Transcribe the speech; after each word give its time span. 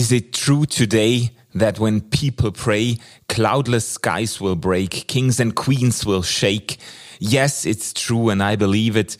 Is 0.00 0.12
it 0.12 0.32
true 0.32 0.64
today 0.64 1.28
that 1.54 1.78
when 1.78 2.00
people 2.00 2.52
pray, 2.52 2.96
cloudless 3.28 3.86
skies 3.86 4.40
will 4.40 4.56
break, 4.56 5.06
kings 5.08 5.38
and 5.38 5.54
queens 5.54 6.06
will 6.06 6.22
shake? 6.22 6.78
Yes, 7.18 7.66
it's 7.66 7.92
true 7.92 8.30
and 8.30 8.42
I 8.42 8.56
believe 8.56 8.96
it. 8.96 9.18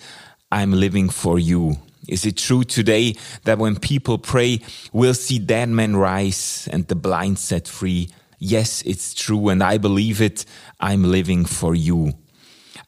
I'm 0.51 0.72
living 0.72 1.11
for 1.11 1.38
you. 1.38 1.77
Is 2.08 2.24
it 2.24 2.38
true 2.38 2.64
today 2.64 3.16
that 3.45 3.58
when 3.58 3.79
people 3.79 4.16
pray, 4.16 4.61
we'll 4.90 5.12
see 5.12 5.38
dead 5.38 5.69
men 5.69 5.96
rise 5.96 6.66
and 6.72 6.88
the 6.88 6.94
blind 6.94 7.38
set 7.38 7.69
free? 7.69 8.08
Yes, 8.38 8.81
it's 8.87 9.12
true 9.12 9.51
and 9.51 9.62
I 9.62 9.76
believe 9.76 10.22
it. 10.22 10.47
I'm 10.81 11.04
living 11.04 11.44
for 11.44 11.74
you. 11.74 12.15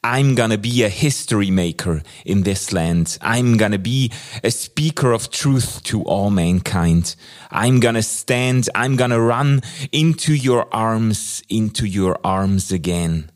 I'm 0.05 0.35
gonna 0.35 0.59
be 0.59 0.83
a 0.83 0.89
history 0.89 1.53
maker 1.53 2.03
in 2.27 2.43
this 2.43 2.73
land. 2.73 3.19
I'm 3.21 3.57
gonna 3.57 3.79
be 3.79 4.11
a 4.43 4.51
speaker 4.51 5.13
of 5.13 5.31
truth 5.31 5.81
to 5.85 6.03
all 6.03 6.29
mankind. 6.29 7.15
I'm 7.53 7.79
gonna 7.79 8.03
stand, 8.03 8.69
I'm 8.75 8.97
gonna 8.97 9.21
run 9.21 9.61
into 9.93 10.35
your 10.35 10.67
arms, 10.75 11.45
into 11.49 11.87
your 11.87 12.19
arms 12.25 12.73
again. 12.73 13.31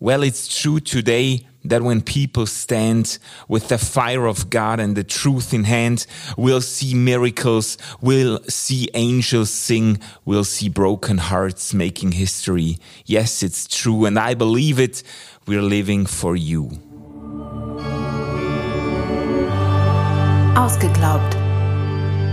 Well, 0.00 0.22
it's 0.22 0.48
true 0.58 0.80
today 0.80 1.46
that 1.68 1.82
when 1.82 2.00
people 2.00 2.46
stand 2.46 3.18
with 3.48 3.68
the 3.68 3.78
fire 3.78 4.26
of 4.26 4.50
God 4.50 4.80
and 4.80 4.96
the 4.96 5.04
truth 5.04 5.52
in 5.52 5.64
hand, 5.64 6.06
we'll 6.36 6.60
see 6.60 6.94
miracles, 6.94 7.78
we'll 8.00 8.40
see 8.48 8.88
angels 8.94 9.50
sing, 9.50 10.00
we'll 10.24 10.44
see 10.44 10.68
broken 10.68 11.18
hearts 11.18 11.72
making 11.72 12.12
history. 12.12 12.78
Yes, 13.06 13.42
it's 13.42 13.66
true, 13.66 14.04
and 14.04 14.18
I 14.18 14.34
believe 14.34 14.78
it. 14.78 15.02
We're 15.46 15.62
living 15.62 16.06
for 16.06 16.36
you. 16.36 16.70
Ausgeglaubt. 20.54 21.36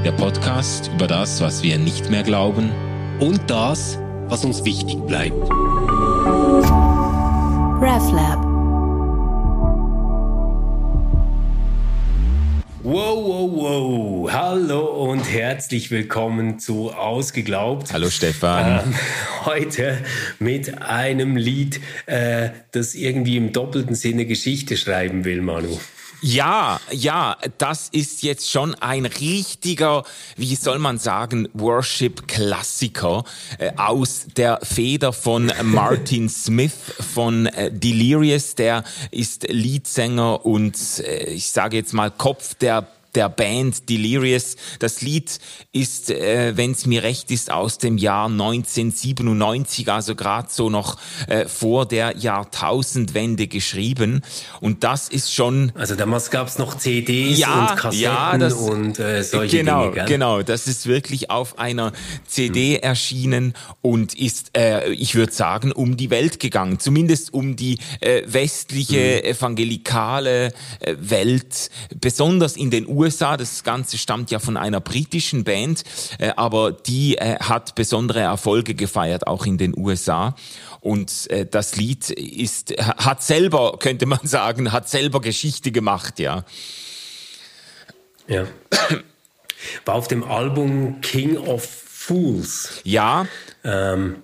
Der 0.04 0.12
Podcast 0.12 0.92
über 0.94 1.08
das, 1.08 1.40
was 1.42 1.64
wir 1.64 1.78
nicht 1.78 2.10
mehr 2.12 2.24
glauben 2.24 2.72
und 3.20 3.40
das, 3.48 3.98
was 4.28 4.44
uns 4.44 4.66
wichtig 4.66 4.98
bleibt. 5.08 5.50
RefLab. 7.82 8.45
Wow, 12.88 13.18
wow, 13.26 13.52
wow. 13.52 14.32
Hallo 14.32 15.10
und 15.10 15.24
herzlich 15.24 15.90
willkommen 15.90 16.60
zu 16.60 16.92
Ausgeglaubt. 16.92 17.92
Hallo 17.92 18.12
Stefan. 18.12 18.84
Ähm, 18.86 18.94
heute 19.46 19.98
mit 20.38 20.84
einem 20.84 21.36
Lied, 21.36 21.80
äh, 22.06 22.50
das 22.74 22.94
irgendwie 22.94 23.38
im 23.38 23.54
doppelten 23.54 23.96
Sinne 23.96 24.28
Geschichte 24.28 24.78
schreiben 24.78 25.26
will, 25.26 25.42
Manu. 25.42 25.80
Ja, 26.22 26.80
ja, 26.92 27.38
das 27.58 27.90
ist 27.90 28.24
jetzt 28.24 28.50
schon 28.50 28.74
ein 28.76 29.06
richtiger, 29.06 30.04
wie 30.38 30.56
soll 30.56 30.80
man 30.80 30.98
sagen, 30.98 31.48
Worship-Klassiker 31.54 33.24
äh, 33.60 33.72
aus 33.78 34.28
der 34.36 34.60
Feder 34.64 35.14
von 35.14 35.52
Martin 35.64 36.30
Smith 36.30 36.74
von 37.14 37.48
äh, 37.48 37.72
Delirious. 37.72 38.56
Der 38.56 38.84
ist 39.12 39.48
Leadsänger 39.50 40.46
und 40.46 40.78
äh, 41.00 41.26
ich 41.26 41.52
sage 41.52 41.78
jetzt 41.78 41.94
mal 41.94 42.12
Kopf 42.12 42.56
der 42.56 42.88
der 43.16 43.30
Band 43.30 43.90
Delirious. 43.90 44.56
Das 44.80 45.02
Lied 45.02 45.40
ist, 45.72 46.10
äh, 46.10 46.56
wenn 46.56 46.72
es 46.72 46.86
mir 46.86 47.04
recht 47.04 47.32
ist, 47.32 47.52
aus 47.52 47.78
dem 47.78 47.98
Jahr 47.98 48.28
1997, 48.28 49.92
also 49.92 50.16
gerade 50.16 50.48
so 50.52 50.70
noch 50.70 50.98
äh, 51.28 51.48
vor 51.48 51.86
der 51.86 52.18
Jahrtausendwende 52.18 53.48
geschrieben. 53.48 54.22
Und 54.62 54.84
das 54.84 55.10
ist 55.10 55.34
schon. 55.34 55.72
Also 55.76 55.96
damals 55.96 56.30
gab 56.30 56.48
es 56.48 56.58
noch 56.58 56.78
CDs 56.78 57.40
ja, 57.40 57.70
und 57.70 57.78
Kassetten 57.78 58.02
ja, 58.02 58.38
das, 58.38 58.54
und 58.54 59.00
äh, 59.00 59.24
solche 59.24 59.58
genau, 59.58 59.84
Dinge. 59.84 59.96
Gell? 59.96 60.06
Genau, 60.06 60.42
das 60.42 60.68
ist 60.68 60.88
wirklich 60.88 61.30
auf 61.30 61.60
einer 61.60 61.92
CD 62.28 62.76
hm. 62.76 62.84
erschienen 62.84 63.54
und 63.82 64.14
ist, 64.14 64.58
äh, 64.58 64.90
ich 64.90 65.16
würde 65.16 65.32
sagen, 65.32 65.72
um 65.72 65.98
die 65.98 66.10
Welt 66.10 66.40
gegangen. 66.40 66.80
Zumindest 66.80 67.34
um 67.34 67.56
die 67.56 67.78
äh, 68.02 68.24
westliche, 68.26 69.18
hm. 69.18 69.26
evangelikale 69.26 70.54
äh, 70.80 70.96
Welt, 71.00 71.70
besonders 72.00 72.58
in 72.58 72.70
den 72.72 72.88
USA 72.88 73.05
USA. 73.06 73.38
Das 73.38 73.64
Ganze 73.64 73.98
stammt 73.98 74.32
ja 74.32 74.40
von 74.40 74.58
einer 74.58 74.82
britischen 74.82 75.44
Band, 75.44 75.84
äh, 76.20 76.32
aber 76.36 76.72
die 76.72 77.18
äh, 77.18 77.38
hat 77.40 77.76
besondere 77.76 78.22
Erfolge 78.22 78.76
gefeiert, 78.76 79.28
auch 79.28 79.46
in 79.46 79.58
den 79.58 79.78
USA. 79.78 80.36
Und 80.82 81.30
äh, 81.30 81.46
das 81.46 81.76
Lied 81.76 82.10
ist, 82.10 82.74
hat 82.78 83.24
selber, 83.24 83.78
könnte 83.80 84.06
man 84.06 84.20
sagen, 84.24 84.72
hat 84.72 84.90
selber 84.90 85.22
Geschichte 85.22 85.72
gemacht, 85.72 86.20
ja. 86.20 86.44
Ja. 88.28 88.46
War 89.86 89.96
auf 89.96 90.08
dem 90.08 90.24
Album 90.24 91.02
King 91.02 91.38
of 91.38 91.64
Fools. 91.64 92.82
Ja. 92.84 93.28
Ähm, 93.64 94.18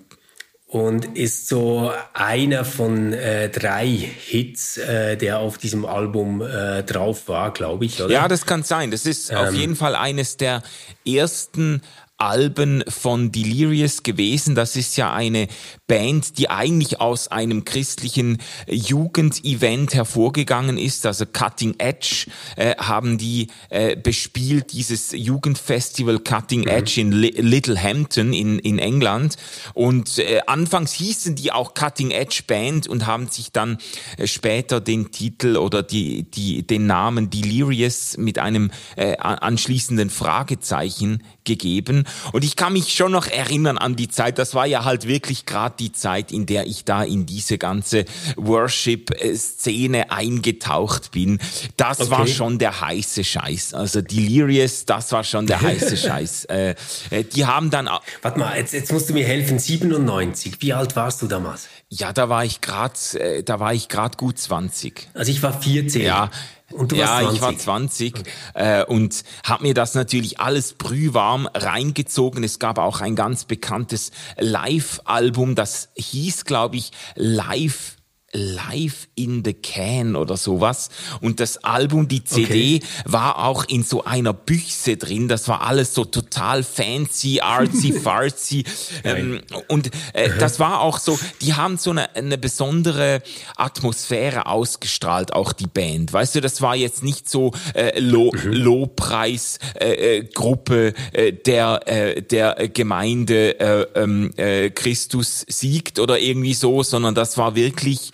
und 0.72 1.18
ist 1.18 1.48
so 1.48 1.92
einer 2.14 2.64
von 2.64 3.12
äh, 3.12 3.50
drei 3.50 3.86
Hits, 3.86 4.78
äh, 4.78 5.18
der 5.18 5.38
auf 5.38 5.58
diesem 5.58 5.84
Album 5.84 6.40
äh, 6.40 6.82
drauf 6.82 7.28
war, 7.28 7.52
glaube 7.52 7.84
ich, 7.84 8.00
oder? 8.02 8.10
Ja, 8.10 8.26
das 8.26 8.46
kann 8.46 8.62
sein. 8.62 8.90
Das 8.90 9.04
ist 9.04 9.30
ähm, 9.30 9.36
auf 9.36 9.52
jeden 9.52 9.76
Fall 9.76 9.94
eines 9.94 10.38
der 10.38 10.62
ersten 11.06 11.82
Alben 12.22 12.84
von 12.86 13.32
Delirious 13.32 14.04
gewesen. 14.04 14.54
Das 14.54 14.76
ist 14.76 14.96
ja 14.96 15.12
eine 15.12 15.48
Band, 15.88 16.38
die 16.38 16.48
eigentlich 16.48 17.00
aus 17.00 17.26
einem 17.26 17.64
christlichen 17.64 18.38
Jugendevent 18.68 19.92
hervorgegangen 19.94 20.78
ist. 20.78 21.04
Also 21.04 21.26
Cutting 21.26 21.74
Edge 21.78 22.26
äh, 22.56 22.76
haben 22.76 23.18
die 23.18 23.48
äh, 23.70 23.96
bespielt, 23.96 24.72
dieses 24.72 25.10
Jugendfestival 25.10 26.20
Cutting 26.20 26.60
mhm. 26.60 26.68
Edge 26.68 27.00
in 27.00 27.10
Li 27.10 27.32
Littlehampton 27.36 28.32
in, 28.32 28.60
in 28.60 28.78
England. 28.78 29.34
Und 29.74 30.18
äh, 30.18 30.42
anfangs 30.46 30.92
hießen 30.92 31.34
die 31.34 31.50
auch 31.50 31.74
Cutting 31.74 32.12
Edge 32.12 32.42
Band 32.46 32.86
und 32.86 33.06
haben 33.06 33.26
sich 33.26 33.50
dann 33.50 33.78
äh, 34.16 34.28
später 34.28 34.80
den 34.80 35.10
Titel 35.10 35.56
oder 35.56 35.82
die, 35.82 36.22
die, 36.22 36.64
den 36.64 36.86
Namen 36.86 37.30
Delirious 37.30 38.16
mit 38.16 38.38
einem 38.38 38.70
äh, 38.94 39.16
anschließenden 39.16 40.08
Fragezeichen 40.08 41.24
gegeben. 41.42 42.04
Und 42.32 42.44
ich 42.44 42.56
kann 42.56 42.72
mich 42.72 42.94
schon 42.94 43.12
noch 43.12 43.26
erinnern 43.26 43.78
an 43.78 43.96
die 43.96 44.08
Zeit, 44.08 44.38
das 44.38 44.54
war 44.54 44.66
ja 44.66 44.84
halt 44.84 45.06
wirklich 45.06 45.46
gerade 45.46 45.74
die 45.78 45.92
Zeit, 45.92 46.32
in 46.32 46.46
der 46.46 46.66
ich 46.66 46.84
da 46.84 47.02
in 47.02 47.26
diese 47.26 47.58
ganze 47.58 48.04
Worship-Szene 48.36 50.10
eingetaucht 50.10 51.10
bin. 51.12 51.38
Das 51.76 52.00
okay. 52.00 52.10
war 52.10 52.26
schon 52.26 52.58
der 52.58 52.80
heiße 52.80 53.24
Scheiß. 53.24 53.74
Also 53.74 54.00
Delirious, 54.00 54.84
das 54.84 55.12
war 55.12 55.24
schon 55.24 55.46
der 55.46 55.60
heiße 55.60 55.96
Scheiß. 55.96 56.44
Äh, 56.46 56.74
äh, 57.10 57.24
die 57.24 57.46
haben 57.46 57.70
dann... 57.70 57.88
Warte 58.22 58.38
mal, 58.38 58.56
jetzt, 58.56 58.72
jetzt 58.72 58.92
musst 58.92 59.08
du 59.08 59.14
mir 59.14 59.26
helfen. 59.26 59.58
97, 59.58 60.56
wie 60.60 60.72
alt 60.72 60.96
warst 60.96 61.22
du 61.22 61.26
damals? 61.26 61.68
Ja, 61.88 62.12
da 62.12 62.28
war 62.28 62.44
ich 62.44 62.60
gerade, 62.60 62.94
äh, 63.18 63.42
da 63.42 63.60
war 63.60 63.74
ich 63.74 63.88
gerade 63.88 64.16
gut 64.16 64.38
20. 64.38 65.10
Also 65.14 65.30
ich 65.30 65.42
war 65.42 65.60
14. 65.60 66.02
Ja, 66.02 66.30
und 66.72 66.92
du 66.92 66.96
ja, 66.96 67.22
warst 67.22 67.22
20. 67.22 67.34
ich 67.34 67.42
war 67.42 67.58
20 67.58 68.14
okay. 68.18 68.30
äh, 68.54 68.84
und 68.84 69.24
habe 69.44 69.62
mir 69.64 69.74
das 69.74 69.94
natürlich 69.94 70.40
alles 70.40 70.74
brühwarm 70.74 71.48
reingezogen. 71.52 72.44
Es 72.44 72.58
gab 72.58 72.78
auch 72.78 73.00
ein 73.00 73.16
ganz 73.16 73.44
bekanntes 73.44 74.10
Live-Album, 74.38 75.54
das 75.54 75.88
hieß, 75.94 76.44
glaube 76.44 76.76
ich, 76.76 76.92
Live 77.14 77.96
Live 78.32 79.08
in 79.14 79.44
the 79.44 79.52
Can 79.52 80.16
oder 80.16 80.36
sowas. 80.36 80.90
Und 81.20 81.38
das 81.40 81.64
Album, 81.64 82.08
die 82.08 82.24
CD, 82.24 82.76
okay. 82.76 82.86
war 83.04 83.44
auch 83.44 83.64
in 83.64 83.82
so 83.82 84.04
einer 84.04 84.32
Büchse 84.32 84.96
drin. 84.96 85.28
Das 85.28 85.48
war 85.48 85.66
alles 85.66 85.92
so 85.92 86.06
total 86.06 86.62
fancy, 86.62 87.40
artsy, 87.40 87.92
fartsy. 88.02 88.64
ähm, 89.04 89.42
und 89.68 89.90
äh, 90.14 90.30
das 90.38 90.58
war 90.58 90.80
auch 90.80 90.98
so, 90.98 91.18
die 91.42 91.52
haben 91.54 91.76
so 91.76 91.90
eine, 91.90 92.16
eine 92.16 92.38
besondere 92.38 93.20
Atmosphäre 93.56 94.46
ausgestrahlt, 94.46 95.34
auch 95.34 95.52
die 95.52 95.66
Band. 95.66 96.10
Weißt 96.12 96.34
du, 96.34 96.40
das 96.40 96.62
war 96.62 96.74
jetzt 96.74 97.02
nicht 97.02 97.28
so 97.28 97.52
äh, 97.74 98.00
Lo 98.00 98.32
mhm. 98.32 98.52
Lobpreisgruppe 98.52 100.94
äh, 101.12 101.28
äh, 101.28 101.32
der, 101.32 101.80
äh, 101.86 102.22
der 102.22 102.70
Gemeinde 102.72 103.60
äh, 103.60 103.86
ähm, 103.94 104.30
äh, 104.36 104.70
Christus 104.70 105.44
siegt 105.48 105.98
oder 105.98 106.18
irgendwie 106.18 106.54
so, 106.54 106.82
sondern 106.82 107.14
das 107.14 107.36
war 107.36 107.54
wirklich 107.54 108.12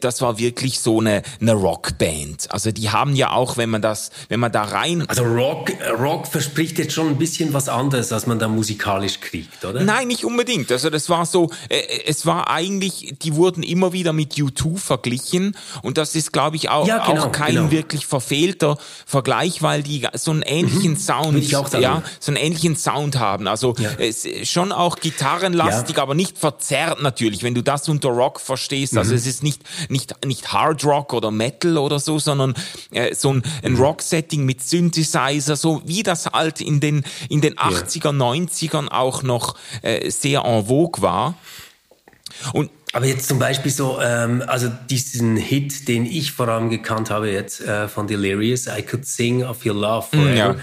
das 0.00 0.20
war 0.20 0.38
wirklich 0.38 0.80
so 0.80 1.00
eine, 1.00 1.22
eine 1.40 1.52
Rockband. 1.52 2.50
Also 2.50 2.70
die 2.72 2.90
haben 2.90 3.16
ja 3.16 3.32
auch, 3.32 3.56
wenn 3.56 3.70
man 3.70 3.82
das, 3.82 4.10
wenn 4.28 4.40
man 4.40 4.52
da 4.52 4.62
rein... 4.62 5.04
Also 5.08 5.24
Rock, 5.24 5.70
Rock 5.98 6.26
verspricht 6.26 6.78
jetzt 6.78 6.92
schon 6.92 7.08
ein 7.08 7.18
bisschen 7.18 7.52
was 7.52 7.68
anderes, 7.68 8.12
als 8.12 8.26
man 8.26 8.38
da 8.38 8.48
musikalisch 8.48 9.20
kriegt, 9.20 9.64
oder? 9.64 9.82
Nein, 9.82 10.08
nicht 10.08 10.24
unbedingt. 10.24 10.70
Also 10.72 10.90
das 10.90 11.08
war 11.08 11.26
so, 11.26 11.50
äh, 11.68 11.82
es 12.06 12.26
war 12.26 12.50
eigentlich, 12.50 13.14
die 13.22 13.34
wurden 13.34 13.62
immer 13.62 13.92
wieder 13.92 14.12
mit 14.12 14.34
U2 14.34 14.76
verglichen 14.78 15.56
und 15.82 15.98
das 15.98 16.14
ist, 16.14 16.32
glaube 16.32 16.56
ich, 16.56 16.68
auch, 16.68 16.86
ja, 16.86 17.06
genau, 17.06 17.24
auch 17.24 17.32
kein 17.32 17.54
genau. 17.54 17.70
wirklich 17.70 18.06
verfehlter 18.06 18.78
Vergleich, 19.06 19.62
weil 19.62 19.82
die 19.82 20.06
so 20.14 20.30
einen 20.30 20.42
ähnlichen 20.42 20.92
mhm. 20.92 20.96
Sound, 20.96 21.50
ja, 21.50 22.02
so 22.20 22.30
einen 22.30 22.36
ähnlichen 22.36 22.76
Sound 22.76 23.18
haben. 23.18 23.46
Also 23.46 23.74
ja. 23.78 23.90
es, 23.98 24.26
schon 24.48 24.72
auch 24.72 24.96
gitarrenlastig, 24.96 25.96
ja. 25.96 26.02
aber 26.02 26.14
nicht 26.14 26.38
verzerrt 26.38 27.02
natürlich, 27.02 27.42
wenn 27.42 27.54
du 27.54 27.62
das 27.62 27.88
unter 27.88 28.08
Rock 28.08 28.40
verstehst. 28.40 28.96
Also 28.96 29.12
mhm. 29.12 29.18
es 29.18 29.26
ist 29.26 29.42
nicht, 29.44 29.62
nicht, 29.88 30.26
nicht 30.26 30.52
Hard 30.52 30.84
Rock 30.84 31.12
oder 31.12 31.30
Metal 31.30 31.78
oder 31.78 32.00
so, 32.00 32.18
sondern 32.18 32.54
äh, 32.90 33.14
so 33.14 33.32
ein, 33.32 33.44
ein 33.62 33.76
Rock-Setting 33.76 34.44
mit 34.44 34.62
Synthesizer, 34.62 35.54
so 35.54 35.82
wie 35.84 36.02
das 36.02 36.26
halt 36.26 36.60
in 36.60 36.80
den, 36.80 37.04
in 37.28 37.40
den 37.40 37.54
80er, 37.54 38.10
90ern 38.10 38.88
auch 38.88 39.22
noch 39.22 39.54
äh, 39.82 40.10
sehr 40.10 40.40
en 40.44 40.66
vogue 40.66 41.00
war. 41.02 41.34
Und 42.52 42.70
aber 42.92 43.06
jetzt 43.06 43.26
zum 43.26 43.40
Beispiel 43.40 43.72
so, 43.72 44.00
ähm, 44.00 44.44
also 44.46 44.70
diesen 44.88 45.36
Hit, 45.36 45.88
den 45.88 46.06
ich 46.06 46.30
vor 46.30 46.46
allem 46.46 46.70
gekannt 46.70 47.10
habe 47.10 47.28
jetzt 47.28 47.60
äh, 47.60 47.88
von 47.88 48.06
Delirious, 48.06 48.68
I 48.68 48.82
Could 48.82 49.04
Sing 49.04 49.42
of 49.42 49.66
Your 49.66 49.74
Love 49.74 50.06
mm, 50.12 50.16
Forever. 50.16 50.36
Ja. 50.36 50.56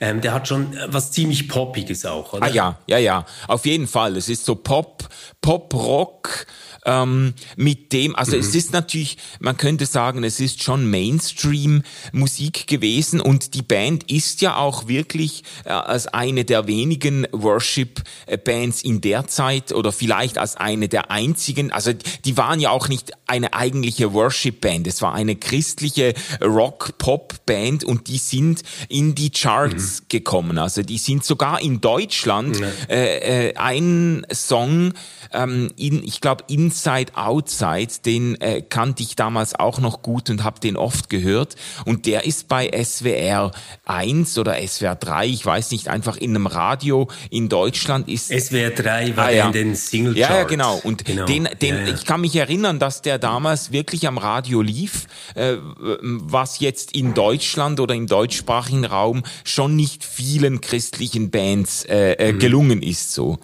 Ähm, 0.00 0.20
der 0.20 0.34
hat 0.34 0.48
schon 0.48 0.76
was 0.88 1.12
ziemlich 1.12 1.48
Poppiges 1.48 2.04
auch, 2.04 2.32
oder? 2.32 2.46
Ah 2.46 2.50
ja, 2.50 2.78
ja, 2.88 2.98
ja, 2.98 3.24
auf 3.46 3.64
jeden 3.66 3.86
Fall. 3.86 4.16
Es 4.16 4.28
ist 4.28 4.44
so 4.44 4.56
Pop, 4.56 5.08
Pop-Rock, 5.40 6.46
ähm, 6.86 7.34
mit 7.56 7.92
dem, 7.92 8.16
also 8.16 8.36
mhm. 8.36 8.40
es 8.40 8.54
ist 8.54 8.72
natürlich, 8.72 9.18
man 9.40 9.56
könnte 9.56 9.84
sagen, 9.84 10.24
es 10.24 10.40
ist 10.40 10.62
schon 10.62 10.88
Mainstream-Musik 10.88 12.66
gewesen 12.66 13.20
und 13.20 13.54
die 13.54 13.62
Band 13.62 14.10
ist 14.10 14.40
ja 14.40 14.56
auch 14.56 14.88
wirklich 14.88 15.42
äh, 15.64 15.70
als 15.70 16.06
eine 16.06 16.44
der 16.44 16.66
wenigen 16.66 17.26
Worship-Bands 17.32 18.82
in 18.82 19.00
der 19.00 19.26
Zeit 19.26 19.72
oder 19.72 19.92
vielleicht 19.92 20.38
als 20.38 20.56
eine 20.56 20.88
der 20.88 21.10
einzigen, 21.10 21.72
also 21.72 21.92
die 22.24 22.36
waren 22.36 22.60
ja 22.60 22.70
auch 22.70 22.88
nicht 22.88 23.12
eine 23.26 23.52
eigentliche 23.52 24.12
Worship-Band, 24.12 24.86
es 24.86 25.02
war 25.02 25.12
eine 25.12 25.34
christliche 25.36 26.14
Rock-Pop-Band 26.40 27.82
und 27.84 28.06
die 28.08 28.18
sind 28.18 28.62
in 28.88 29.14
die 29.16 29.30
Charts 29.30 30.02
mhm. 30.02 30.04
gekommen, 30.08 30.58
also 30.58 30.82
die 30.82 30.98
sind 30.98 31.24
sogar 31.24 31.60
in 31.60 31.80
Deutschland 31.80 32.60
mhm. 32.60 32.66
äh, 32.88 33.54
ein 33.56 34.24
Song 34.32 34.92
ähm, 35.32 35.72
in, 35.76 36.04
ich 36.04 36.20
glaube, 36.20 36.44
Inside 36.76 37.16
Outside, 37.16 37.88
den 38.04 38.38
äh, 38.40 38.60
kannte 38.60 39.02
ich 39.02 39.16
damals 39.16 39.54
auch 39.54 39.80
noch 39.80 40.02
gut 40.02 40.28
und 40.28 40.44
habe 40.44 40.60
den 40.60 40.76
oft 40.76 41.08
gehört. 41.08 41.56
Und 41.86 42.04
der 42.04 42.26
ist 42.26 42.48
bei 42.48 42.70
SWR 42.70 43.50
1 43.86 44.36
oder 44.36 44.56
SWR 44.66 44.94
3, 44.94 45.26
ich 45.26 45.46
weiß 45.46 45.70
nicht, 45.70 45.88
einfach 45.88 46.18
in 46.18 46.36
einem 46.36 46.46
Radio 46.46 47.08
in 47.30 47.48
Deutschland 47.48 48.08
ist. 48.08 48.28
SWR 48.28 48.70
3 48.70 49.16
war 49.16 49.26
ah, 49.26 49.30
ja. 49.30 49.46
in 49.46 49.52
den 49.52 49.74
Single 49.74 50.14
Charts. 50.14 50.28
Ja, 50.28 50.36
ja, 50.36 50.44
genau. 50.44 50.78
Und 50.84 51.06
genau. 51.06 51.24
den, 51.24 51.48
den, 51.62 51.74
ja, 51.74 51.80
ja. 51.86 51.94
ich 51.94 52.04
kann 52.04 52.20
mich 52.20 52.36
erinnern, 52.36 52.78
dass 52.78 53.00
der 53.00 53.18
damals 53.18 53.72
wirklich 53.72 54.06
am 54.06 54.18
Radio 54.18 54.60
lief, 54.60 55.06
äh, 55.34 55.56
was 55.62 56.60
jetzt 56.60 56.94
in 56.94 57.14
Deutschland 57.14 57.80
oder 57.80 57.94
im 57.94 58.06
deutschsprachigen 58.06 58.84
Raum 58.84 59.22
schon 59.44 59.76
nicht 59.76 60.04
vielen 60.04 60.60
christlichen 60.60 61.30
Bands 61.30 61.84
äh, 61.86 62.12
äh 62.12 62.32
mhm. 62.32 62.38
gelungen 62.38 62.82
ist 62.82 63.14
so. 63.14 63.38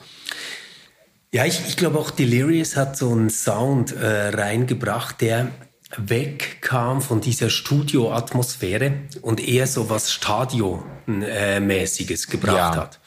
Ja, 1.35 1.47
ich, 1.47 1.67
ich 1.67 1.79
glaube 1.79 1.99
auch 1.99 2.11
Delirious 2.11 2.77
hat 2.77 2.99
so 2.99 3.11
einen 3.11 3.31
Sound 3.31 3.97
äh, 3.97 4.29
reingebracht, 4.29 5.23
der 5.23 5.49
wegkam 5.97 7.01
von 7.01 7.23
dieser 7.23 7.49
Studioatmosphäre 7.49 8.93
und 9.23 9.43
eher 9.47 9.67
so 9.67 9.89
was 9.89 10.13
Stadionmäßiges 10.13 12.27
gebracht 12.29 12.75
ja. 12.75 12.77
hat. 12.77 13.01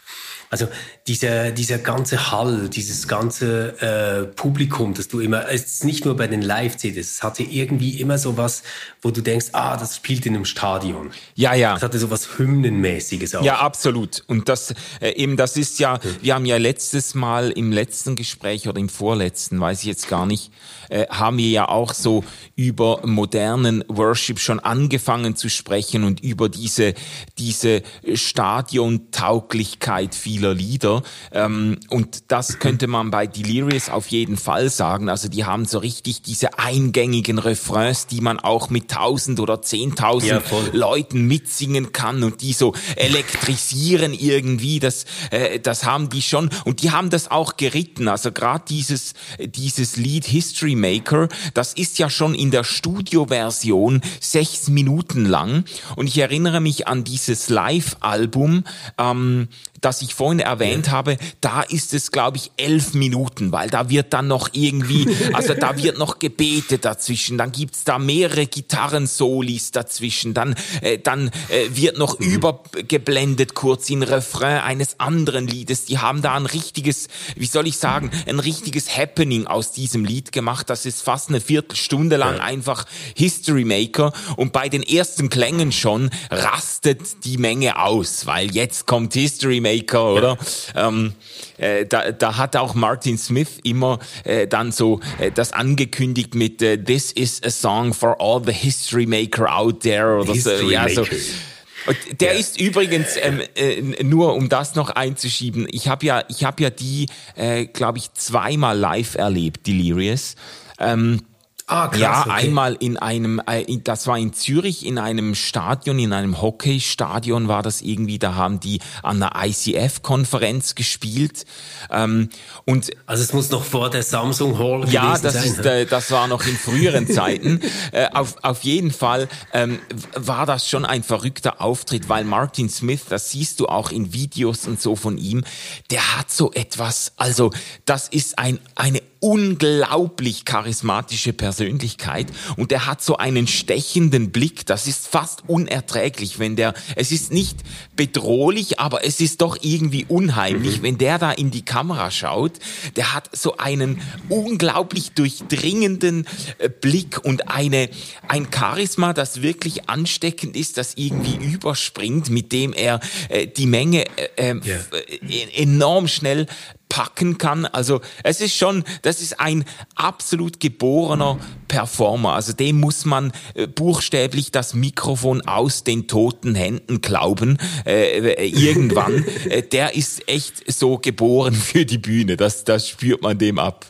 Also 0.49 0.67
dieser, 1.07 1.51
dieser 1.51 1.79
ganze 1.79 2.31
Hall, 2.31 2.69
dieses 2.69 3.07
ganze 3.07 3.81
äh, 3.81 4.25
Publikum, 4.25 4.93
das 4.93 5.07
du 5.07 5.19
immer, 5.19 5.49
es 5.49 5.65
ist 5.65 5.85
nicht 5.85 6.05
nur 6.05 6.15
bei 6.15 6.27
den 6.27 6.41
Live-CDs, 6.41 7.15
es 7.15 7.23
hatte 7.23 7.43
irgendwie 7.43 7.99
immer 7.99 8.17
so 8.17 8.37
was, 8.37 8.63
wo 9.01 9.11
du 9.11 9.21
denkst, 9.21 9.47
ah, 9.53 9.77
das 9.77 9.95
spielt 9.95 10.25
in 10.25 10.35
einem 10.35 10.45
Stadion. 10.45 11.11
Ja, 11.35 11.53
ja. 11.53 11.75
Es 11.75 11.83
hatte 11.83 11.99
so 11.99 12.11
was 12.11 12.37
Hymnenmäßiges 12.37 13.35
auch. 13.35 13.43
Ja, 13.43 13.59
absolut. 13.59 14.23
Und 14.27 14.49
das, 14.49 14.73
äh, 15.01 15.11
eben, 15.11 15.37
das 15.37 15.57
ist 15.57 15.79
ja, 15.79 15.99
wir 16.21 16.35
haben 16.35 16.45
ja 16.45 16.57
letztes 16.57 17.15
Mal 17.15 17.51
im 17.51 17.71
letzten 17.71 18.15
Gespräch 18.15 18.67
oder 18.67 18.79
im 18.79 18.89
vorletzten, 18.89 19.59
weiß 19.59 19.79
ich 19.79 19.85
jetzt 19.85 20.07
gar 20.07 20.25
nicht, 20.25 20.51
äh, 20.89 21.05
haben 21.09 21.37
wir 21.37 21.49
ja 21.49 21.67
auch 21.67 21.93
so 21.93 22.23
über 22.55 23.01
modernen 23.05 23.83
Worship 23.87 24.39
schon 24.39 24.59
angefangen 24.59 25.35
zu 25.35 25.49
sprechen 25.49 26.03
und 26.03 26.21
über 26.21 26.49
diese, 26.49 26.93
diese 27.37 27.83
Stadiontauglichkeit 28.13 30.15
vieler 30.35 30.53
Lieder. 30.53 31.01
Ähm, 31.31 31.77
und 31.89 32.23
das 32.27 32.59
könnte 32.59 32.87
man 32.87 33.09
bei 33.09 33.25
Delirious 33.25 33.89
auf 33.89 34.07
jeden 34.07 34.35
Fall 34.35 34.69
sagen. 34.69 35.07
Also 35.07 35.29
die 35.29 35.45
haben 35.45 35.63
so 35.63 35.79
richtig 35.79 36.23
diese 36.23 36.59
eingängigen 36.59 37.39
Refrains, 37.39 38.07
die 38.07 38.19
man 38.19 38.39
auch 38.39 38.69
mit 38.69 38.91
tausend 38.91 39.39
oder 39.39 39.61
zehntausend 39.61 40.43
ja, 40.51 40.57
Leuten 40.73 41.25
mitsingen 41.25 41.93
kann 41.93 42.23
und 42.23 42.41
die 42.41 42.51
so 42.51 42.73
elektrisieren 42.97 44.13
irgendwie. 44.13 44.79
Das, 44.79 45.05
äh, 45.31 45.59
das 45.59 45.85
haben 45.85 46.09
die 46.09 46.21
schon. 46.21 46.49
Und 46.65 46.83
die 46.83 46.91
haben 46.91 47.09
das 47.09 47.31
auch 47.31 47.55
geritten. 47.55 48.09
Also 48.09 48.33
gerade 48.33 48.65
dieses, 48.67 49.13
dieses 49.39 49.95
Lied 49.95 50.25
History 50.25 50.75
Maker, 50.75 51.29
das 51.53 51.73
ist 51.73 51.97
ja 51.97 52.09
schon 52.09 52.35
in 52.35 52.51
der 52.51 52.65
Studioversion 52.65 54.01
sechs 54.19 54.67
Minuten 54.67 55.25
lang. 55.25 55.63
Und 55.95 56.07
ich 56.07 56.17
erinnere 56.17 56.59
mich 56.59 56.89
an 56.89 57.05
dieses 57.05 57.47
Live-Album, 57.47 58.65
ähm, 58.97 59.47
das 59.81 60.01
ich 60.01 60.15
vorhin 60.15 60.39
erwähnt 60.39 60.91
habe, 60.91 61.17
da 61.41 61.61
ist 61.61 61.93
es, 61.93 62.11
glaube 62.11 62.37
ich, 62.37 62.51
elf 62.57 62.93
Minuten, 62.93 63.51
weil 63.51 63.69
da 63.69 63.89
wird 63.89 64.13
dann 64.13 64.27
noch 64.27 64.49
irgendwie, 64.53 65.07
also 65.33 65.53
da 65.53 65.77
wird 65.81 65.97
noch 65.97 66.19
gebetet 66.19 66.85
dazwischen, 66.85 67.37
dann 67.37 67.51
gibt's 67.51 67.83
da 67.83 67.99
mehrere 67.99 68.47
Gitarrensolis 68.47 69.71
dazwischen, 69.71 70.33
dann, 70.33 70.55
äh, 70.81 70.97
dann 70.97 71.29
äh, 71.49 71.69
wird 71.69 71.97
noch 71.97 72.19
mhm. 72.19 72.25
übergeblendet 72.25 73.53
kurz 73.53 73.89
in 73.89 74.03
Refrain 74.03 74.61
eines 74.61 74.99
anderen 74.99 75.47
Liedes. 75.47 75.85
Die 75.85 75.99
haben 75.99 76.21
da 76.21 76.35
ein 76.35 76.45
richtiges, 76.45 77.07
wie 77.35 77.45
soll 77.45 77.67
ich 77.67 77.77
sagen, 77.77 78.11
ein 78.27 78.39
richtiges 78.39 78.95
Happening 78.95 79.47
aus 79.47 79.71
diesem 79.71 80.05
Lied 80.05 80.31
gemacht. 80.31 80.69
Das 80.69 80.85
ist 80.85 81.01
fast 81.01 81.29
eine 81.29 81.41
Viertelstunde 81.41 82.17
lang 82.17 82.37
ja. 82.37 82.43
einfach 82.43 82.85
History 83.15 83.65
Maker 83.65 84.13
und 84.37 84.53
bei 84.53 84.69
den 84.69 84.83
ersten 84.83 85.29
Klängen 85.29 85.71
schon 85.71 86.09
rastet 86.31 87.25
die 87.25 87.37
Menge 87.37 87.79
aus, 87.79 88.25
weil 88.25 88.51
jetzt 88.51 88.85
kommt 88.85 89.13
History 89.13 89.59
Maker 89.65 89.95
Maker, 89.95 90.13
oder? 90.13 90.37
Ja. 90.75 90.87
Ähm, 90.87 91.13
äh, 91.57 91.85
da, 91.85 92.11
da 92.11 92.37
hat 92.37 92.55
auch 92.55 92.75
Martin 92.75 93.17
Smith 93.17 93.59
immer 93.63 93.99
äh, 94.23 94.47
dann 94.47 94.71
so 94.71 94.99
äh, 95.19 95.31
das 95.31 95.53
angekündigt 95.53 96.35
mit 96.35 96.61
äh, 96.61 96.77
This 96.77 97.11
is 97.11 97.41
a 97.43 97.49
song 97.49 97.93
for 97.93 98.19
all 98.19 98.41
the 98.43 98.51
history 98.51 99.05
maker 99.05 99.53
out 99.53 99.81
there 99.81 100.19
oder 100.19 100.33
history 100.33 100.57
so. 100.57 100.71
Ja, 100.71 100.89
so. 100.89 101.01
Und 101.01 101.97
der 102.19 102.33
ja. 102.33 102.39
ist 102.39 102.59
übrigens 102.59 103.15
ähm, 103.21 103.41
äh, 103.55 104.03
nur 104.03 104.33
um 104.33 104.49
das 104.49 104.75
noch 104.75 104.89
einzuschieben. 104.89 105.67
Ich 105.69 105.87
habe 105.87 106.05
ja, 106.05 106.23
ich 106.29 106.43
habe 106.43 106.63
ja 106.63 106.69
die, 106.71 107.07
äh, 107.35 107.65
glaube 107.65 107.99
ich, 107.99 108.11
zweimal 108.13 108.77
live 108.77 109.15
erlebt, 109.15 109.67
Delirious. 109.67 110.35
Ähm, 110.79 111.21
Ah, 111.67 111.87
krass, 111.87 111.99
ja, 111.99 112.21
okay. 112.21 112.29
einmal 112.29 112.75
in 112.75 112.97
einem, 112.97 113.41
äh, 113.47 113.65
das 113.83 114.05
war 114.05 114.19
in 114.19 114.33
Zürich 114.33 114.85
in 114.85 114.99
einem 114.99 115.33
Stadion, 115.33 115.97
in 115.97 116.13
einem 116.13 116.39
Hockeystadion 116.39 117.47
war 117.47 117.63
das 117.63 117.81
irgendwie, 117.81 118.19
da 118.19 118.35
haben 118.35 118.59
die 118.59 118.81
an 119.01 119.23
einer 119.23 119.31
ICF-Konferenz 119.43 120.75
gespielt. 120.75 121.45
Ähm, 121.89 122.29
und 122.65 122.91
also 123.07 123.23
es 123.23 123.33
muss 123.33 123.49
noch 123.49 123.63
vor 123.63 123.89
der 123.89 124.03
Samsung 124.03 124.59
Hall 124.59 124.87
Ja, 124.89 125.17
das 125.17 125.33
sein, 125.33 125.43
ist, 125.43 125.65
äh, 125.65 125.87
das 125.87 126.11
war 126.11 126.27
noch 126.27 126.45
in 126.45 126.55
früheren 126.55 127.07
Zeiten. 127.07 127.59
Äh, 127.91 128.09
auf, 128.13 128.35
auf 128.41 128.63
jeden 128.63 128.91
Fall 128.91 129.27
ähm, 129.53 129.79
war 130.15 130.45
das 130.45 130.67
schon 130.67 130.85
ein 130.85 131.03
verrückter 131.03 131.61
Auftritt, 131.61 132.09
weil 132.09 132.23
Martin 132.23 132.69
Smith, 132.69 133.01
das 133.09 133.31
siehst 133.31 133.59
du 133.59 133.67
auch 133.67 133.91
in 133.91 134.11
Videos 134.11 134.67
und 134.67 134.81
so 134.81 134.95
von 134.95 135.17
ihm, 135.17 135.43
der 135.91 136.17
hat 136.17 136.31
so 136.31 136.51
etwas, 136.51 137.13
also 137.17 137.51
das 137.85 138.07
ist 138.07 138.39
ein, 138.39 138.59
eine 138.75 139.01
unglaublich 139.25 140.45
charismatische 140.45 141.33
Persönlichkeit 141.33 142.27
und 142.57 142.71
er 142.71 142.85
hat 142.85 143.01
so 143.01 143.17
einen 143.17 143.47
stechenden 143.47 144.29
Blick, 144.29 144.67
das 144.67 144.85
ist 144.85 145.07
fast 145.07 145.49
unerträglich, 145.49 146.37
wenn 146.37 146.55
der, 146.55 146.75
es 146.95 147.11
ist 147.11 147.31
nicht 147.31 147.57
bedrohlich, 147.95 148.79
aber 148.79 149.03
es 149.03 149.19
ist 149.21 149.41
doch 149.41 149.57
irgendwie 149.61 150.05
unheimlich, 150.07 150.77
mhm. 150.77 150.83
wenn 150.83 150.97
der 150.99 151.17
da 151.17 151.31
in 151.31 151.49
die 151.49 151.65
Kamera 151.65 152.11
schaut, 152.11 152.59
der 152.97 153.15
hat 153.15 153.35
so 153.35 153.57
einen 153.57 153.99
unglaublich 154.29 155.13
durchdringenden 155.13 156.27
äh, 156.59 156.69
Blick 156.69 157.25
und 157.25 157.49
eine, 157.49 157.89
ein 158.27 158.49
Charisma, 158.53 159.13
das 159.13 159.41
wirklich 159.41 159.89
ansteckend 159.89 160.55
ist, 160.55 160.77
das 160.77 160.93
irgendwie 160.97 161.43
überspringt, 161.43 162.29
mit 162.29 162.51
dem 162.51 162.73
er 162.73 162.99
äh, 163.29 163.47
die 163.47 163.65
Menge 163.65 164.05
äh, 164.35 164.53
yeah. 164.53 164.79
Äh, 164.91 165.63
enorm 165.63 166.07
schnell 166.07 166.45
packen 166.89 167.37
kann. 167.37 167.65
Also 167.65 168.01
es 168.23 168.41
ist 168.41 168.55
schon, 168.55 168.83
das 169.01 169.21
ist 169.21 169.39
ein 169.39 169.65
absolut 169.95 170.59
geborener 170.59 171.37
Performer. 171.67 172.33
Also 172.33 172.53
dem 172.53 172.79
muss 172.79 173.05
man 173.05 173.31
äh, 173.53 173.67
buchstäblich 173.67 174.51
das 174.51 174.73
Mikrofon 174.73 175.41
aus 175.41 175.83
den 175.83 176.07
toten 176.07 176.55
Händen 176.55 177.01
glauben. 177.01 177.57
Äh, 177.85 178.19
äh 178.19 178.45
irgendwann. 178.47 179.25
äh, 179.49 179.61
der 179.61 179.95
ist 179.95 180.27
echt 180.29 180.71
so 180.71 180.97
geboren 180.97 181.53
für 181.53 181.85
die 181.85 181.97
Bühne. 181.97 182.37
Das, 182.37 182.63
das 182.63 182.87
spürt 182.87 183.21
man 183.21 183.37
dem 183.37 183.59
ab. 183.59 183.85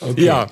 Okay. 0.00 0.24
Ja. 0.24 0.46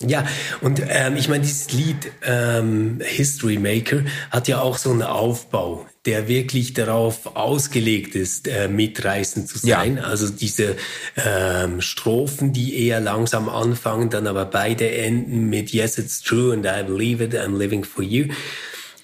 Ja, 0.00 0.24
und 0.60 0.80
ähm, 0.88 1.16
ich 1.16 1.28
meine, 1.28 1.42
dieses 1.42 1.72
Lied 1.72 2.12
ähm, 2.24 3.00
History 3.04 3.58
Maker 3.58 4.04
hat 4.30 4.46
ja 4.46 4.60
auch 4.60 4.78
so 4.78 4.92
einen 4.92 5.02
Aufbau 5.02 5.86
der 6.08 6.26
wirklich 6.26 6.72
darauf 6.72 7.36
ausgelegt 7.36 8.14
ist, 8.14 8.48
äh, 8.48 8.66
mitreißend 8.66 9.46
zu 9.46 9.58
sein. 9.58 9.98
Ja. 9.98 10.04
Also 10.04 10.30
diese 10.30 10.76
ähm, 11.16 11.82
Strophen, 11.82 12.54
die 12.54 12.86
eher 12.86 12.98
langsam 12.98 13.50
anfangen, 13.50 14.08
dann 14.08 14.26
aber 14.26 14.46
beide 14.46 14.90
enden 14.90 15.50
mit 15.50 15.70
Yes, 15.70 15.98
it's 15.98 16.22
true 16.22 16.54
and 16.54 16.64
I 16.64 16.82
believe 16.82 17.22
it, 17.22 17.34
I'm 17.34 17.58
living 17.58 17.84
for 17.84 18.02
you. 18.02 18.24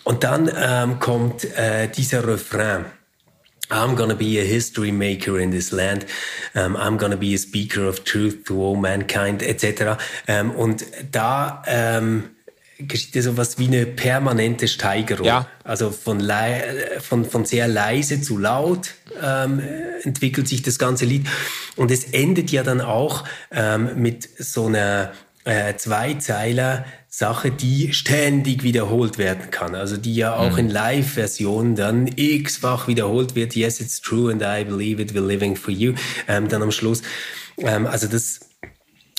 Und 0.05 0.25
dann 0.25 0.51
ähm, 0.57 0.99
kommt 0.99 1.45
äh, 1.45 1.89
dieser 1.89 2.27
Refrain. 2.27 2.87
I'm 3.69 3.97
gonna 3.97 4.15
be 4.15 4.41
a 4.41 4.45
history 4.45 4.91
maker 4.91 5.39
in 5.39 5.51
this 5.51 5.73
land. 5.73 6.07
Um, 6.55 6.75
I'm 6.75 6.97
gonna 6.97 7.17
be 7.17 7.35
a 7.35 7.39
speaker 7.39 7.87
of 7.87 8.05
truth 8.05 8.47
to 8.47 8.63
all 8.63 8.77
mankind, 8.77 9.43
etc. 9.43 9.99
Um, 10.27 10.53
und 10.53 10.87
da 11.13 11.63
ähm, 11.67 12.31
geschieht 12.79 13.15
ja 13.15 13.23
sowas 13.23 13.59
wie 13.59 13.67
eine 13.67 13.87
permanente 13.87 14.69
Steigerung. 14.69 15.27
Ja. 15.27 15.49
Also 15.63 15.91
von, 15.91 16.23
von, 17.01 17.25
von 17.25 17.45
sehr 17.45 17.69
leise 17.69 18.21
zu 18.21 18.39
laut 18.39 18.95
ähm, 19.23 19.61
entwickelt 20.03 20.49
sich 20.49 20.63
das 20.63 20.79
ganze 20.79 21.05
Lied. 21.05 21.27
Und 21.77 21.91
es 21.91 22.05
endet 22.05 22.51
ja 22.51 22.63
dann 22.63 22.81
auch 22.81 23.25
ähm, 23.51 23.91
mit 23.97 24.29
so 24.39 24.67
einer 24.67 25.13
äh, 25.45 25.75
Zweizeiler, 25.77 26.85
Sache, 27.17 27.53
die 27.53 27.93
ständig 27.93 28.65
wiederholt 28.65 29.19
werden 29.19 29.53
kann. 29.53 29.77
Also 29.77 29.97
die 29.97 30.17
ja 30.17 30.35
auch 30.35 30.55
mhm. 30.55 30.59
in 30.59 30.71
Live-Versionen 30.71 31.77
dann 31.77 32.11
x-fach 32.17 32.89
wiederholt 32.89 33.37
wird. 33.37 33.55
Yes, 33.55 33.81
it's 33.81 34.01
true 34.01 34.33
and 34.33 34.43
I 34.43 34.65
believe 34.65 35.01
it, 35.01 35.15
we're 35.15 35.25
living 35.25 35.55
for 35.55 35.73
you. 35.73 35.95
Ähm, 36.27 36.49
dann 36.49 36.61
am 36.61 36.73
Schluss. 36.73 37.03
Ähm, 37.59 37.87
also 37.87 38.09
das 38.09 38.41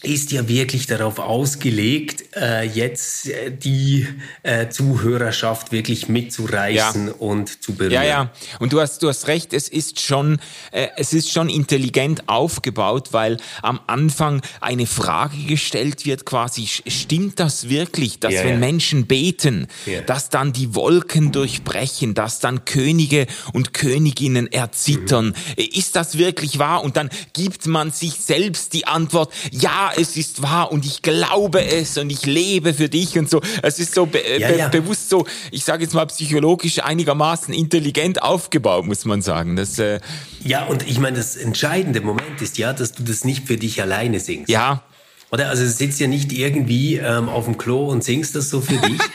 ist 0.06 0.32
ja 0.32 0.48
wirklich 0.48 0.88
darauf 0.88 1.20
ausgelegt, 1.20 2.24
äh, 2.36 2.64
jetzt 2.64 3.28
äh, 3.28 3.52
die 3.52 4.08
äh, 4.44 4.70
Zuhörerschaft 4.70 5.72
wirklich 5.72 6.08
mitzureißen 6.08 7.08
ja. 7.08 7.14
und 7.14 7.64
zu 7.64 7.74
berühren. 7.74 7.94
Ja, 7.94 8.04
ja. 8.04 8.32
Und 8.60 8.74
du 8.74 8.80
hast, 8.80 9.02
du 9.02 9.10
hast 9.10 9.28
recht, 9.28 9.54
es 9.54 9.68
ist 9.68 10.00
schon, 10.00 10.40
äh, 10.72 10.88
es 10.98 11.14
ist 11.14 11.32
schon 11.32 11.50
intelligent 11.50 12.30
aufgebaut, 12.30 13.10
weil 13.12 13.38
am 13.62 13.80
Anfang 13.88 14.42
eine 14.62 14.86
Frage 14.86 15.38
gestellt 15.46 16.06
wird, 16.06 16.26
quasi, 16.26 16.68
stimmt 16.68 17.40
das 17.40 17.70
wirklich, 17.70 18.20
dass 18.20 18.34
ja, 18.34 18.44
wenn 18.44 18.50
ja. 18.50 18.58
Menschen 18.58 19.08
beten, 19.08 19.68
dass 20.06 20.30
dann 20.30 20.54
die 20.54 20.76
Wolken 20.76 21.32
durchbrechen, 21.32 22.14
dass 22.14 22.40
dann 22.40 22.66
Könige 22.66 23.28
und 23.54 23.74
Königinnen 23.74 24.52
erzittern? 24.52 25.36
Mhm. 25.58 25.64
Ist 25.74 25.96
das 25.96 26.18
wirklich 26.18 26.60
wahr? 26.60 26.84
Und 26.84 26.98
dann 26.98 27.10
gibt 27.34 27.66
man 27.66 27.92
sich 27.92 28.14
selbst 28.14 28.74
die 28.74 28.88
Antwort, 28.88 29.34
ja, 29.52 29.92
es 29.98 30.18
ist 30.18 30.42
wahr 30.42 30.72
und 30.72 30.86
ich 30.86 31.02
glaube 31.02 31.66
es 31.66 31.98
und 31.98 32.10
ich 32.10 32.26
lebe 32.26 32.74
für 32.74 32.90
dich 32.90 33.18
und 33.18 33.30
so. 33.30 33.42
Es 33.62 33.80
ist 33.80 33.94
so 33.94 34.06
be 34.06 34.20
ja, 34.40 34.48
be 34.48 34.58
ja. 34.58 34.68
bewusst 34.68 35.10
so, 35.10 35.26
ich 35.52 35.64
sage 35.64 35.84
jetzt 35.84 35.94
mal 35.94 36.06
psychologisch 36.06 36.80
einigermaßen 36.80 37.54
intelligent 37.54 38.22
aufgebaut, 38.22 38.86
muss 38.86 39.06
man 39.06 39.22
sagen. 39.22 39.56
Das, 39.56 39.80
äh 39.80 40.00
ja, 40.44 40.66
und 40.66 40.88
ich 40.88 41.00
meine, 41.00 41.18
das 41.18 41.36
entscheidende 41.36 42.02
Moment 42.02 42.42
ist 42.42 42.58
ja, 42.58 42.74
dass 42.74 42.94
du 42.94 43.04
das 43.04 43.24
nicht 43.24 43.48
für 43.48 43.58
dich 43.58 43.82
alleine 43.82 44.20
singst. 44.20 44.50
Ja. 44.50 44.84
Oder? 45.32 45.50
Also 45.50 45.64
du 45.64 45.70
sitzt 45.70 46.00
ja 46.00 46.08
nicht 46.08 46.32
irgendwie 46.32 46.98
ähm, 46.98 47.30
auf 47.30 47.46
dem 47.46 47.58
Klo 47.58 47.88
und 47.88 48.04
singst 48.04 48.36
das 48.36 48.50
so 48.50 48.62
für 48.62 48.78
dich. 48.78 49.00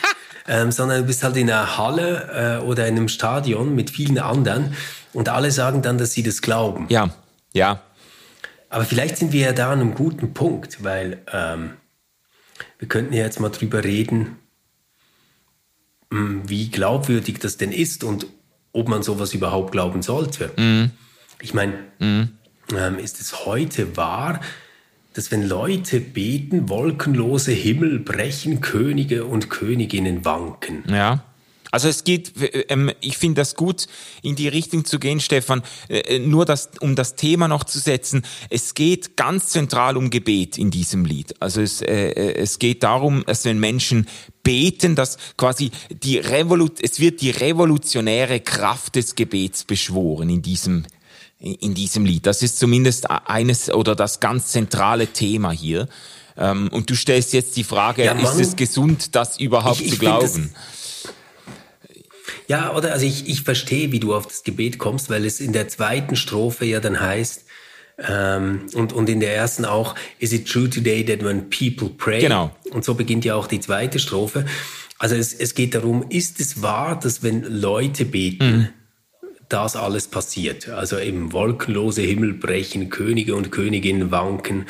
ähm, 0.47 0.71
sondern 0.71 1.01
du 1.01 1.07
bist 1.07 1.23
halt 1.23 1.37
in 1.37 1.49
einer 1.49 1.77
Halle 1.77 2.59
äh, 2.61 2.65
oder 2.65 2.87
in 2.87 2.97
einem 2.97 3.07
Stadion 3.07 3.75
mit 3.75 3.89
vielen 3.89 4.19
anderen 4.19 4.75
und 5.13 5.29
alle 5.29 5.51
sagen 5.51 5.81
dann, 5.81 5.97
dass 5.97 6.13
sie 6.13 6.23
das 6.23 6.41
glauben. 6.41 6.87
Ja, 6.89 7.09
ja. 7.53 7.81
Aber 8.71 8.85
vielleicht 8.85 9.17
sind 9.17 9.33
wir 9.33 9.41
ja 9.41 9.51
da 9.51 9.73
an 9.73 9.81
einem 9.81 9.95
guten 9.95 10.33
Punkt, 10.33 10.81
weil 10.81 11.21
ähm, 11.31 11.71
wir 12.79 12.87
könnten 12.87 13.13
ja 13.13 13.23
jetzt 13.25 13.41
mal 13.41 13.49
drüber 13.49 13.83
reden, 13.83 14.37
hm, 16.09 16.43
wie 16.47 16.69
glaubwürdig 16.69 17.39
das 17.39 17.57
denn 17.57 17.73
ist 17.73 18.05
und 18.05 18.27
ob 18.71 18.87
man 18.87 19.03
sowas 19.03 19.33
überhaupt 19.33 19.73
glauben 19.73 20.01
sollte. 20.01 20.51
Mhm. 20.55 20.91
Ich 21.41 21.53
meine, 21.53 21.73
mhm. 21.99 22.29
ähm, 22.73 22.97
ist 22.97 23.19
es 23.19 23.45
heute 23.45 23.97
wahr, 23.97 24.39
dass 25.13 25.31
wenn 25.31 25.45
Leute 25.45 25.99
beten, 25.99 26.69
wolkenlose 26.69 27.51
Himmel 27.51 27.99
brechen, 27.99 28.61
Könige 28.61 29.25
und 29.25 29.49
Königinnen 29.49 30.23
wanken? 30.23 30.85
Ja. 30.87 31.25
Also 31.71 31.87
es 31.87 32.03
geht, 32.03 32.33
ähm, 32.69 32.91
ich 32.99 33.17
finde 33.17 33.41
das 33.41 33.55
gut, 33.55 33.87
in 34.21 34.35
die 34.35 34.49
Richtung 34.49 34.85
zu 34.85 34.99
gehen, 34.99 35.19
Stefan. 35.19 35.63
Äh, 35.87 36.19
nur 36.19 36.45
das, 36.45 36.69
um 36.81 36.95
das 36.95 37.15
Thema 37.15 37.47
noch 37.47 37.63
zu 37.63 37.79
setzen. 37.79 38.23
Es 38.49 38.73
geht 38.73 39.15
ganz 39.15 39.47
zentral 39.47 39.97
um 39.97 40.09
Gebet 40.09 40.57
in 40.57 40.69
diesem 40.69 41.05
Lied. 41.05 41.33
Also 41.41 41.61
es, 41.61 41.81
äh, 41.81 42.09
äh 42.09 42.41
es 42.41 42.59
geht 42.59 42.83
darum, 42.83 43.23
dass 43.25 43.45
wenn 43.45 43.59
Menschen 43.59 44.07
beten, 44.43 44.95
dass 44.95 45.17
quasi 45.37 45.71
die 45.89 46.17
Revolut, 46.17 46.79
es 46.81 46.99
wird 46.99 47.21
die 47.21 47.29
revolutionäre 47.29 48.41
Kraft 48.41 48.95
des 48.95 49.15
Gebets 49.15 49.63
beschworen 49.63 50.29
in 50.29 50.41
diesem 50.41 50.83
in 51.41 51.73
diesem 51.73 52.05
Lied. 52.05 52.27
Das 52.27 52.43
ist 52.43 52.59
zumindest 52.59 53.09
eines 53.09 53.71
oder 53.71 53.95
das 53.95 54.19
ganz 54.19 54.49
zentrale 54.49 55.07
Thema 55.07 55.49
hier. 55.49 55.87
Ähm, 56.37 56.69
und 56.71 56.89
du 56.89 56.95
stellst 56.95 57.33
jetzt 57.33 57.57
die 57.57 57.63
Frage, 57.63 58.05
ja, 58.05 58.13
ist 58.13 58.39
es 58.39 58.55
gesund, 58.55 59.15
das 59.15 59.39
überhaupt 59.39 59.81
ich, 59.81 59.87
ich 59.87 59.93
zu 59.93 59.99
glauben? 59.99 60.53
Ja, 62.51 62.75
oder 62.75 62.91
also 62.91 63.05
ich, 63.05 63.29
ich 63.29 63.43
verstehe, 63.43 63.93
wie 63.93 64.01
du 64.01 64.13
auf 64.13 64.27
das 64.27 64.43
Gebet 64.43 64.77
kommst, 64.77 65.09
weil 65.09 65.25
es 65.25 65.39
in 65.39 65.53
der 65.53 65.69
zweiten 65.69 66.17
Strophe 66.17 66.65
ja 66.65 66.81
dann 66.81 66.99
heißt, 66.99 67.45
ähm, 67.97 68.65
und, 68.73 68.91
und 68.91 69.07
in 69.07 69.21
der 69.21 69.33
ersten 69.33 69.63
auch, 69.63 69.95
is 70.19 70.33
it 70.33 70.49
true 70.51 70.69
today 70.69 71.05
that 71.05 71.23
when 71.23 71.49
people 71.49 71.89
pray? 71.97 72.19
Genau. 72.19 72.53
Und 72.71 72.83
so 72.83 72.93
beginnt 72.95 73.23
ja 73.23 73.35
auch 73.35 73.47
die 73.47 73.61
zweite 73.61 73.99
Strophe. 73.99 74.45
Also 74.99 75.15
es, 75.15 75.33
es 75.33 75.55
geht 75.55 75.75
darum, 75.75 76.03
ist 76.09 76.41
es 76.41 76.61
wahr, 76.61 76.99
dass 76.99 77.23
wenn 77.23 77.43
Leute 77.43 78.03
beten, 78.03 78.57
mhm. 78.57 78.67
das 79.47 79.77
alles 79.77 80.09
passiert? 80.09 80.67
Also 80.67 80.99
eben 80.99 81.31
wolkenlose 81.31 82.01
Himmel 82.01 82.33
brechen, 82.33 82.89
Könige 82.89 83.35
und 83.35 83.53
Königinnen 83.53 84.11
wanken, 84.11 84.65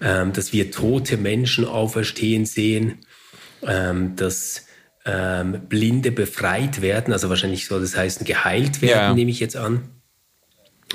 ähm, 0.00 0.32
dass 0.32 0.54
wir 0.54 0.70
tote 0.70 1.18
Menschen 1.18 1.66
auferstehen 1.66 2.46
sehen, 2.46 3.00
ähm, 3.62 4.16
dass 4.16 4.69
ähm, 5.04 5.62
Blinde 5.68 6.12
befreit 6.12 6.82
werden, 6.82 7.12
also 7.12 7.28
wahrscheinlich 7.28 7.66
soll 7.66 7.80
das 7.80 7.96
heißen 7.96 8.26
geheilt 8.26 8.82
werden, 8.82 9.08
ja. 9.08 9.14
nehme 9.14 9.30
ich 9.30 9.40
jetzt 9.40 9.56
an. 9.56 9.88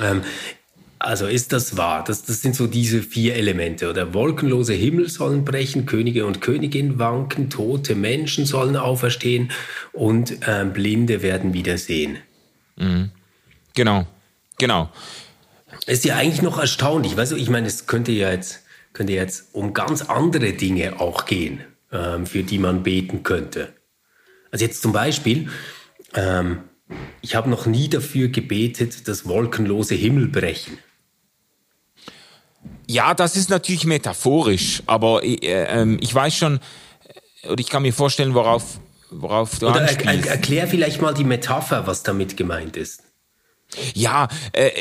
Ähm, 0.01 0.21
also 0.99 1.27
ist 1.27 1.53
das 1.53 1.77
wahr? 1.77 2.03
Das, 2.03 2.23
das 2.23 2.41
sind 2.41 2.55
so 2.55 2.65
diese 2.65 3.03
vier 3.03 3.35
Elemente. 3.35 3.89
Oder 3.89 4.15
wolkenlose 4.15 4.73
Himmel 4.73 5.07
sollen 5.07 5.45
brechen, 5.45 5.85
Könige 5.85 6.25
und 6.25 6.41
Königinnen 6.41 6.97
wanken, 6.97 7.51
tote 7.51 7.93
Menschen 7.93 8.45
sollen 8.45 8.75
auferstehen 8.75 9.51
und 9.93 10.37
ähm, 10.47 10.73
Blinde 10.73 11.21
werden 11.21 11.53
wieder 11.53 11.77
sehen. 11.77 12.17
Mhm. 12.75 13.11
Genau, 13.75 14.07
genau. 14.57 14.89
Ist 15.85 16.05
ja 16.05 16.15
eigentlich 16.15 16.41
noch 16.41 16.57
erstaunlich. 16.57 17.15
Weißt 17.15 17.33
du, 17.33 17.35
ich 17.35 17.51
meine, 17.51 17.67
es 17.67 17.85
könnte 17.85 18.11
ja 18.11 18.31
jetzt, 18.31 18.63
könnte 18.93 19.13
jetzt 19.13 19.53
um 19.53 19.73
ganz 19.73 20.01
andere 20.01 20.53
Dinge 20.53 20.99
auch 20.99 21.25
gehen, 21.25 21.59
ähm, 21.91 22.25
für 22.25 22.41
die 22.41 22.57
man 22.57 22.81
beten 22.81 23.21
könnte. 23.21 23.74
Also 24.51 24.65
jetzt 24.65 24.81
zum 24.81 24.91
Beispiel, 24.91 25.49
ähm, 26.13 26.63
ich 27.21 27.35
habe 27.35 27.49
noch 27.49 27.65
nie 27.65 27.89
dafür 27.89 28.27
gebetet, 28.27 29.07
dass 29.07 29.27
wolkenlose 29.27 29.95
Himmel 29.95 30.27
brechen. 30.27 30.77
Ja, 32.87 33.13
das 33.13 33.35
ist 33.35 33.49
natürlich 33.49 33.85
metaphorisch, 33.85 34.83
aber 34.85 35.23
äh, 35.23 35.35
äh, 35.35 35.97
ich 36.01 36.13
weiß 36.13 36.35
schon, 36.35 36.59
äh, 37.43 37.47
oder 37.49 37.59
ich 37.59 37.69
kann 37.69 37.81
mir 37.81 37.93
vorstellen, 37.93 38.33
worauf, 38.33 38.79
worauf 39.09 39.59
du 39.59 39.67
Oder 39.67 39.81
er, 39.81 40.05
er, 40.05 40.27
erklär 40.27 40.67
vielleicht 40.67 41.01
mal 41.01 41.13
die 41.13 41.23
Metapher, 41.23 41.87
was 41.87 42.03
damit 42.03 42.37
gemeint 42.37 42.77
ist. 42.77 43.03
Ja, 43.93 44.27
äh, 44.53 44.71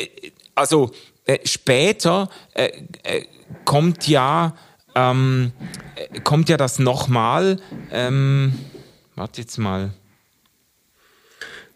also 0.55 0.93
äh, 1.25 1.39
später 1.45 2.29
äh, 2.53 2.71
kommt 3.65 4.07
ja 4.07 4.55
ähm, 4.95 5.53
kommt 6.23 6.49
ja 6.49 6.57
das 6.57 6.79
nochmal. 6.79 7.59
Ähm, 7.91 8.53
Warte 9.17 9.43
jetzt 9.43 9.59
mal. 9.59 9.93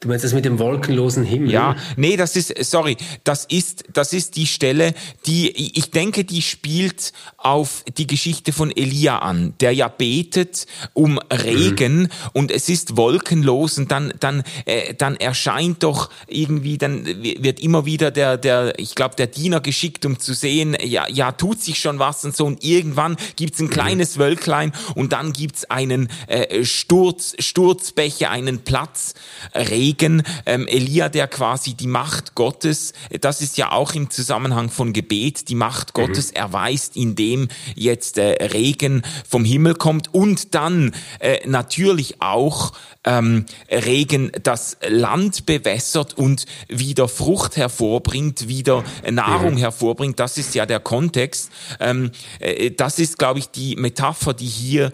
Du 0.00 0.06
meinst 0.06 0.24
das 0.24 0.32
mit 0.32 0.44
dem 0.44 0.60
wolkenlosen 0.60 1.24
Himmel? 1.24 1.50
Ja, 1.50 1.74
nee, 1.96 2.16
das 2.16 2.36
ist, 2.36 2.54
sorry, 2.64 2.96
das 3.24 3.46
ist, 3.46 3.82
das 3.92 4.12
ist 4.12 4.36
die 4.36 4.46
Stelle, 4.46 4.94
die, 5.26 5.50
ich 5.76 5.90
denke, 5.90 6.24
die 6.24 6.40
spielt 6.40 7.12
auf 7.36 7.82
die 7.96 8.06
Geschichte 8.06 8.52
von 8.52 8.70
Elia 8.70 9.18
an, 9.18 9.54
der 9.58 9.72
ja 9.72 9.88
betet 9.88 10.66
um 10.92 11.18
Regen 11.32 12.02
mhm. 12.02 12.08
und 12.32 12.52
es 12.52 12.68
ist 12.68 12.96
wolkenlos 12.96 13.76
und 13.76 13.90
dann, 13.90 14.14
dann, 14.20 14.44
äh, 14.66 14.94
dann 14.94 15.16
erscheint 15.16 15.82
doch 15.82 16.10
irgendwie, 16.28 16.78
dann 16.78 17.04
wird 17.04 17.58
immer 17.58 17.84
wieder 17.84 18.12
der, 18.12 18.36
der, 18.36 18.78
ich 18.78 18.94
glaube, 18.94 19.16
der 19.16 19.26
Diener 19.26 19.60
geschickt, 19.60 20.06
um 20.06 20.20
zu 20.20 20.32
sehen, 20.32 20.76
ja, 20.80 21.08
ja, 21.08 21.32
tut 21.32 21.60
sich 21.60 21.80
schon 21.80 21.98
was 21.98 22.24
und 22.24 22.36
so 22.36 22.46
und 22.46 22.62
irgendwann 22.62 23.16
gibt's 23.34 23.58
ein 23.58 23.66
mhm. 23.66 23.70
kleines 23.70 24.14
mhm. 24.14 24.20
Wölklein 24.20 24.72
und 24.94 25.12
dann 25.12 25.32
gibt's 25.32 25.64
einen 25.64 26.08
äh, 26.28 26.64
Sturz, 26.64 27.34
Sturzbäche, 27.40 28.30
einen 28.30 28.60
Platz, 28.60 29.14
Regen 29.56 29.87
Regen, 29.88 30.22
ähm, 30.44 30.66
Elia, 30.66 31.08
der 31.08 31.28
quasi 31.28 31.74
die 31.74 31.86
Macht 31.86 32.34
Gottes, 32.34 32.92
das 33.20 33.40
ist 33.40 33.56
ja 33.56 33.72
auch 33.72 33.94
im 33.94 34.10
Zusammenhang 34.10 34.68
von 34.70 34.92
Gebet, 34.92 35.48
die 35.48 35.54
Macht 35.54 35.96
mhm. 35.96 36.02
Gottes 36.02 36.30
erweist, 36.30 36.96
indem 36.96 37.48
jetzt 37.74 38.18
äh, 38.18 38.44
Regen 38.52 39.02
vom 39.26 39.44
Himmel 39.44 39.74
kommt 39.74 40.12
und 40.12 40.54
dann 40.54 40.94
äh, 41.20 41.38
natürlich 41.46 42.20
auch 42.20 42.72
ähm, 43.04 43.46
Regen 43.70 44.30
das 44.42 44.76
Land 44.86 45.46
bewässert 45.46 46.18
und 46.18 46.44
wieder 46.68 47.08
Frucht 47.08 47.56
hervorbringt, 47.56 48.48
wieder 48.48 48.84
Nahrung 49.10 49.54
mhm. 49.54 49.58
hervorbringt. 49.58 50.20
Das 50.20 50.36
ist 50.36 50.54
ja 50.54 50.66
der 50.66 50.80
Kontext. 50.80 51.50
Ähm, 51.80 52.10
äh, 52.40 52.70
das 52.72 52.98
ist, 52.98 53.18
glaube 53.18 53.38
ich, 53.38 53.50
die 53.50 53.76
Metapher, 53.76 54.34
die 54.34 54.46
hier 54.46 54.92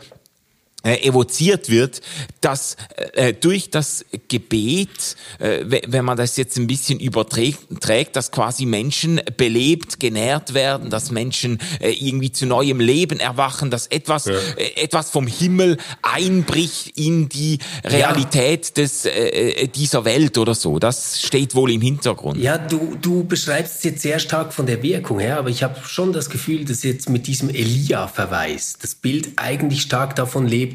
äh, 0.84 0.96
evoziert 1.06 1.70
wird, 1.70 2.00
dass 2.40 2.76
äh, 3.14 3.32
durch 3.32 3.70
das 3.70 4.04
Gebet, 4.28 5.16
äh, 5.38 5.64
wenn 5.86 6.04
man 6.04 6.16
das 6.16 6.36
jetzt 6.36 6.56
ein 6.58 6.66
bisschen 6.66 7.00
überträgt, 7.00 8.16
dass 8.16 8.30
quasi 8.30 8.66
Menschen 8.66 9.20
belebt, 9.36 9.98
genährt 9.98 10.54
werden, 10.54 10.90
dass 10.90 11.10
Menschen 11.10 11.58
äh, 11.80 11.90
irgendwie 11.90 12.30
zu 12.30 12.46
neuem 12.46 12.80
Leben 12.80 13.18
erwachen, 13.18 13.70
dass 13.70 13.86
etwas, 13.86 14.26
ja. 14.26 14.34
äh, 14.56 14.82
etwas 14.82 15.10
vom 15.10 15.26
Himmel 15.26 15.78
einbricht 16.02 16.98
in 16.98 17.28
die 17.28 17.58
Realität 17.84 18.66
ja. 18.68 18.82
des, 18.82 19.06
äh, 19.06 19.10
äh, 19.10 19.68
dieser 19.68 20.04
Welt 20.04 20.38
oder 20.38 20.54
so. 20.54 20.78
Das 20.78 21.20
steht 21.22 21.54
wohl 21.54 21.70
im 21.70 21.80
Hintergrund. 21.80 22.38
Ja, 22.38 22.58
du, 22.58 22.96
du 23.00 23.24
beschreibst 23.24 23.78
es 23.78 23.84
jetzt 23.84 24.02
sehr 24.02 24.18
stark 24.18 24.52
von 24.52 24.66
der 24.66 24.82
Wirkung 24.82 25.18
her, 25.18 25.38
aber 25.38 25.48
ich 25.48 25.62
habe 25.62 25.80
schon 25.86 26.12
das 26.12 26.30
Gefühl, 26.30 26.64
dass 26.64 26.82
jetzt 26.82 27.08
mit 27.08 27.26
diesem 27.26 27.48
Elia-Verweis 27.48 28.76
das 28.80 28.94
Bild 28.94 29.30
eigentlich 29.36 29.82
stark 29.82 30.14
davon 30.16 30.46
lebt, 30.46 30.73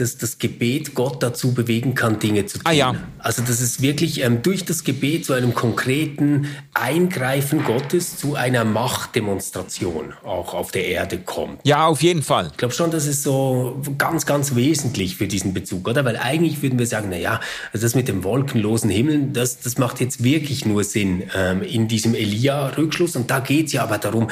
dass 0.00 0.16
das 0.16 0.38
Gebet 0.38 0.94
Gott 0.94 1.22
dazu 1.22 1.52
bewegen 1.52 1.94
kann, 1.94 2.18
Dinge 2.18 2.46
zu 2.46 2.58
tun. 2.58 2.66
Ah, 2.66 2.72
ja. 2.72 2.94
Also 3.18 3.42
dass 3.42 3.60
es 3.60 3.82
wirklich 3.82 4.22
ähm, 4.22 4.42
durch 4.42 4.64
das 4.64 4.84
Gebet 4.84 5.26
zu 5.26 5.34
einem 5.34 5.54
konkreten 5.54 6.46
Eingreifen 6.72 7.64
Gottes, 7.64 8.16
zu 8.16 8.34
einer 8.34 8.64
Machtdemonstration 8.64 10.14
auch 10.24 10.54
auf 10.54 10.72
der 10.72 10.86
Erde 10.86 11.18
kommt. 11.18 11.60
Ja, 11.64 11.86
auf 11.86 12.02
jeden 12.02 12.22
Fall. 12.22 12.48
Ich 12.50 12.56
glaube 12.56 12.72
schon, 12.72 12.90
das 12.90 13.06
ist 13.06 13.22
so 13.22 13.82
ganz, 13.98 14.24
ganz 14.24 14.54
wesentlich 14.54 15.16
für 15.16 15.26
diesen 15.26 15.52
Bezug, 15.52 15.86
oder? 15.86 16.04
Weil 16.04 16.16
eigentlich 16.16 16.62
würden 16.62 16.78
wir 16.78 16.86
sagen, 16.86 17.08
na 17.10 17.18
ja, 17.18 17.40
also 17.72 17.84
das 17.84 17.94
mit 17.94 18.08
dem 18.08 18.24
wolkenlosen 18.24 18.88
Himmel, 18.88 19.28
das, 19.32 19.60
das 19.60 19.76
macht 19.76 20.00
jetzt 20.00 20.24
wirklich 20.24 20.64
nur 20.64 20.82
Sinn 20.82 21.24
ähm, 21.36 21.62
in 21.62 21.88
diesem 21.88 22.14
Elia-Rückschluss. 22.14 23.16
Und 23.16 23.30
da 23.30 23.40
geht 23.40 23.66
es 23.66 23.72
ja 23.74 23.82
aber 23.82 23.98
darum, 23.98 24.28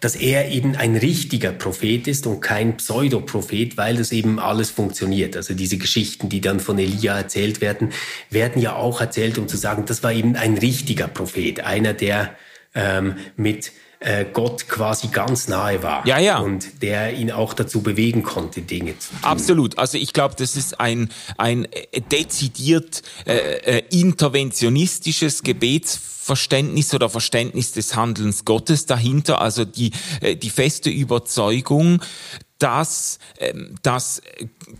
dass 0.00 0.16
er 0.16 0.50
eben 0.50 0.76
ein 0.76 0.96
richtiger 0.96 1.52
Prophet 1.52 2.06
ist 2.06 2.26
und 2.26 2.40
kein 2.40 2.76
Pseudoprophet, 2.76 3.76
weil 3.76 3.96
das 3.96 4.12
eben 4.12 4.38
alles 4.38 4.70
funktioniert. 4.70 5.36
Also 5.36 5.54
diese 5.54 5.78
Geschichten, 5.78 6.28
die 6.28 6.40
dann 6.40 6.60
von 6.60 6.78
Elia 6.78 7.18
erzählt 7.18 7.60
werden, 7.60 7.90
werden 8.30 8.60
ja 8.62 8.76
auch 8.76 9.00
erzählt, 9.00 9.38
um 9.38 9.48
zu 9.48 9.56
sagen, 9.56 9.84
das 9.86 10.02
war 10.02 10.12
eben 10.12 10.36
ein 10.36 10.56
richtiger 10.58 11.08
Prophet, 11.08 11.60
einer, 11.60 11.94
der 11.94 12.36
ähm, 12.74 13.16
mit 13.36 13.72
äh, 14.00 14.24
Gott 14.32 14.68
quasi 14.68 15.08
ganz 15.08 15.48
nahe 15.48 15.82
war. 15.82 16.06
Ja, 16.06 16.18
ja. 16.18 16.38
Und 16.38 16.82
der 16.82 17.14
ihn 17.14 17.30
auch 17.30 17.54
dazu 17.54 17.82
bewegen 17.82 18.22
konnte, 18.22 18.62
Dinge 18.62 18.98
zu 18.98 19.10
tun. 19.10 19.18
Absolut. 19.22 19.78
Also 19.78 19.98
ich 19.98 20.12
glaube, 20.12 20.34
das 20.38 20.56
ist 20.56 20.80
ein, 20.80 21.10
ein 21.36 21.66
äh, 21.72 22.00
dezidiert 22.00 23.02
äh, 23.26 23.78
äh, 23.78 23.82
interventionistisches 23.90 25.42
Gebets 25.42 26.00
Verständnis 26.28 26.92
oder 26.92 27.08
Verständnis 27.08 27.72
des 27.72 27.96
Handelns 27.96 28.44
Gottes 28.44 28.84
dahinter, 28.84 29.40
also 29.40 29.64
die, 29.64 29.92
äh, 30.20 30.36
die 30.36 30.50
feste 30.50 30.90
Überzeugung, 30.90 32.02
dass, 32.58 33.18
ähm, 33.38 33.76
dass 33.82 34.20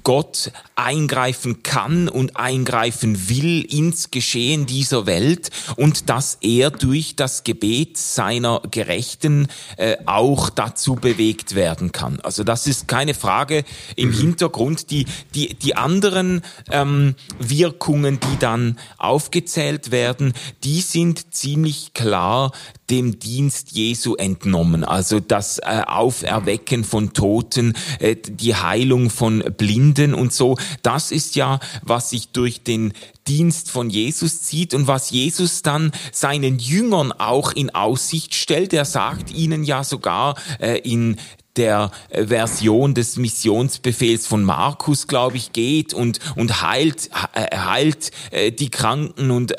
Gott 0.05 0.53
eingreifen 0.75 1.63
kann 1.63 2.09
und 2.09 2.37
eingreifen 2.37 3.29
will 3.29 3.63
ins 3.63 4.11
Geschehen 4.11 4.67
dieser 4.67 5.07
Welt 5.07 5.51
und 5.77 6.11
dass 6.11 6.39
er 6.41 6.71
durch 6.71 7.17
das 7.17 7.45
Gebet 7.45 7.97
seiner 7.97 8.63
Gerechten 8.71 9.49
äh, 9.77 9.97
auch 10.07 10.51
dazu 10.51 10.95
bewegt 10.97 11.55
werden 11.55 11.93
kann. 11.93 12.21
Also 12.21 12.45
das 12.45 12.67
ist 12.67 12.89
keine 12.89 13.15
Frage 13.15 13.65
im 13.97 14.11
mhm. 14.11 14.15
Hintergrund. 14.15 14.91
Die, 14.91 15.07
die, 15.35 15.55
die 15.55 15.77
anderen 15.77 16.43
ähm, 16.71 17.15
Wirkungen, 17.39 18.19
die 18.21 18.39
dann 18.39 18.79
aufgezählt 18.99 19.91
werden, 19.91 20.35
die 20.65 20.81
sind 20.81 21.35
ziemlich 21.35 21.95
klar 21.95 22.53
dem 22.91 23.19
Dienst 23.19 23.73
Jesu 23.73 24.15
entnommen. 24.15 24.85
Also 24.85 25.21
das 25.21 25.59
äh, 25.59 25.83
Auferwecken 25.87 26.85
von 26.85 27.13
Toten, 27.13 27.75
äh, 27.99 28.17
die 28.17 28.55
Heilung 28.55 29.11
von 29.11 29.45
Blinden 29.57 30.15
und 30.15 30.33
so. 30.33 30.57
Das 30.83 31.11
ist 31.11 31.37
ja, 31.37 31.61
was 31.83 32.11
sich 32.11 32.29
durch 32.29 32.63
den 32.63 32.93
Dienst 33.27 33.71
von 33.71 33.91
Jesus 33.91 34.43
zieht 34.43 34.73
und 34.75 34.87
was 34.87 35.11
Jesus 35.11 35.63
dann 35.63 35.93
seinen 36.13 36.59
Jüngern 36.59 37.13
auch 37.13 37.53
in 37.53 37.71
Aussicht 37.75 38.35
stellt. 38.35 38.73
Er 38.73 38.87
sagt 38.87 39.31
ihnen 39.31 39.65
ja 39.65 39.85
sogar 39.85 40.37
äh, 40.61 40.79
in 40.79 41.17
der 41.59 41.91
äh, 42.09 42.27
Version 42.27 42.95
des 42.95 43.17
Missionsbefehls 43.17 44.27
von 44.27 44.45
Markus, 44.45 45.07
glaube 45.07 45.37
ich, 45.37 45.53
geht 45.53 45.93
und, 45.93 46.21
und 46.37 46.63
heilt, 46.63 47.11
äh, 47.35 47.57
heilt 47.57 48.13
äh, 48.31 48.53
die 48.53 48.71
Kranken 48.71 49.31
und 49.31 49.55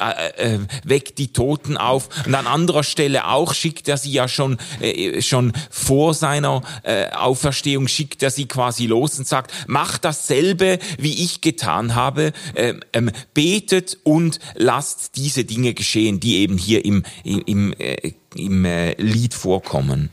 weckt 0.84 1.18
die 1.18 1.34
Toten 1.34 1.78
auf. 1.78 2.10
Und 2.26 2.34
an 2.36 2.48
anderer 2.48 2.84
Stelle 2.84 3.28
auch 3.28 3.54
schickt 3.54 3.88
er 3.88 3.98
sie 3.98 4.12
ja 4.12 4.28
schon, 4.28 4.58
schon 5.20 5.52
vor 5.70 6.14
seiner 6.14 6.62
Auferstehung, 7.14 7.88
schickt 7.88 8.24
er 8.24 8.30
sie 8.30 8.46
quasi 8.46 8.86
los 8.86 9.20
und 9.20 9.28
sagt, 9.28 9.52
macht 9.68 10.06
dasselbe, 10.06 10.80
wie 10.98 11.24
ich 11.24 11.42
getan 11.42 11.96
habe, 11.96 12.32
äh, 12.54 12.76
ähm, 12.94 13.12
betet 13.34 13.98
und 14.04 14.40
lasst 14.56 15.16
diese 15.16 15.44
Dinge 15.44 15.74
geschehen, 15.74 16.20
die 16.20 16.38
eben 16.38 16.58
hier 16.58 16.86
im, 16.86 17.04
im, 17.24 17.44
im, 17.46 17.74
im 18.36 18.68
Lied 18.98 19.34
vorkommen. 19.34 20.12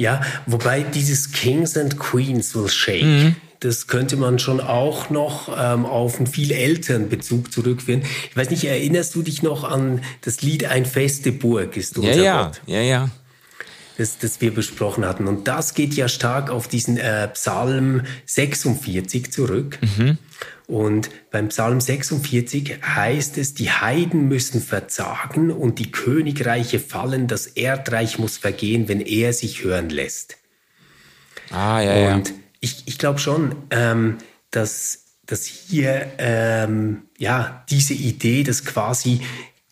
Ja, 0.00 0.22
wobei 0.46 0.82
dieses 0.82 1.30
Kings 1.30 1.76
and 1.76 1.98
Queens 1.98 2.54
will 2.54 2.70
shake. 2.70 3.04
Mhm. 3.04 3.36
Das 3.60 3.86
könnte 3.86 4.16
man 4.16 4.38
schon 4.38 4.58
auch 4.58 5.10
noch 5.10 5.54
ähm, 5.54 5.84
auf 5.84 6.16
einen 6.16 6.26
viel 6.26 6.52
älteren 6.52 7.10
Bezug 7.10 7.52
zurückführen. 7.52 8.02
Ich 8.30 8.34
weiß 8.34 8.48
nicht, 8.48 8.64
erinnerst 8.64 9.14
du 9.14 9.20
dich 9.20 9.42
noch 9.42 9.62
an 9.62 10.00
das 10.22 10.40
Lied 10.40 10.64
Ein 10.64 10.86
feste 10.86 11.32
Burg 11.32 11.76
ist 11.76 11.98
unser 11.98 12.14
ja, 12.14 12.22
ja, 12.22 12.42
Gott? 12.44 12.62
Ja, 12.66 12.80
ja. 12.80 13.10
Das, 14.00 14.16
das 14.16 14.40
wir 14.40 14.54
besprochen 14.54 15.04
hatten. 15.04 15.26
Und 15.26 15.46
das 15.46 15.74
geht 15.74 15.92
ja 15.92 16.08
stark 16.08 16.48
auf 16.48 16.68
diesen 16.68 16.96
äh, 16.96 17.28
Psalm 17.28 18.00
46 18.24 19.30
zurück. 19.30 19.78
Mhm. 19.82 20.16
Und 20.66 21.10
beim 21.30 21.48
Psalm 21.48 21.82
46 21.82 22.78
heißt 22.82 23.36
es, 23.36 23.52
die 23.52 23.70
Heiden 23.70 24.26
müssen 24.26 24.62
verzagen 24.62 25.50
und 25.50 25.78
die 25.78 25.92
Königreiche 25.92 26.80
fallen, 26.80 27.26
das 27.26 27.46
Erdreich 27.46 28.18
muss 28.18 28.38
vergehen, 28.38 28.88
wenn 28.88 29.02
er 29.02 29.34
sich 29.34 29.64
hören 29.64 29.90
lässt. 29.90 30.38
Ah, 31.50 31.82
ja, 31.82 32.14
und 32.14 32.30
ja. 32.30 32.34
ich, 32.60 32.84
ich 32.86 32.96
glaube 32.96 33.18
schon, 33.18 33.54
ähm, 33.68 34.16
dass, 34.50 35.16
dass 35.26 35.44
hier 35.44 36.10
ähm, 36.16 37.02
ja, 37.18 37.66
diese 37.68 37.92
Idee, 37.92 38.44
dass 38.44 38.64
quasi 38.64 39.20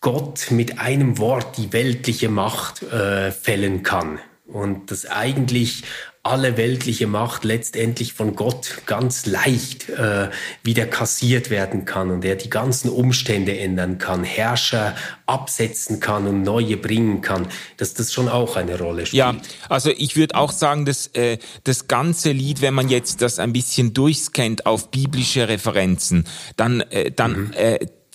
Gott 0.01 0.51
mit 0.51 0.79
einem 0.79 1.17
Wort 1.17 1.57
die 1.57 1.73
weltliche 1.73 2.29
Macht 2.29 2.83
äh, 2.83 3.31
fällen 3.31 3.83
kann. 3.83 4.19
Und 4.45 4.89
dass 4.89 5.05
eigentlich 5.05 5.83
alle 6.23 6.57
weltliche 6.57 7.07
Macht 7.07 7.45
letztendlich 7.45 8.13
von 8.13 8.35
Gott 8.35 8.81
ganz 8.85 9.25
leicht 9.25 9.89
äh, 9.89 10.29
wieder 10.63 10.85
kassiert 10.85 11.49
werden 11.49 11.85
kann 11.85 12.11
und 12.11 12.25
er 12.25 12.35
die 12.35 12.49
ganzen 12.49 12.89
Umstände 12.89 13.57
ändern 13.57 13.99
kann, 13.99 14.23
Herrscher 14.23 14.95
absetzen 15.25 15.99
kann 15.99 16.27
und 16.27 16.43
neue 16.43 16.75
bringen 16.75 17.21
kann, 17.21 17.47
dass 17.77 17.93
das 17.93 18.11
schon 18.11 18.27
auch 18.27 18.57
eine 18.57 18.77
Rolle 18.77 19.05
spielt. 19.05 19.17
Ja, 19.17 19.35
also 19.69 19.91
ich 19.91 20.17
würde 20.17 20.35
auch 20.35 20.51
sagen, 20.51 20.85
dass 20.85 21.07
äh, 21.07 21.37
das 21.63 21.87
ganze 21.87 22.31
Lied, 22.31 22.61
wenn 22.61 22.73
man 22.73 22.89
jetzt 22.89 23.21
das 23.21 23.39
ein 23.39 23.53
bisschen 23.53 23.93
durchscannt 23.93 24.65
auf 24.65 24.91
biblische 24.91 25.47
Referenzen, 25.47 26.25
dann, 26.57 26.81
äh, 26.81 27.11
dann 27.11 27.47
mhm. 27.47 27.53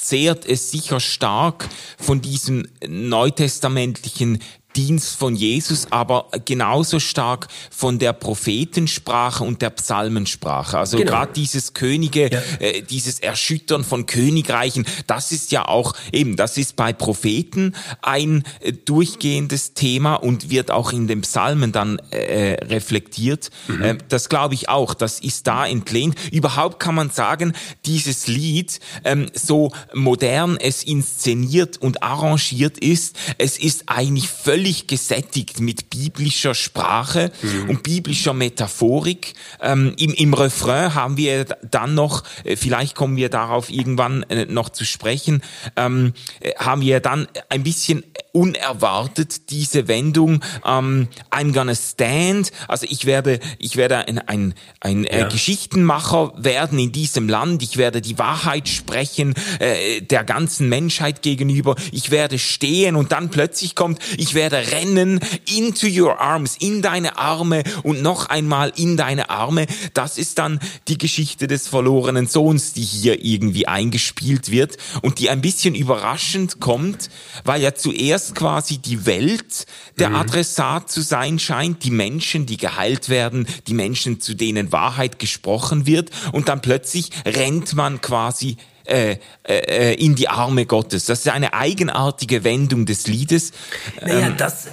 Zehrt 0.05 0.47
es 0.47 0.71
sicher 0.71 1.01
stark 1.01 1.69
von 1.99 2.21
diesem 2.21 2.69
neutestamentlichen 2.87 4.39
Dienst 4.77 5.17
von 5.17 5.35
Jesus, 5.35 5.87
aber 5.91 6.29
genauso 6.45 7.01
stark 7.01 7.49
von 7.71 7.99
der 7.99 8.13
Prophetensprache 8.13 9.45
und 9.45 9.63
der 9.63 9.71
Psalmensprache. 9.71 10.79
Also 10.79 10.99
genau. 10.99 11.11
gerade 11.11 11.33
dieses 11.33 11.75
Könige, 11.75 12.31
ja. 12.31 12.41
äh, 12.59 12.83
dieses 12.83 13.21
Erschüttern 13.21 13.85
von 13.85 14.07
Königreichen, 14.07 14.87
das 15.07 15.33
ist 15.33 15.53
ja 15.53 15.67
auch 15.67 15.95
eben, 16.13 16.37
das 16.37 16.57
ist 16.57 16.77
bei 16.77 16.93
Propheten 16.93 17.75
ein 18.03 18.45
äh, 18.61 18.73
durchgehendes 18.73 19.75
Thema 19.75 20.15
und 20.17 20.51
wird 20.51 20.71
auch 20.71 20.93
in 20.93 21.07
den 21.07 21.21
Psalmen 21.23 21.73
dann 21.73 21.99
äh, 22.11 22.55
reflektiert. 22.65 23.51
Mhm. 23.69 23.83
Äh, 23.83 23.99
das 24.09 24.29
glaube 24.29 24.55
ich 24.55 24.69
auch, 24.69 24.95
das 24.95 25.21
ist 25.21 25.47
da 25.47 25.67
entlehnt. 25.67 26.17
Überhaupt 26.33 26.81
kann 26.81 26.95
man 26.95 27.11
sagen, 27.11 27.53
dieses 27.87 28.27
Lied, 28.27 28.81
ähm, 29.05 29.27
so 29.35 29.73
modern 29.93 30.57
es 30.57 30.83
inszeniert 30.83 31.79
und 31.79 32.03
arrangiert 32.03 32.79
ist, 32.79 33.17
es 33.39 33.59
ist 33.59 33.85
eigentlich 33.89 34.29
völlig 34.29 34.64
völlig 34.65 34.87
gesättigt 34.87 35.61
mit 35.61 35.91
biblischer 35.91 36.55
Sprache 36.55 37.31
mhm. 37.43 37.69
und 37.69 37.83
biblischer 37.83 38.33
Metaphorik. 38.33 39.35
Ähm, 39.61 39.95
im, 39.99 40.15
Im 40.15 40.33
Refrain 40.33 40.95
haben 40.95 41.19
wir 41.19 41.45
dann 41.71 41.95
noch, 41.95 42.23
äh, 42.45 42.57
vielleicht 42.57 42.95
kommen 42.95 43.19
wir 43.19 43.29
darauf 43.29 43.69
irgendwann 43.69 44.23
äh, 44.31 44.47
noch 44.47 44.71
zu 44.71 44.87
sprechen, 44.87 45.43
ähm, 45.77 46.15
äh, 46.41 46.55
haben 46.57 46.81
wir 46.81 47.01
dann 47.01 47.29
ein 47.51 47.63
bisschen 47.63 48.05
unerwartet 48.35 49.51
diese 49.51 49.87
Wendung 49.87 50.45
ähm, 50.67 51.07
I'm 51.31 51.53
gonna 51.53 51.75
stand 51.77 52.51
also 52.67 52.85
ich 52.91 53.07
werde 53.07 53.39
ich 53.61 53.77
werde 53.77 54.09
ein 54.09 54.19
ein, 54.19 54.55
ein 54.81 55.05
äh, 55.05 55.21
ja. 55.21 55.29
Geschichtenmacher 55.29 56.33
werden 56.37 56.81
in 56.81 56.91
diesem 56.91 57.29
Land 57.29 57.63
ich 57.63 57.77
werde 57.77 58.01
die 58.01 58.19
Wahrheit 58.19 58.69
sprechen 58.69 59.35
äh, 59.61 60.01
der 60.01 60.25
ganzen 60.25 60.69
Menschheit 60.69 61.23
gegenüber 61.23 61.77
ich 61.93 62.11
werde 62.11 62.41
stehen 62.41 62.97
und 62.97 63.13
dann 63.13 63.31
plötzlich 63.31 63.77
kommt 63.77 64.01
ich 64.19 64.35
werde 64.35 64.54
rennen 64.59 65.21
into 65.55 65.87
your 65.87 66.21
arms 66.21 66.57
in 66.59 66.83
deine 66.83 67.19
Arme 67.19 67.63
und 67.83 68.03
noch 68.03 68.27
einmal 68.27 68.73
in 68.77 68.97
deine 68.97 69.31
Arme 69.31 69.67
das 69.93 70.19
ist 70.19 70.39
dann 70.39 70.61
die 70.89 70.99
Geschichte 70.99 71.47
des 71.47 71.69
verlorenen 71.69 72.27
Sohns 72.27 72.73
die 72.73 72.83
hier 72.83 73.25
irgendwie 73.25 73.69
eingespielt 73.69 74.51
wird 74.51 74.77
und 75.03 75.19
die 75.19 75.31
ein 75.31 75.41
bisschen 75.41 75.75
überraschend 75.75 76.61
kommt 76.61 77.11
weil 77.45 77.61
ja 77.61 77.75
zuerst 77.75 78.25
erst 78.25 78.35
quasi 78.37 78.79
die 78.79 79.07
Welt 79.07 79.67
der 79.99 80.11
mhm. 80.11 80.17
Adressat 80.17 80.91
zu 80.91 81.03
sein 81.03 81.39
scheint, 81.39 81.85
die 81.85 81.91
Menschen, 81.91 82.47
die 82.47 82.57
geheilt 82.57 83.09
werden, 83.09 83.47
die 83.67 83.75
Menschen, 83.75 84.21
zu 84.21 84.35
denen 84.35 84.73
Wahrheit 84.73 85.19
gesprochen 85.19 85.87
wird 85.87 86.11
und 86.33 86.49
dann 86.49 86.63
plötzlich 86.63 87.11
rennt 87.27 87.75
man 87.75 88.01
quasi 88.01 88.57
äh, 88.85 89.17
äh, 89.45 89.95
in 89.95 90.15
die 90.15 90.29
Arme 90.29 90.67
Gottes. 90.67 91.07
Das 91.07 91.21
ist 91.21 91.29
eine 91.29 91.55
eigenartige 91.55 92.45
Wendung 92.45 92.87
des 92.87 93.07
Liedes. 93.07 93.53
Naja, 94.01 94.29
ähm, 94.29 94.35
das, 94.37 94.69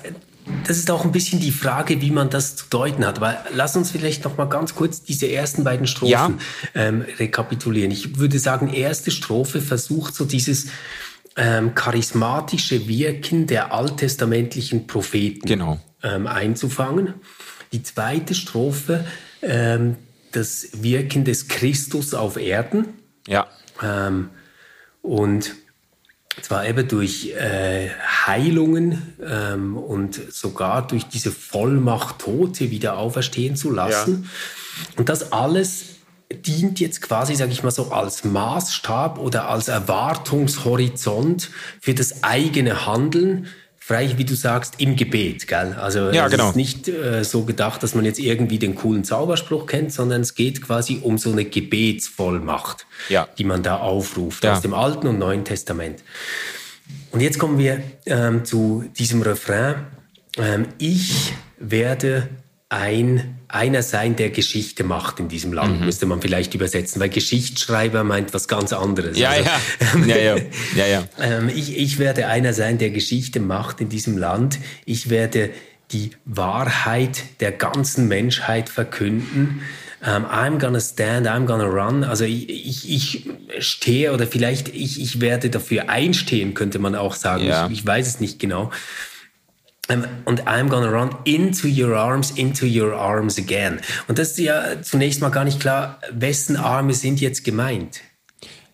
das 0.68 0.78
ist 0.78 0.92
auch 0.92 1.06
ein 1.06 1.12
bisschen 1.12 1.40
die 1.40 1.52
Frage, 1.52 2.02
wie 2.02 2.12
man 2.12 2.30
das 2.30 2.56
zu 2.56 2.66
deuten 2.70 3.06
hat. 3.06 3.18
Aber 3.18 3.38
lass 3.54 3.76
uns 3.76 3.92
vielleicht 3.92 4.24
noch 4.24 4.38
mal 4.38 4.46
ganz 4.46 4.76
kurz 4.76 5.02
diese 5.04 5.32
ersten 5.32 5.64
beiden 5.64 5.88
Strophen 5.88 6.12
ja. 6.12 6.30
ähm, 6.76 7.06
rekapitulieren. 7.20 7.92
Ich 7.92 8.18
würde 8.18 8.40
sagen, 8.40 8.74
erste 8.74 9.12
Strophe 9.12 9.62
versucht 9.62 10.16
so 10.16 10.26
dieses 10.26 10.68
ähm, 11.38 11.74
charismatische 11.76 12.88
Wirken 12.88 13.48
der 13.48 13.74
alttestamentlichen 13.74 14.88
Propheten 14.88 15.48
genau. 15.48 15.80
ähm, 16.04 16.28
einzufangen. 16.28 17.14
Die 17.72 17.84
zweite 17.84 18.36
Strophe, 18.36 19.06
ähm, 19.42 19.96
das 20.34 20.68
Wirken 20.82 21.24
des 21.24 21.48
Christus 21.48 22.14
auf 22.14 22.38
Erden. 22.38 22.88
Ja. 23.28 23.48
Ähm, 23.82 24.30
und 25.02 25.56
zwar 26.42 26.66
eben 26.68 26.88
durch 26.88 27.34
äh, 27.36 27.90
Heilungen 28.26 29.16
ähm, 29.24 29.78
und 29.78 30.16
sogar 30.32 30.88
durch 30.88 31.08
diese 31.08 31.32
Vollmacht, 31.32 32.20
Tote 32.20 32.72
wieder 32.72 32.98
auferstehen 32.98 33.56
zu 33.56 33.72
lassen. 33.72 34.24
Ja. 34.24 35.00
Und 35.00 35.10
das 35.10 35.32
alles 35.32 35.86
dient 36.34 36.80
jetzt 36.80 37.02
quasi, 37.02 37.36
sage 37.36 37.52
ich 37.52 37.64
mal 37.64 37.72
so, 37.72 37.92
als 37.92 38.24
Maßstab 38.24 39.20
oder 39.20 39.50
als 39.50 39.68
Erwartungshorizont 39.68 41.50
für 41.82 41.94
das 41.94 42.24
eigene 42.24 42.86
Handeln, 42.86 43.48
frei, 43.92 44.14
wie 44.18 44.26
du 44.26 44.36
sagst, 44.36 44.76
im 44.78 44.96
Gebet. 44.96 45.48
Gell? 45.48 45.76
Also 45.80 46.12
ja, 46.12 46.26
es 46.26 46.32
genau. 46.32 46.50
ist 46.50 46.56
nicht 46.56 46.88
äh, 46.88 47.24
so 47.24 47.44
gedacht, 47.44 47.84
dass 47.84 47.94
man 47.94 48.06
jetzt 48.06 48.20
irgendwie 48.20 48.58
den 48.58 48.76
coolen 48.76 49.04
Zauberspruch 49.04 49.66
kennt, 49.66 49.92
sondern 49.92 50.22
es 50.22 50.34
geht 50.36 50.62
quasi 50.62 51.00
um 51.02 51.18
so 51.18 51.32
eine 51.32 51.44
Gebetsvollmacht, 51.44 52.86
ja. 53.10 53.28
die 53.38 53.44
man 53.44 53.64
da 53.64 53.78
aufruft 53.78 54.44
ja. 54.44 54.54
aus 54.54 54.62
dem 54.62 54.74
Alten 54.74 55.08
und 55.08 55.20
Neuen 55.20 55.44
Testament. 55.44 56.04
Und 57.12 57.20
jetzt 57.20 57.38
kommen 57.38 57.58
wir 57.58 57.84
ähm, 58.06 58.46
zu 58.46 58.86
diesem 58.98 59.22
Refrain. 59.22 59.88
Ähm, 60.38 60.68
ich 60.78 61.34
werde 61.60 62.30
ein, 62.70 63.41
einer 63.54 63.84
sein, 63.84 64.16
der 64.16 64.30
Geschichte 64.30 64.84
macht 64.84 65.20
in 65.20 65.28
diesem 65.28 65.54
Land, 65.54 65.80
mhm. 65.80 65.86
müsste 65.86 66.06
man 66.06 66.22
vielleicht 66.22 66.54
übersetzen, 66.54 67.02
weil 67.02 67.10
Geschichtsschreiber 67.10 68.04
meint 68.04 68.34
was 68.34 68.48
ganz 68.48 68.74
anderes. 68.74 69.18
Ja, 69.18 69.30
also, 69.30 69.50
ja. 70.08 70.16
ja, 70.16 70.18
ja. 70.18 70.36
ja, 70.76 70.88
ja. 70.88 71.04
Ähm, 71.22 71.50
ich, 71.54 71.78
ich 71.78 72.00
werde 72.00 72.28
einer 72.28 72.54
sein, 72.54 72.78
der 72.78 72.90
Geschichte 72.90 73.40
macht 73.40 73.80
in 73.82 73.90
diesem 73.90 74.18
Land. 74.18 74.60
Ich 74.86 75.10
werde 75.10 75.52
die 75.92 76.12
Wahrheit 76.26 77.24
der 77.40 77.52
ganzen 77.52 78.08
Menschheit 78.08 78.70
verkünden. 78.70 79.62
Um, 80.04 80.08
ähm, 80.08 80.26
I'm 80.26 80.58
gonna 80.58 80.80
stand, 80.80 81.28
I'm 81.28 81.46
gonna 81.46 81.66
run. 81.66 82.04
Also 82.04 82.26
ich, 82.26 82.50
ich, 82.50 82.90
ich 82.90 83.30
stehe 83.60 84.14
oder 84.14 84.26
vielleicht 84.26 84.70
ich, 84.70 85.00
ich 85.00 85.22
werde 85.22 85.52
dafür 85.52 85.90
einstehen, 85.90 86.56
könnte 86.56 86.80
man 86.80 86.96
auch 86.96 87.14
sagen. 87.14 87.46
Ja. 87.46 87.68
Ich, 87.68 87.74
ich 87.74 87.86
weiß 87.86 88.08
es 88.08 88.20
nicht 88.20 88.40
genau. 88.40 88.72
Ähm, 89.92 90.06
und 90.26 90.48
I'm 90.48 90.70
gonna 90.70 90.90
run 90.90 91.16
into 91.26 91.68
your 91.68 91.96
arms, 91.96 92.32
into 92.32 92.66
your 92.66 92.94
arms 92.94 93.38
again. 93.38 93.82
Und 94.08 94.18
das 94.20 94.32
ist 94.32 94.40
ja 94.40 94.82
zunächst 94.82 95.22
mal 95.22 95.30
gar 95.30 95.44
nicht 95.44 95.60
klar, 95.60 96.00
wessen 96.12 96.56
Arme 96.56 96.94
sind 96.94 97.20
jetzt 97.22 97.44
gemeint. 97.44 98.02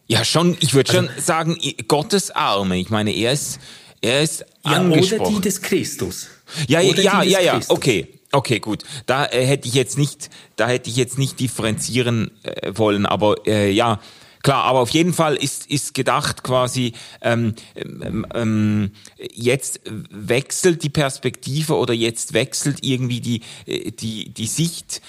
Ja, 0.07 0.23
schon, 0.23 0.55
ich 0.59 0.73
würde 0.73 0.91
also, 0.91 1.07
schon 1.07 1.21
sagen, 1.21 1.57
Gottes 1.87 2.31
Arme. 2.31 2.77
Ich 2.77 2.89
meine, 2.89 3.11
er 3.11 3.33
ist, 3.33 3.59
er 4.01 4.21
ist 4.21 4.45
ja, 4.63 4.71
angesprochen. 4.73 5.21
Oder 5.21 5.35
die 5.35 5.41
des 5.41 5.61
Christus. 5.61 6.27
Ja, 6.67 6.79
oder 6.81 7.01
ja, 7.01 7.23
ja, 7.23 7.39
ja, 7.41 7.53
Christus. 7.53 7.69
okay. 7.75 8.07
Okay, 8.33 8.59
gut. 8.59 8.83
Da 9.05 9.25
äh, 9.25 9.45
hätte 9.45 9.69
ich 9.69 9.73
jetzt 9.73 9.97
nicht, 9.97 10.29
da 10.57 10.67
hätte 10.67 10.89
ich 10.89 10.97
jetzt 10.97 11.17
nicht 11.17 11.39
differenzieren 11.39 12.31
äh, 12.43 12.73
wollen, 12.75 13.05
aber 13.05 13.47
äh, 13.47 13.71
ja, 13.71 14.01
Klar, 14.47 14.63
aber 14.63 14.79
auf 14.79 14.91
jeden 14.91 15.11
Fall 15.11 15.35
ist, 15.35 15.69
ist 15.69 15.93
gedacht 15.93 16.41
quasi, 16.41 16.93
ähm, 17.21 17.53
ähm, 17.75 18.25
ähm, 18.33 18.91
jetzt 19.19 19.81
wechselt 20.09 20.83
die 20.83 20.89
Perspektive 20.89 21.75
oder 21.75 21.93
jetzt 21.93 22.31
wechselt 22.31 22.77
irgendwie 22.81 23.19
die, 23.19 23.41
äh, 23.65 23.91
die, 23.91 24.29
die 24.29 24.47
Sicht 24.47 25.01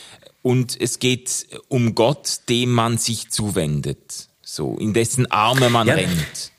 und 0.43 0.77
es 0.81 0.99
geht 0.99 1.47
um 1.69 1.95
Gott, 1.95 2.41
dem 2.49 2.73
man 2.73 2.99
sich 2.99 3.31
zuwendet. 3.31 4.29
So, 4.43 4.77
in 4.77 4.93
dessen 4.93 5.31
Arme 5.31 5.71
man 5.71 5.87
ja. 5.87 5.95
rennt. 5.95 6.51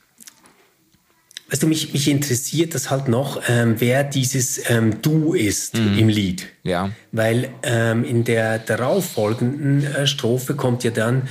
Weißt 1.50 1.64
du, 1.64 1.66
mich, 1.66 1.92
mich 1.92 2.06
interessiert 2.08 2.74
das 2.76 2.90
halt 2.90 3.08
noch, 3.08 3.42
ähm, 3.48 3.74
wer 3.78 4.04
dieses 4.04 4.70
ähm, 4.70 5.02
Du 5.02 5.34
ist 5.34 5.74
mhm. 5.74 5.98
im 5.98 6.08
Lied. 6.08 6.46
Ja. 6.62 6.92
Weil 7.10 7.50
ähm, 7.64 8.04
in 8.04 8.22
der 8.22 8.60
darauffolgenden 8.60 9.84
äh, 9.84 10.06
Strophe 10.06 10.54
kommt 10.54 10.84
ja 10.84 10.92
dann 10.92 11.28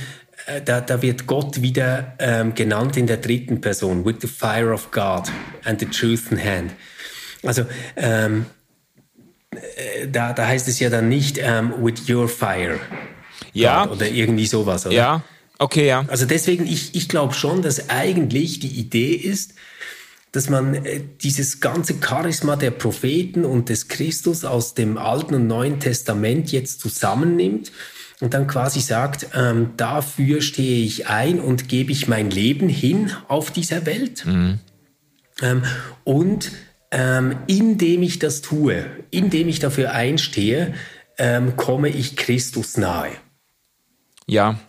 da, 0.64 0.80
da 0.80 1.02
wird 1.02 1.26
Gott 1.26 1.62
wieder 1.62 2.14
ähm, 2.18 2.54
genannt 2.54 2.96
in 2.96 3.06
der 3.06 3.18
dritten 3.18 3.60
Person, 3.60 4.04
with 4.04 4.16
the 4.20 4.26
fire 4.26 4.72
of 4.72 4.90
God 4.90 5.30
and 5.64 5.78
the 5.78 5.86
truth 5.86 6.30
in 6.30 6.42
hand. 6.42 6.72
Also 7.42 7.64
ähm, 7.96 8.46
äh, 9.50 10.08
da, 10.08 10.32
da 10.32 10.46
heißt 10.46 10.68
es 10.68 10.80
ja 10.80 10.90
dann 10.90 11.08
nicht 11.08 11.38
ähm, 11.38 11.72
with 11.80 12.08
your 12.08 12.28
fire. 12.28 12.78
Ja. 13.52 13.86
God, 13.86 13.96
oder 13.96 14.08
irgendwie 14.08 14.46
sowas, 14.46 14.86
oder? 14.86 14.94
Ja, 14.94 15.22
okay, 15.58 15.86
ja. 15.86 16.04
Also 16.08 16.26
deswegen, 16.26 16.66
ich, 16.66 16.94
ich 16.94 17.08
glaube 17.08 17.34
schon, 17.34 17.62
dass 17.62 17.88
eigentlich 17.88 18.60
die 18.60 18.78
Idee 18.78 19.14
ist, 19.14 19.54
dass 20.32 20.48
man 20.48 20.74
äh, 20.74 21.00
dieses 21.22 21.60
ganze 21.60 21.94
Charisma 22.00 22.56
der 22.56 22.70
Propheten 22.70 23.44
und 23.44 23.68
des 23.68 23.88
Christus 23.88 24.44
aus 24.44 24.74
dem 24.74 24.98
Alten 24.98 25.34
und 25.34 25.46
Neuen 25.46 25.80
Testament 25.80 26.52
jetzt 26.52 26.80
zusammennimmt 26.80 27.72
und 28.20 28.34
dann 28.34 28.46
quasi 28.46 28.80
sagt, 28.80 29.28
ähm, 29.34 29.70
dafür 29.76 30.42
stehe 30.42 30.84
ich 30.84 31.08
ein 31.08 31.40
und 31.40 31.68
gebe 31.68 31.90
ich 31.90 32.06
mein 32.06 32.30
Leben 32.30 32.68
hin 32.68 33.10
auf 33.28 33.50
dieser 33.50 33.86
Welt. 33.86 34.26
Mhm. 34.26 34.58
Ähm, 35.40 35.62
und 36.04 36.52
ähm, 36.90 37.36
indem 37.46 38.02
ich 38.02 38.18
das 38.18 38.42
tue, 38.42 38.84
indem 39.10 39.48
ich 39.48 39.58
dafür 39.58 39.92
einstehe, 39.92 40.74
ähm, 41.18 41.56
komme 41.56 41.88
ich 41.88 42.16
Christus 42.16 42.76
nahe. 42.76 43.12
Ja. 44.26 44.60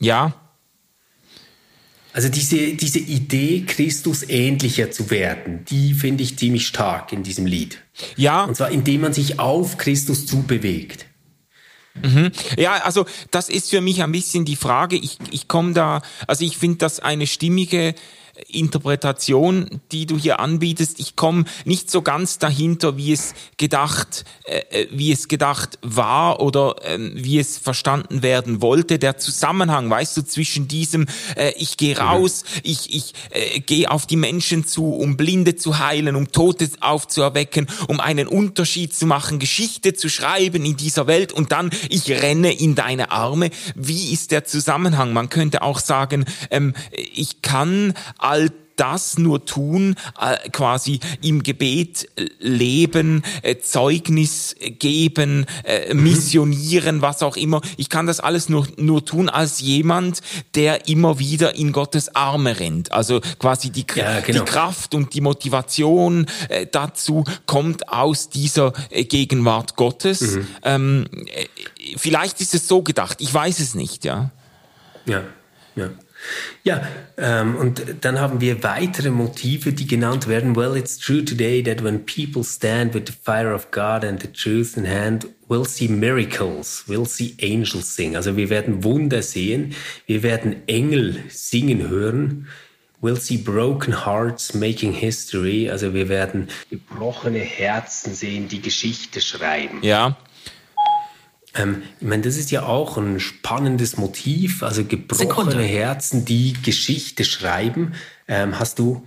Ja. 0.00 0.34
Also 2.12 2.28
diese, 2.28 2.74
diese 2.74 2.98
Idee, 2.98 3.64
Christus 3.66 4.28
ähnlicher 4.28 4.90
zu 4.90 5.10
werden, 5.10 5.64
die 5.66 5.94
finde 5.94 6.24
ich 6.24 6.36
ziemlich 6.38 6.66
stark 6.66 7.12
in 7.12 7.22
diesem 7.22 7.46
Lied. 7.46 7.78
Ja. 8.16 8.44
Und 8.44 8.56
zwar 8.56 8.70
indem 8.70 9.02
man 9.02 9.12
sich 9.12 9.38
auf 9.38 9.76
Christus 9.76 10.26
zubewegt. 10.26 11.06
Mhm. 12.02 12.30
Ja, 12.56 12.74
also 12.84 13.06
das 13.30 13.48
ist 13.48 13.70
für 13.70 13.80
mich 13.80 14.02
ein 14.02 14.12
bisschen 14.12 14.44
die 14.44 14.56
Frage. 14.56 14.96
Ich, 14.96 15.18
ich 15.30 15.48
komme 15.48 15.72
da, 15.72 16.02
also 16.26 16.44
ich 16.44 16.58
finde 16.58 16.78
das 16.78 17.00
eine 17.00 17.26
stimmige 17.26 17.94
Interpretation, 18.46 19.80
die 19.92 20.06
du 20.06 20.16
hier 20.16 20.40
anbietest. 20.40 21.00
Ich 21.00 21.16
komme 21.16 21.44
nicht 21.64 21.90
so 21.90 22.02
ganz 22.02 22.38
dahinter, 22.38 22.96
wie 22.96 23.12
es 23.12 23.34
gedacht, 23.56 24.24
äh, 24.44 24.60
äh, 24.70 24.88
wie 24.90 25.12
es 25.12 25.28
gedacht 25.28 25.78
war 25.82 26.40
oder 26.40 26.76
äh, 26.84 26.98
wie 26.98 27.38
es 27.38 27.58
verstanden 27.58 28.22
werden 28.22 28.62
wollte. 28.62 28.98
Der 28.98 29.18
Zusammenhang, 29.18 29.90
weißt 29.90 30.16
du, 30.16 30.22
zwischen 30.22 30.68
diesem 30.68 31.06
äh, 31.36 31.52
ich 31.56 31.76
gehe 31.76 31.94
mhm. 31.94 32.00
raus, 32.00 32.44
mhm. 32.54 32.60
ich 32.64 32.94
ich 32.94 33.14
äh, 33.30 33.60
gehe 33.60 33.90
auf 33.90 34.06
die 34.06 34.16
Menschen 34.16 34.66
zu, 34.66 34.94
um 34.94 35.16
Blinde 35.16 35.56
zu 35.56 35.78
heilen, 35.78 36.16
um 36.16 36.30
Tote 36.32 36.70
aufzuerwecken, 36.80 37.66
um 37.88 38.00
einen 38.00 38.28
Unterschied 38.28 38.94
zu 38.94 39.06
machen, 39.06 39.38
Geschichte 39.38 39.94
zu 39.94 40.08
schreiben 40.08 40.64
in 40.64 40.76
dieser 40.76 41.06
Welt 41.06 41.32
und 41.32 41.52
dann 41.52 41.70
ich 41.88 42.10
renne 42.10 42.52
in 42.52 42.74
deine 42.74 43.10
Arme. 43.10 43.50
Wie 43.74 44.12
ist 44.12 44.30
der 44.30 44.44
Zusammenhang? 44.44 45.12
Man 45.12 45.28
könnte 45.28 45.62
auch 45.62 45.80
sagen, 45.80 46.24
ähm, 46.50 46.74
ich 46.92 47.42
kann 47.42 47.94
all 48.28 48.50
das 48.78 49.18
nur 49.18 49.44
tun, 49.44 49.96
äh, 50.20 50.48
quasi 50.50 51.00
im 51.20 51.42
Gebet 51.42 52.08
leben, 52.38 53.22
äh, 53.42 53.58
Zeugnis 53.58 54.54
geben, 54.60 55.46
äh, 55.64 55.92
mhm. 55.92 56.02
missionieren, 56.04 57.02
was 57.02 57.22
auch 57.22 57.36
immer. 57.36 57.60
Ich 57.76 57.88
kann 57.88 58.06
das 58.06 58.20
alles 58.20 58.48
nur, 58.48 58.66
nur 58.76 59.04
tun 59.04 59.28
als 59.28 59.60
jemand, 59.60 60.20
der 60.54 60.88
immer 60.88 61.18
wieder 61.18 61.56
in 61.56 61.72
Gottes 61.72 62.14
Arme 62.14 62.60
rennt. 62.60 62.92
Also 62.92 63.20
quasi 63.38 63.70
die, 63.70 63.84
ja, 63.96 64.20
genau. 64.20 64.44
die 64.44 64.50
Kraft 64.50 64.94
und 64.94 65.12
die 65.12 65.20
Motivation 65.20 66.26
äh, 66.48 66.66
dazu 66.70 67.24
kommt 67.46 67.88
aus 67.88 68.28
dieser 68.28 68.72
äh, 68.90 69.04
Gegenwart 69.04 69.74
Gottes. 69.74 70.20
Mhm. 70.20 70.46
Ähm, 70.62 71.06
äh, 71.26 71.46
vielleicht 71.96 72.40
ist 72.40 72.54
es 72.54 72.68
so 72.68 72.82
gedacht, 72.82 73.20
ich 73.20 73.34
weiß 73.34 73.58
es 73.58 73.74
nicht, 73.74 74.04
ja. 74.04 74.30
Ja, 75.04 75.24
ja. 75.74 75.90
Ja, 76.64 76.86
ähm, 77.16 77.56
und 77.56 77.82
dann 78.00 78.20
haben 78.20 78.40
wir 78.40 78.62
weitere 78.62 79.10
Motive, 79.10 79.72
die 79.72 79.86
genannt 79.86 80.28
werden. 80.28 80.56
Well, 80.56 80.76
it's 80.76 80.98
true 80.98 81.24
today 81.24 81.62
that 81.62 81.82
when 81.82 82.04
people 82.04 82.44
stand 82.44 82.94
with 82.94 83.04
the 83.06 83.12
fire 83.12 83.54
of 83.54 83.70
God 83.70 84.04
and 84.04 84.20
the 84.20 84.28
truth 84.28 84.76
in 84.76 84.86
hand, 84.86 85.28
we'll 85.48 85.64
see 85.64 85.88
miracles, 85.88 86.84
we'll 86.86 87.06
see 87.06 87.36
angels 87.40 87.94
sing. 87.94 88.16
Also 88.16 88.36
wir 88.36 88.50
werden 88.50 88.84
Wunder 88.84 89.22
sehen, 89.22 89.74
wir 90.06 90.22
werden 90.22 90.56
Engel 90.66 91.22
singen 91.28 91.88
hören. 91.88 92.48
We'll 93.00 93.16
see 93.16 93.36
broken 93.36 94.04
hearts 94.04 94.54
making 94.54 94.92
history. 94.92 95.70
Also 95.70 95.94
wir 95.94 96.08
werden 96.08 96.48
gebrochene 96.68 97.38
Herzen 97.38 98.12
sehen, 98.12 98.48
die 98.48 98.60
Geschichte 98.60 99.20
schreiben. 99.20 99.78
Ja, 99.82 100.16
ähm, 101.58 101.82
ich 102.00 102.06
meine, 102.06 102.22
das 102.22 102.36
ist 102.36 102.50
ja 102.50 102.62
auch 102.64 102.96
ein 102.96 103.20
spannendes 103.20 103.96
Motiv, 103.96 104.62
also 104.62 104.84
gebrochene 104.84 105.28
Sekunde. 105.28 105.62
Herzen, 105.62 106.24
die 106.24 106.54
Geschichte 106.62 107.24
schreiben. 107.24 107.94
Ähm, 108.26 108.58
hast 108.58 108.78
du 108.78 109.06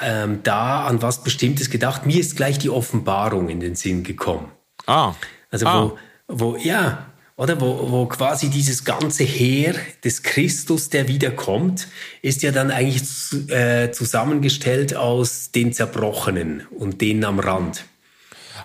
ähm, 0.00 0.40
da 0.42 0.86
an 0.86 1.02
was 1.02 1.22
Bestimmtes 1.22 1.70
gedacht? 1.70 2.06
Mir 2.06 2.18
ist 2.18 2.36
gleich 2.36 2.58
die 2.58 2.70
Offenbarung 2.70 3.48
in 3.48 3.60
den 3.60 3.74
Sinn 3.74 4.02
gekommen. 4.02 4.50
Ah. 4.86 5.14
Also 5.50 5.66
ah. 5.66 5.92
wo, 6.28 6.52
wo, 6.52 6.56
ja, 6.56 7.06
oder 7.36 7.60
wo, 7.60 7.90
wo 7.90 8.06
quasi 8.06 8.48
dieses 8.48 8.84
ganze 8.84 9.24
Heer 9.24 9.74
des 10.04 10.22
Christus, 10.22 10.90
der 10.90 11.08
wiederkommt, 11.08 11.88
ist 12.22 12.42
ja 12.42 12.52
dann 12.52 12.70
eigentlich 12.70 13.50
äh, 13.50 13.90
zusammengestellt 13.92 14.94
aus 14.94 15.50
den 15.50 15.72
Zerbrochenen 15.72 16.66
und 16.70 17.00
denen 17.00 17.24
am 17.24 17.38
Rand. 17.40 17.84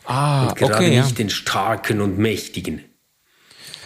Ah, 0.05 0.47
und 0.47 0.55
gerade 0.55 0.75
okay, 0.75 0.97
nicht 0.97 1.11
ja. 1.11 1.15
den 1.15 1.29
Starken 1.29 2.01
und 2.01 2.17
Mächtigen. 2.17 2.83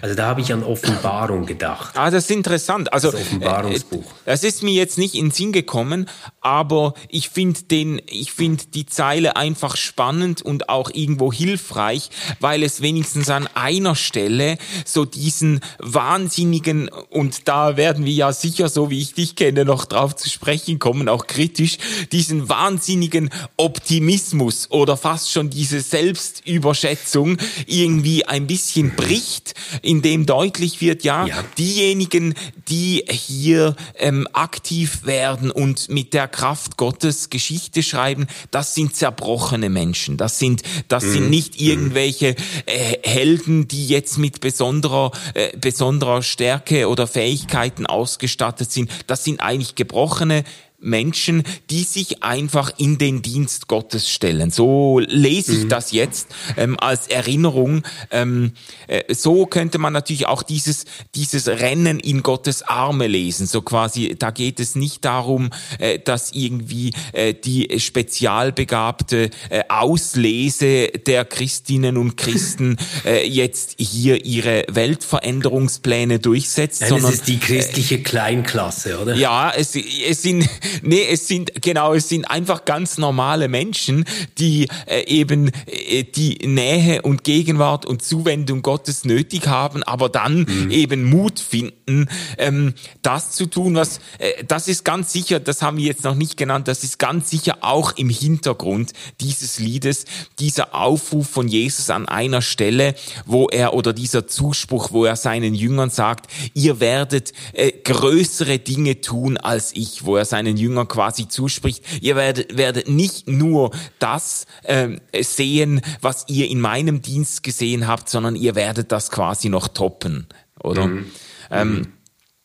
Also 0.02 0.16
da 0.16 0.28
habe 0.28 0.42
ich 0.42 0.54
an 0.54 0.64
Offenbarung 0.64 1.46
gedacht. 1.46 1.98
Ah, 1.98 2.10
das 2.10 2.26
ist 2.26 2.32
interessant. 2.32 2.94
Also 2.94 3.12
das 3.12 3.22
Offenbarungsbuch. 3.22 4.04
Äh, 4.04 4.32
das 4.32 4.44
ist 4.44 4.64
mir 4.64 4.74
jetzt 4.74 4.98
nicht 4.98 5.16
in 5.16 5.26
den 5.26 5.32
Sinn 5.32 5.52
gekommen, 5.52 6.08
aber 6.40 6.94
ich 7.10 7.30
finde 7.30 7.64
den, 7.64 8.02
ich 8.08 8.32
finde 8.32 8.64
die 8.74 8.86
Zeile 8.86 9.36
einfach 9.36 9.76
spannend 9.76 10.42
und 10.42 10.70
auch 10.70 10.90
irgendwo 10.94 11.34
hilfreich, 11.34 12.10
weil 12.40 12.64
es 12.64 12.82
wenigstens 12.82 13.30
an 13.30 13.48
einer 13.56 13.96
Stelle 13.96 14.58
so 14.86 15.04
diesen 15.04 15.60
wahnsinnigen 15.80 16.90
und 17.10 17.48
da 17.48 17.76
werden 17.76 18.06
wir 18.06 18.14
ja 18.14 18.32
sicher, 18.32 18.70
so 18.70 18.90
wie 18.90 19.02
ich 19.02 19.14
dich 19.14 19.36
kenne, 19.36 19.66
noch 19.66 19.86
drauf 19.86 20.16
zu 20.16 20.30
sprechen 20.30 20.80
kommen, 20.80 21.10
auch 21.10 21.28
kritisch, 21.28 21.78
diesen 22.12 22.48
wahnsinnigen 22.48 23.30
Optimismus 23.58 24.72
oder 24.72 24.96
fast 24.96 25.32
schon 25.32 25.50
diese 25.50 25.82
Selbstüberschätzung 25.82 27.38
irgendwie 27.68 28.26
ein 28.26 28.48
bisschen 28.48 28.96
bricht 28.96 29.54
in 29.90 30.04
dem 30.04 30.28
deutlich 30.28 30.82
wird, 30.82 31.04
ja, 31.04 31.26
ja. 31.26 31.44
diejenigen, 31.58 32.36
die 32.68 33.04
hier 33.10 33.76
ähm, 33.98 34.28
aktiv 34.34 35.04
werden 35.04 35.50
und 35.50 35.90
mit 35.90 36.14
der 36.14 36.28
Kraft 36.28 36.78
Gottes 36.78 37.32
Geschichte 37.32 37.82
schreiben, 37.82 38.28
das 38.52 38.76
sind 38.76 38.96
zerbrochene 38.96 39.72
Menschen. 39.72 40.16
Das 40.18 40.38
sind, 40.38 40.62
das 40.90 41.06
mhm. 41.06 41.12
sind 41.12 41.30
nicht 41.32 41.60
irgendwelche 41.60 42.36
äh, 42.68 42.98
Helden, 43.02 43.68
die 43.68 43.88
jetzt 43.88 44.20
mit 44.20 44.42
besonderer, 44.42 45.12
äh, 45.34 45.58
besonderer 45.58 46.22
Stärke 46.22 46.88
oder 46.88 47.08
Fähigkeiten 47.08 47.88
ausgestattet 47.88 48.72
sind. 48.72 48.92
Das 49.08 49.24
sind 49.24 49.40
eigentlich 49.40 49.74
gebrochene 49.74 50.44
Menschen, 50.82 51.44
die 51.70 51.84
sich 51.84 52.24
einfach 52.24 52.72
in 52.78 52.98
den 52.98 53.22
Dienst 53.22 53.68
Gottes 53.68 54.10
stellen. 54.10 54.52
So 54.52 55.00
lese 55.00 55.54
ich 55.54 55.64
mhm. 55.66 55.70
das 55.70 55.92
jetzt 55.92 56.30
ähm, 56.58 56.78
als 56.80 57.08
Erinnerung. 57.08 57.84
Ähm, 58.12 58.54
äh, 58.88 59.14
so 59.14 59.46
könnte 59.46 59.78
man 59.78 59.94
natürlich 59.94 60.28
auch 60.28 60.44
dieses, 60.44 60.86
dieses 61.16 61.48
Rennen 61.48 62.00
in 62.00 62.24
Gottes 62.24 62.64
Arme 62.64 63.08
lesen. 63.08 63.48
So 63.48 63.62
quasi, 63.62 64.16
da 64.18 64.32
geht 64.32 64.60
es 64.60 64.76
nicht 64.76 65.06
darum, 65.06 65.50
äh, 65.80 66.00
dass 66.00 66.32
irgendwie 66.32 66.94
äh, 67.14 67.34
die 67.34 67.80
spezialbegabte 67.80 69.30
äh, 69.50 69.64
Auslese 69.70 70.88
der 70.88 71.26
Christinnen 71.26 71.98
und 71.98 72.18
Christen 72.18 72.78
äh, 73.06 73.28
jetzt 73.28 73.76
hier 73.78 74.26
ihre 74.26 74.66
Weltveränderungspläne 74.70 76.20
durchsetzt. 76.20 76.82
Nein, 76.82 76.90
sondern, 76.90 77.12
es 77.12 77.20
ist 77.20 77.28
die 77.28 77.40
christliche 77.40 78.02
Kleinklasse, 78.02 79.00
oder? 79.00 79.16
Ja, 79.16 79.52
es, 79.56 79.76
es 79.76 80.22
sind 80.22 80.48
Nee, 80.82 81.06
es 81.10 81.28
sind, 81.28 81.62
genau, 81.62 81.94
es 81.94 82.10
sind 82.10 82.30
einfach 82.30 82.66
ganz 82.66 82.98
normale 82.98 83.48
Menschen, 83.48 84.06
die 84.38 84.68
äh, 84.86 85.06
eben 85.08 85.52
äh, 85.66 86.04
die 86.04 86.40
Nähe 86.48 87.02
und 87.02 87.24
Gegenwart 87.24 87.86
und 87.86 88.04
Zuwendung 88.04 88.62
Gottes 88.62 89.06
nötig 89.06 89.48
haben, 89.48 89.84
aber 89.84 90.10
dann 90.10 90.46
mhm. 90.48 90.72
eben 90.72 91.04
Mut 91.04 91.40
finden, 91.40 92.08
ähm, 92.38 92.74
das 93.02 93.32
zu 93.32 93.46
tun, 93.46 93.76
was, 93.76 94.00
äh, 94.20 94.44
das 94.48 94.68
ist 94.68 94.86
ganz 94.86 95.12
sicher, 95.12 95.40
das 95.40 95.62
haben 95.62 95.78
wir 95.78 95.86
jetzt 95.86 96.04
noch 96.04 96.16
nicht 96.16 96.38
genannt, 96.38 96.68
das 96.68 96.84
ist 96.84 97.00
ganz 97.00 97.30
sicher 97.30 97.58
auch 97.62 97.94
im 97.98 98.10
Hintergrund 98.10 98.94
dieses 99.22 99.60
Liedes, 99.60 100.06
dieser 100.40 100.76
Aufruf 100.76 101.30
von 101.30 101.48
Jesus 101.48 101.90
an 101.90 102.08
einer 102.08 102.42
Stelle, 102.42 102.96
wo 103.26 103.48
er, 103.48 103.74
oder 103.74 103.94
dieser 103.94 104.28
Zuspruch, 104.28 104.92
wo 104.92 105.06
er 105.06 105.16
seinen 105.16 105.54
Jüngern 105.54 105.90
sagt, 105.90 106.30
ihr 106.54 106.80
werdet 106.80 107.34
äh, 107.54 107.72
größere 107.72 108.60
Dinge 108.60 109.02
tun 109.02 109.38
als 109.38 109.72
ich, 109.76 110.06
wo 110.06 110.16
er 110.16 110.26
seinen 110.26 110.58
Jüngern 110.60 110.88
quasi 110.88 111.28
zuspricht, 111.28 111.84
ihr 112.02 112.16
werdet, 112.16 112.58
werdet 112.58 112.90
nicht 112.90 113.28
nur 113.28 113.72
das 114.00 114.46
äh, 114.64 114.98
sehen, 115.22 115.82
was 116.02 116.26
ihr 116.28 116.50
in 116.50 116.62
meinem 116.62 117.02
Dienst 117.02 117.44
gesehen 117.44 117.88
habt, 117.88 118.10
sondern 118.10 118.36
ihr 118.36 118.56
werdet 118.56 118.92
das 118.92 119.12
quasi 119.12 119.50
noch 119.50 119.68
toppen, 119.68 120.28
oder? 120.62 120.88
Mhm. 120.88 121.06
Ähm, 121.52 121.70
mhm. 121.70 121.88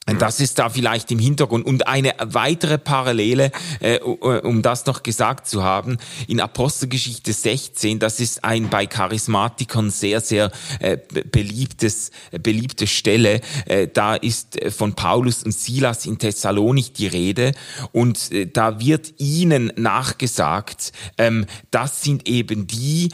Das 0.06 0.38
ist 0.40 0.58
da 0.58 0.68
vielleicht 0.68 1.10
im 1.12 1.18
Hintergrund. 1.18 1.64
Und 1.64 1.86
eine 1.86 2.14
weitere 2.18 2.76
Parallele, 2.76 3.50
äh, 3.80 3.98
um 4.00 4.60
das 4.60 4.84
noch 4.84 5.02
gesagt 5.02 5.46
zu 5.46 5.62
haben, 5.62 5.96
in 6.28 6.40
Apostelgeschichte 6.40 7.32
16, 7.32 7.98
das 7.98 8.20
ist 8.20 8.44
ein 8.44 8.68
bei 8.68 8.86
Charismatikern 8.86 9.90
sehr, 9.90 10.20
sehr 10.20 10.50
äh, 10.80 10.98
beliebtes, 11.30 12.10
beliebte 12.42 12.86
Stelle. 12.86 13.40
Äh, 13.66 13.88
da 13.88 14.14
ist 14.14 14.58
von 14.76 14.94
Paulus 14.94 15.42
und 15.42 15.52
Silas 15.52 16.04
in 16.04 16.18
Thessalonik 16.18 16.92
die 16.94 17.06
Rede 17.06 17.52
und 17.92 18.30
äh, 18.30 18.46
da 18.46 18.80
wird 18.80 19.14
ihnen 19.18 19.72
nachgesagt, 19.76 20.92
ähm, 21.16 21.46
das 21.70 22.02
sind 22.02 22.28
eben 22.28 22.66
die, 22.66 23.08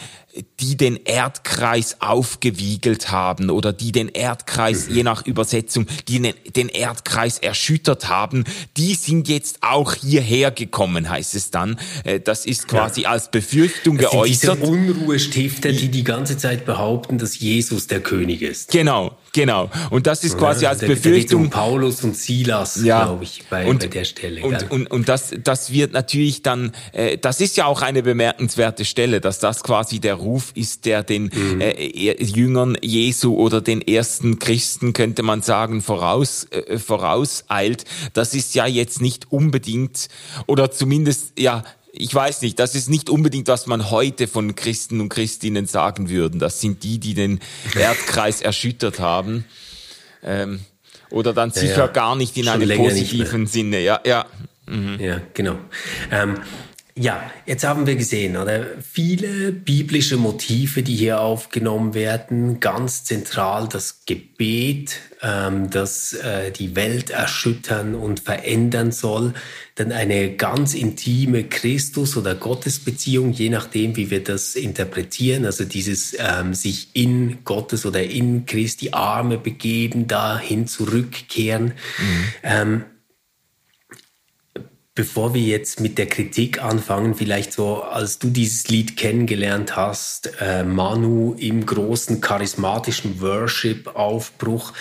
die 0.61 0.77
den 0.77 0.97
Erdkreis 1.05 1.97
aufgewiegelt 2.01 3.11
haben 3.11 3.51
oder 3.51 3.73
die 3.73 3.93
den 3.93 4.09
Erdkreis, 4.09 4.89
je 4.89 5.03
nach 5.03 5.27
Übersetzung, 5.27 5.87
die 6.09 6.35
den 6.55 6.69
Erdkreis 6.69 7.39
erschüttert 7.39 8.09
haben, 8.09 8.45
die 8.77 8.95
sind 8.95 9.29
jetzt 9.29 9.59
auch 9.63 9.95
hierher 9.95 10.51
gekommen, 10.51 11.09
heißt 11.09 11.35
es 11.35 11.51
dann. 11.51 11.79
Äh, 12.05 12.21
das 12.21 12.47
ist 12.47 12.69
quasi 12.69 13.03
ja. 13.03 13.11
als 13.11 13.31
Befürchtung 13.31 13.99
das 13.99 14.11
geäußert. 14.11 14.59
Sind 14.59 14.67
diese 14.67 14.73
Unruhestifter, 14.73 15.73
die 15.73 15.89
die 15.89 16.05
ganze 16.05 16.39
Zeit 16.39 16.65
behaupten, 16.65 17.19
dass 17.19 17.39
Jesus 17.39 17.87
der 17.87 18.01
König 18.01 18.43
ist. 18.43 18.71
Genau, 18.71 19.17
Genau. 19.33 19.71
Und 19.91 20.07
das 20.07 20.25
ist 20.25 20.37
quasi 20.37 20.65
ja, 20.65 20.71
als 20.71 20.81
Befürchtung. 20.81 21.45
Um 21.45 21.51
Paulus 21.51 22.03
und 22.03 22.17
Silas, 22.17 22.83
ja. 22.83 23.05
glaube 23.05 23.25
ich, 23.25 23.45
bei, 23.49 23.67
und, 23.67 23.81
bei 23.81 23.87
der 23.87 24.05
Stelle. 24.05 24.43
Und, 24.43 24.71
und, 24.71 24.91
und 24.91 25.09
das, 25.09 25.33
das 25.43 25.73
wird 25.73 25.93
natürlich 25.93 26.43
dann, 26.43 26.73
äh, 26.93 27.17
das 27.17 27.41
ist 27.41 27.57
ja 27.57 27.67
auch 27.67 27.83
eine 27.83 28.03
bemerkenswerte 28.03 28.85
Stelle, 28.85 29.21
dass 29.21 29.39
das 29.39 29.63
quasi 29.63 30.01
der 30.01 30.15
Ruf 30.15 30.53
ist, 30.55 30.85
der 30.85 31.03
den 31.03 31.31
mhm. 31.33 31.61
äh, 31.61 32.23
Jüngern 32.23 32.77
Jesu 32.83 33.37
oder 33.37 33.61
den 33.61 33.81
ersten 33.83 34.39
Christen, 34.39 34.93
könnte 34.93 35.23
man 35.23 35.43
sagen, 35.43 35.81
voraus, 35.81 36.45
äh, 36.51 36.79
vorauseilt. 36.79 37.85
Das 38.15 38.35
ist 38.35 38.55
ja 38.55 38.67
jetzt 38.67 39.01
nicht 39.01 39.31
unbedingt, 39.31 40.09
oder 40.47 40.71
zumindest, 40.71 41.39
ja, 41.39 41.63
ich 41.93 42.15
weiß 42.15 42.43
nicht, 42.43 42.59
das 42.59 42.75
ist 42.75 42.89
nicht 42.89 43.11
unbedingt, 43.11 43.49
was 43.49 43.67
man 43.67 43.91
heute 43.91 44.29
von 44.29 44.55
Christen 44.55 45.01
und 45.01 45.09
Christinnen 45.09 45.67
sagen 45.67 46.09
würden. 46.09 46.39
Das 46.39 46.61
sind 46.61 46.83
die, 46.83 46.99
die 46.99 47.15
den 47.15 47.41
Erdkreis 47.75 48.41
erschüttert 48.43 49.01
haben. 49.01 49.45
Ähm, 50.23 50.61
oder 51.11 51.33
dann 51.33 51.51
sicher 51.51 51.73
ja, 51.73 51.87
ja. 51.87 51.87
gar 51.89 52.17
nicht 52.17 52.37
in 52.37 52.45
Schon 52.45 52.63
einem 52.63 52.77
positiven 52.77 53.47
Sinne. 53.47 53.81
Ja, 53.81 54.01
ja. 54.05 54.27
Mhm. 54.67 55.01
Ja, 55.01 55.21
genau. 55.35 55.59
Ähm, 56.13 56.41
Ja, 57.01 57.31
jetzt 57.47 57.65
haben 57.65 57.87
wir 57.87 57.97
gesehen, 57.97 58.37
oder? 58.37 58.67
Viele 58.83 59.53
biblische 59.53 60.19
Motive, 60.19 60.83
die 60.83 60.95
hier 60.95 61.23
aufgenommen 61.23 61.95
werden. 61.95 62.61
Ganz 62.61 63.05
zentral 63.05 63.71
das 63.73 64.05
Gebet, 64.05 64.99
ähm, 65.23 65.71
das 65.71 66.13
äh, 66.13 66.51
die 66.51 66.77
Welt 66.77 67.09
erschüttern 67.09 67.95
und 67.95 68.21
verändern 68.21 68.93
soll. 68.93 69.33
Dann 69.77 69.93
eine 69.93 70.37
ganz 70.37 70.75
intime 70.75 71.45
Christus- 71.45 72.19
oder 72.19 72.35
Gottesbeziehung, 72.35 73.33
je 73.33 73.49
nachdem, 73.49 73.97
wie 73.97 74.11
wir 74.11 74.23
das 74.23 74.55
interpretieren. 74.55 75.47
Also 75.47 75.65
dieses 75.65 76.15
ähm, 76.19 76.53
sich 76.53 76.89
in 76.93 77.39
Gottes 77.45 77.87
oder 77.87 78.03
in 78.03 78.45
Christi 78.45 78.91
Arme 78.91 79.39
begeben, 79.39 80.07
dahin 80.07 80.67
zurückkehren. 80.67 81.73
Mhm. 81.97 82.25
Ähm, 82.43 82.85
bevor 85.01 85.33
wir 85.33 85.41
jetzt 85.41 85.81
mit 85.81 85.97
der 85.97 86.05
Kritik 86.05 86.63
anfangen, 86.63 87.15
vielleicht 87.15 87.55
so, 87.55 87.83
als 87.83 88.19
du 88.19 88.29
dieses 88.29 88.69
Lied 88.69 88.99
kennengelernt 88.99 89.75
hast, 89.75 90.31
äh, 90.43 90.63
Manu 90.63 91.33
im 91.39 91.65
großen 91.65 92.21
charismatischen 92.21 93.19
Worship-Aufbruch, 93.23 94.75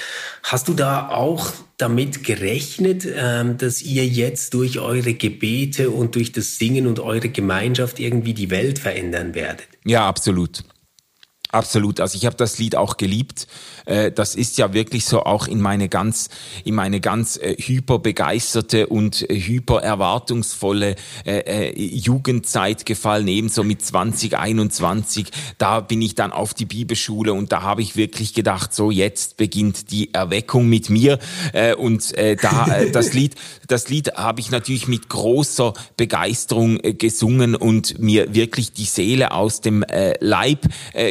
hast 0.43 0.67
du 0.67 0.73
da 0.73 1.07
auch 1.07 1.53
damit 1.77 2.25
gerechnet, 2.25 3.05
äh, 3.05 3.45
dass 3.55 3.81
ihr 3.81 4.05
jetzt 4.05 4.53
durch 4.55 4.79
eure 4.79 5.13
Gebete 5.13 5.89
und 5.89 6.15
durch 6.15 6.33
das 6.33 6.57
Singen 6.57 6.85
und 6.85 6.99
eure 6.99 7.29
Gemeinschaft 7.29 7.97
irgendwie 7.97 8.33
die 8.33 8.49
Welt 8.49 8.77
verändern 8.77 9.35
werdet? 9.35 9.69
Ja, 9.85 10.05
absolut. 10.05 10.65
Absolut. 11.51 11.99
Also 11.99 12.15
ich 12.15 12.27
habe 12.27 12.35
das 12.35 12.59
Lied 12.59 12.75
auch 12.75 12.97
geliebt. 12.97 13.47
Äh, 13.85 14.11
das 14.11 14.35
ist 14.35 14.59
ja 14.59 14.71
wirklich 14.73 15.05
so 15.05 15.23
auch 15.23 15.47
in 15.47 15.59
meine 15.59 15.89
ganz, 15.89 16.29
in 16.63 16.75
meine 16.75 17.01
ganz 17.01 17.37
äh, 17.37 17.55
hyperbegeisterte 17.57 18.85
und 18.85 19.27
äh, 19.27 19.39
hyper 19.39 19.81
erwartungsvolle 19.81 20.95
Jugendzeit 21.75 22.85
gefallen, 22.85 23.27
ebenso 23.27 23.63
mit 23.63 23.83
2021. 23.83 25.27
Da 25.57 25.79
bin 25.79 26.01
ich 26.01 26.15
dann 26.15 26.31
auf 26.31 26.53
die 26.53 26.65
Bibelschule 26.65 27.33
und 27.33 27.51
da 27.51 27.63
habe 27.63 27.81
ich 27.81 27.95
wirklich 27.95 28.33
gedacht, 28.33 28.73
so 28.73 28.91
jetzt 28.91 29.37
beginnt 29.37 29.91
die 29.91 30.13
Erweckung 30.13 30.67
mit 30.67 30.89
mir. 30.89 31.19
Und 31.77 32.13
da 32.17 32.83
das 32.91 33.13
Lied, 33.13 33.35
das 33.67 33.89
Lied 33.89 34.13
habe 34.15 34.39
ich 34.39 34.51
natürlich 34.51 34.87
mit 34.87 35.09
großer 35.09 35.73
Begeisterung 35.97 36.79
gesungen 36.97 37.55
und 37.55 37.99
mir 37.99 38.33
wirklich 38.33 38.73
die 38.73 38.85
Seele 38.85 39.31
aus 39.31 39.61
dem 39.61 39.85
Leib 40.19 40.67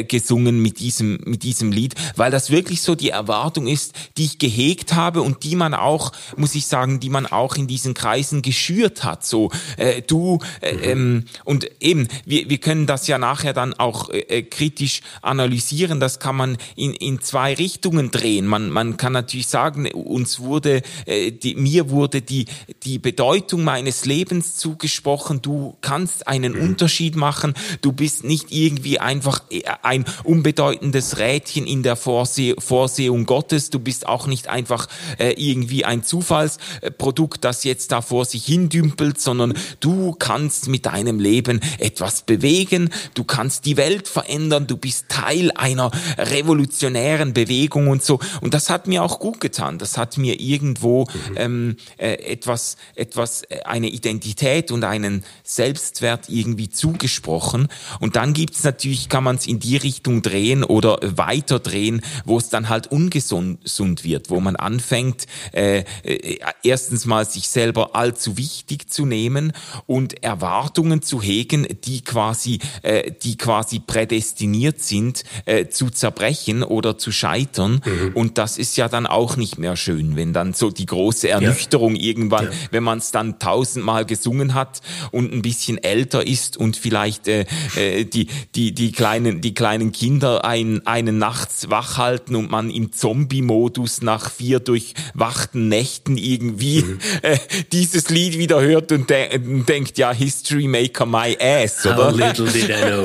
gesungen 0.08 0.27
mit 0.36 0.80
diesem, 0.80 1.18
mit 1.24 1.42
diesem 1.42 1.72
Lied, 1.72 1.94
weil 2.16 2.30
das 2.30 2.50
wirklich 2.50 2.82
so 2.82 2.94
die 2.94 3.10
Erwartung 3.10 3.66
ist, 3.66 3.94
die 4.16 4.24
ich 4.24 4.38
gehegt 4.38 4.94
habe 4.94 5.22
und 5.22 5.44
die 5.44 5.56
man 5.56 5.74
auch, 5.74 6.12
muss 6.36 6.54
ich 6.54 6.66
sagen, 6.66 7.00
die 7.00 7.10
man 7.10 7.26
auch 7.26 7.56
in 7.56 7.66
diesen 7.66 7.94
Kreisen 7.94 8.42
geschürt 8.42 9.04
hat. 9.04 9.24
So, 9.24 9.50
äh, 9.76 10.02
du 10.02 10.38
äh, 10.60 10.90
ähm, 10.92 11.24
und 11.44 11.68
eben, 11.80 12.08
wir, 12.24 12.48
wir 12.48 12.58
können 12.58 12.86
das 12.86 13.06
ja 13.06 13.18
nachher 13.18 13.52
dann 13.52 13.74
auch 13.74 14.10
äh, 14.10 14.20
äh, 14.20 14.42
kritisch 14.42 15.00
analysieren. 15.22 16.00
Das 16.00 16.18
kann 16.18 16.36
man 16.36 16.58
in, 16.76 16.92
in 16.94 17.20
zwei 17.20 17.54
Richtungen 17.54 18.10
drehen. 18.10 18.46
Man, 18.46 18.70
man 18.70 18.96
kann 18.96 19.12
natürlich 19.12 19.48
sagen, 19.48 19.86
uns 19.92 20.40
wurde, 20.40 20.82
äh, 21.06 21.32
die, 21.32 21.54
mir 21.54 21.90
wurde 21.90 22.22
die, 22.22 22.46
die 22.84 22.98
Bedeutung 22.98 23.64
meines 23.64 24.04
Lebens 24.04 24.56
zugesprochen. 24.56 25.42
Du 25.42 25.76
kannst 25.80 26.26
einen 26.26 26.54
mhm. 26.54 26.62
Unterschied 26.62 27.16
machen. 27.16 27.54
Du 27.80 27.92
bist 27.92 28.24
nicht 28.24 28.50
irgendwie 28.50 28.98
einfach 28.98 29.42
äh, 29.50 29.62
ein 29.82 30.04
unbedeutendes 30.24 31.18
Rädchen 31.18 31.66
in 31.66 31.82
der 31.82 31.96
Vorseh 31.96 32.54
Vorsehung 32.58 33.26
Gottes. 33.26 33.70
Du 33.70 33.78
bist 33.78 34.06
auch 34.06 34.26
nicht 34.26 34.48
einfach 34.48 34.88
äh, 35.18 35.32
irgendwie 35.32 35.84
ein 35.84 36.02
Zufallsprodukt, 36.02 37.44
das 37.44 37.64
jetzt 37.64 37.92
da 37.92 38.02
vor 38.02 38.24
sich 38.24 38.44
hindümpelt, 38.44 39.20
sondern 39.20 39.54
du 39.80 40.12
kannst 40.12 40.68
mit 40.68 40.86
deinem 40.86 41.20
Leben 41.20 41.60
etwas 41.78 42.22
bewegen. 42.22 42.90
Du 43.14 43.24
kannst 43.24 43.64
die 43.66 43.76
Welt 43.76 44.08
verändern. 44.08 44.66
Du 44.66 44.76
bist 44.76 45.06
Teil 45.08 45.50
einer 45.52 45.90
revolutionären 46.16 47.34
Bewegung 47.34 47.88
und 47.88 48.02
so. 48.02 48.18
Und 48.40 48.54
das 48.54 48.70
hat 48.70 48.86
mir 48.86 49.02
auch 49.02 49.18
gut 49.18 49.40
getan. 49.40 49.78
Das 49.78 49.98
hat 49.98 50.18
mir 50.18 50.40
irgendwo 50.40 51.04
mhm. 51.04 51.36
ähm, 51.36 51.76
äh, 51.96 52.14
etwas, 52.24 52.76
etwas, 52.94 53.42
äh, 53.42 53.60
eine 53.64 53.88
Identität 53.88 54.70
und 54.70 54.84
einen 54.84 55.24
Selbstwert 55.44 56.28
irgendwie 56.28 56.68
zugesprochen. 56.68 57.68
Und 58.00 58.16
dann 58.16 58.32
gibt's 58.32 58.64
natürlich, 58.64 59.08
kann 59.08 59.24
man 59.24 59.36
es 59.36 59.46
in 59.46 59.60
die 59.60 59.76
Richtung 59.76 60.07
drehen 60.22 60.64
oder 60.64 60.98
weiter 61.02 61.58
drehen, 61.58 62.02
wo 62.24 62.38
es 62.38 62.48
dann 62.48 62.68
halt 62.68 62.88
ungesund 62.88 64.04
wird, 64.04 64.30
wo 64.30 64.40
man 64.40 64.56
anfängt, 64.56 65.26
äh, 65.52 65.84
äh, 66.02 66.38
erstens 66.62 67.06
mal 67.06 67.24
sich 67.24 67.48
selber 67.48 67.94
allzu 67.94 68.36
wichtig 68.36 68.90
zu 68.90 69.06
nehmen 69.06 69.52
und 69.86 70.22
Erwartungen 70.22 71.02
zu 71.02 71.22
hegen, 71.22 71.66
die 71.84 72.02
quasi, 72.02 72.58
äh, 72.82 73.12
die 73.22 73.36
quasi 73.36 73.78
prädestiniert 73.78 74.80
sind, 74.80 75.24
äh, 75.44 75.68
zu 75.68 75.90
zerbrechen 75.90 76.62
oder 76.62 76.98
zu 76.98 77.12
scheitern. 77.12 77.80
Mhm. 77.84 78.12
Und 78.14 78.38
das 78.38 78.58
ist 78.58 78.76
ja 78.76 78.88
dann 78.88 79.06
auch 79.06 79.36
nicht 79.36 79.58
mehr 79.58 79.76
schön, 79.76 80.16
wenn 80.16 80.32
dann 80.32 80.54
so 80.54 80.70
die 80.70 80.86
große 80.86 81.28
Ernüchterung 81.28 81.94
ja. 81.94 82.02
irgendwann, 82.02 82.46
ja. 82.46 82.50
wenn 82.70 82.82
man 82.82 82.98
es 82.98 83.10
dann 83.10 83.38
tausendmal 83.38 84.04
gesungen 84.06 84.54
hat 84.54 84.80
und 85.10 85.32
ein 85.32 85.42
bisschen 85.42 85.78
älter 85.78 86.26
ist 86.26 86.56
und 86.56 86.76
vielleicht 86.76 87.28
äh, 87.28 87.44
äh, 87.76 88.04
die, 88.04 88.28
die, 88.54 88.72
die, 88.72 88.92
kleinen, 88.92 89.40
die 89.40 89.54
kleinen 89.54 89.92
Kinder 89.98 90.44
ein, 90.44 90.86
einen 90.86 91.18
nachts 91.18 91.70
wach 91.70 91.98
halten 91.98 92.36
und 92.36 92.52
man 92.52 92.70
im 92.70 92.92
Zombie-Modus 92.92 94.00
nach 94.02 94.30
vier 94.30 94.60
durchwachten 94.60 95.68
Nächten 95.68 96.16
irgendwie 96.16 96.82
mhm. 96.82 96.98
äh, 97.22 97.36
dieses 97.72 98.08
Lied 98.08 98.38
wieder 98.38 98.60
hört 98.60 98.92
und 98.92 99.10
de 99.10 99.36
denkt, 99.64 99.98
ja, 99.98 100.12
History 100.12 100.68
Maker 100.68 101.04
my 101.04 101.36
ass, 101.40 101.84
oder? 101.84 102.12
How 102.12 102.16
little 102.16 102.46
did 102.46 102.68
I 102.68 102.82
know. 102.86 103.04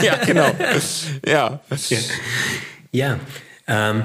ja, 0.02 0.16
genau. 0.24 0.50
Ja. 1.26 1.60
Ja. 1.70 1.98
ja 2.90 3.20
ähm, 3.66 4.04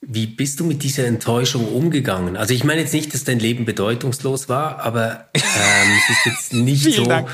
wie 0.00 0.26
bist 0.26 0.60
du 0.60 0.64
mit 0.64 0.82
dieser 0.82 1.04
Enttäuschung 1.04 1.68
umgegangen? 1.68 2.38
Also 2.38 2.54
ich 2.54 2.64
meine 2.64 2.80
jetzt 2.80 2.94
nicht, 2.94 3.12
dass 3.12 3.24
dein 3.24 3.38
Leben 3.38 3.66
bedeutungslos 3.66 4.48
war, 4.48 4.80
aber 4.80 5.28
ähm, 5.34 5.42
es 5.42 6.16
ist 6.16 6.26
jetzt 6.26 6.52
nicht 6.54 6.94
so, 6.94 7.04
Dank 7.04 7.28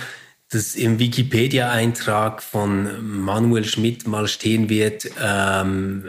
dass 0.53 0.75
im 0.75 0.99
Wikipedia-Eintrag 0.99 2.43
von 2.43 3.23
Manuel 3.25 3.65
Schmidt 3.65 4.07
mal 4.07 4.29
stehen 4.29 4.69
wird, 4.69 5.11
ähm, 5.23 6.05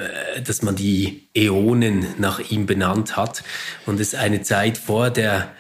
dass 0.46 0.62
man 0.62 0.76
die 0.76 1.24
Äonen 1.34 2.06
nach 2.18 2.40
ihm 2.52 2.66
benannt 2.66 3.16
hat 3.16 3.42
und 3.86 4.02
es 4.02 4.14
eine 4.14 4.42
Zeit 4.42 4.78
vor 4.78 5.12
der 5.12 5.54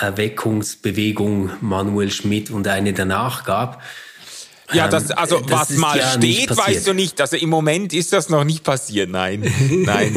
Erweckungsbewegung 0.00 1.50
Manuel 1.60 2.10
Schmidt 2.10 2.50
und 2.50 2.66
eine 2.66 2.92
danach 2.92 3.44
gab. 3.44 3.80
Ja, 4.72 4.88
das, 4.88 5.10
ähm, 5.10 5.18
also 5.18 5.40
das 5.40 5.70
was 5.70 5.70
mal 5.76 5.96
ja 5.96 6.10
steht, 6.10 6.56
weißt 6.56 6.88
du 6.88 6.92
nicht. 6.92 7.20
Also 7.20 7.36
im 7.36 7.50
Moment 7.50 7.92
ist 7.92 8.12
das 8.12 8.30
noch 8.30 8.42
nicht 8.42 8.64
passiert. 8.64 9.10
Nein, 9.10 9.42
nein. 9.70 10.16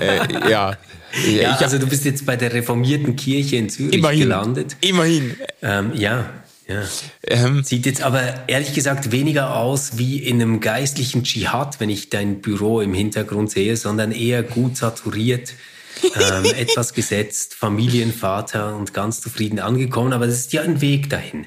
äh, 0.00 0.50
ja. 0.50 0.76
Ja, 1.24 1.56
also 1.56 1.78
du 1.78 1.86
bist 1.86 2.04
jetzt 2.04 2.26
bei 2.26 2.36
der 2.36 2.52
reformierten 2.52 3.16
Kirche 3.16 3.56
in 3.56 3.70
Zürich 3.70 3.94
immerhin, 3.94 4.20
gelandet. 4.20 4.76
Immerhin. 4.82 5.36
Ähm, 5.62 5.92
ja, 5.94 6.28
ja. 6.66 6.82
Ähm, 7.26 7.62
Sieht 7.62 7.86
jetzt 7.86 8.02
aber 8.02 8.48
ehrlich 8.48 8.74
gesagt 8.74 9.12
weniger 9.12 9.54
aus 9.56 9.98
wie 9.98 10.18
in 10.18 10.42
einem 10.42 10.60
geistlichen 10.60 11.22
Dschihad, 11.22 11.78
wenn 11.78 11.90
ich 11.90 12.10
dein 12.10 12.40
Büro 12.40 12.80
im 12.80 12.92
Hintergrund 12.92 13.50
sehe, 13.50 13.76
sondern 13.76 14.10
eher 14.10 14.42
gut 14.42 14.76
saturiert, 14.76 15.54
ähm, 16.02 16.44
etwas 16.44 16.92
gesetzt, 16.92 17.54
Familienvater 17.54 18.76
und 18.76 18.92
ganz 18.92 19.20
zufrieden 19.20 19.60
angekommen. 19.60 20.12
Aber 20.12 20.26
das 20.26 20.38
ist 20.38 20.52
ja 20.52 20.62
ein 20.62 20.80
Weg 20.80 21.08
dahin. 21.08 21.46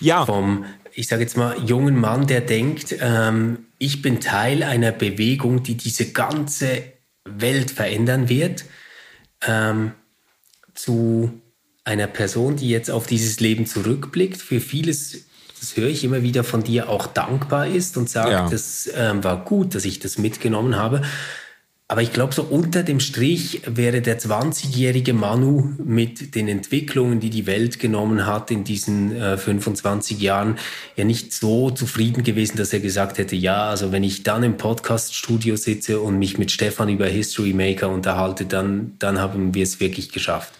Ja. 0.00 0.24
Vom, 0.24 0.64
ich 0.92 1.08
sage 1.08 1.22
jetzt 1.22 1.36
mal, 1.36 1.56
jungen 1.66 1.98
Mann, 1.98 2.26
der 2.28 2.40
denkt, 2.40 2.94
ähm, 3.00 3.66
ich 3.78 4.00
bin 4.00 4.20
Teil 4.20 4.62
einer 4.62 4.92
Bewegung, 4.92 5.64
die 5.64 5.76
diese 5.76 6.12
ganze 6.12 6.84
Welt 7.24 7.72
verändern 7.72 8.28
wird, 8.28 8.64
ähm, 9.44 9.92
zu 10.74 11.41
einer 11.84 12.06
Person, 12.06 12.56
die 12.56 12.68
jetzt 12.68 12.90
auf 12.90 13.06
dieses 13.06 13.40
Leben 13.40 13.66
zurückblickt, 13.66 14.40
für 14.40 14.60
vieles, 14.60 15.24
das 15.58 15.76
höre 15.76 15.88
ich 15.88 16.04
immer 16.04 16.22
wieder 16.22 16.44
von 16.44 16.62
dir, 16.62 16.88
auch 16.88 17.06
dankbar 17.06 17.66
ist 17.66 17.96
und 17.96 18.08
sagt, 18.08 18.30
ja. 18.30 18.48
das 18.48 18.88
ähm, 18.94 19.24
war 19.24 19.44
gut, 19.44 19.74
dass 19.74 19.84
ich 19.84 19.98
das 19.98 20.18
mitgenommen 20.18 20.76
habe. 20.76 21.02
Aber 21.88 22.00
ich 22.00 22.14
glaube, 22.14 22.32
so 22.32 22.42
unter 22.42 22.84
dem 22.84 23.00
Strich 23.00 23.60
wäre 23.66 24.00
der 24.00 24.18
20-jährige 24.18 25.12
Manu 25.12 25.74
mit 25.84 26.34
den 26.34 26.48
Entwicklungen, 26.48 27.20
die 27.20 27.28
die 27.28 27.46
Welt 27.46 27.80
genommen 27.80 28.24
hat 28.24 28.50
in 28.50 28.64
diesen 28.64 29.14
äh, 29.14 29.36
25 29.36 30.18
Jahren, 30.18 30.56
ja 30.96 31.04
nicht 31.04 31.34
so 31.34 31.70
zufrieden 31.70 32.22
gewesen, 32.22 32.56
dass 32.56 32.72
er 32.72 32.80
gesagt 32.80 33.18
hätte, 33.18 33.36
ja, 33.36 33.68
also 33.68 33.92
wenn 33.92 34.04
ich 34.04 34.22
dann 34.22 34.42
im 34.42 34.56
Podcast-Studio 34.56 35.56
sitze 35.56 36.00
und 36.00 36.18
mich 36.18 36.38
mit 36.38 36.50
Stefan 36.50 36.88
über 36.88 37.06
History 37.08 37.52
Maker 37.52 37.90
unterhalte, 37.90 38.46
dann, 38.46 38.94
dann 38.98 39.20
haben 39.20 39.52
wir 39.52 39.64
es 39.64 39.78
wirklich 39.78 40.12
geschafft. 40.12 40.54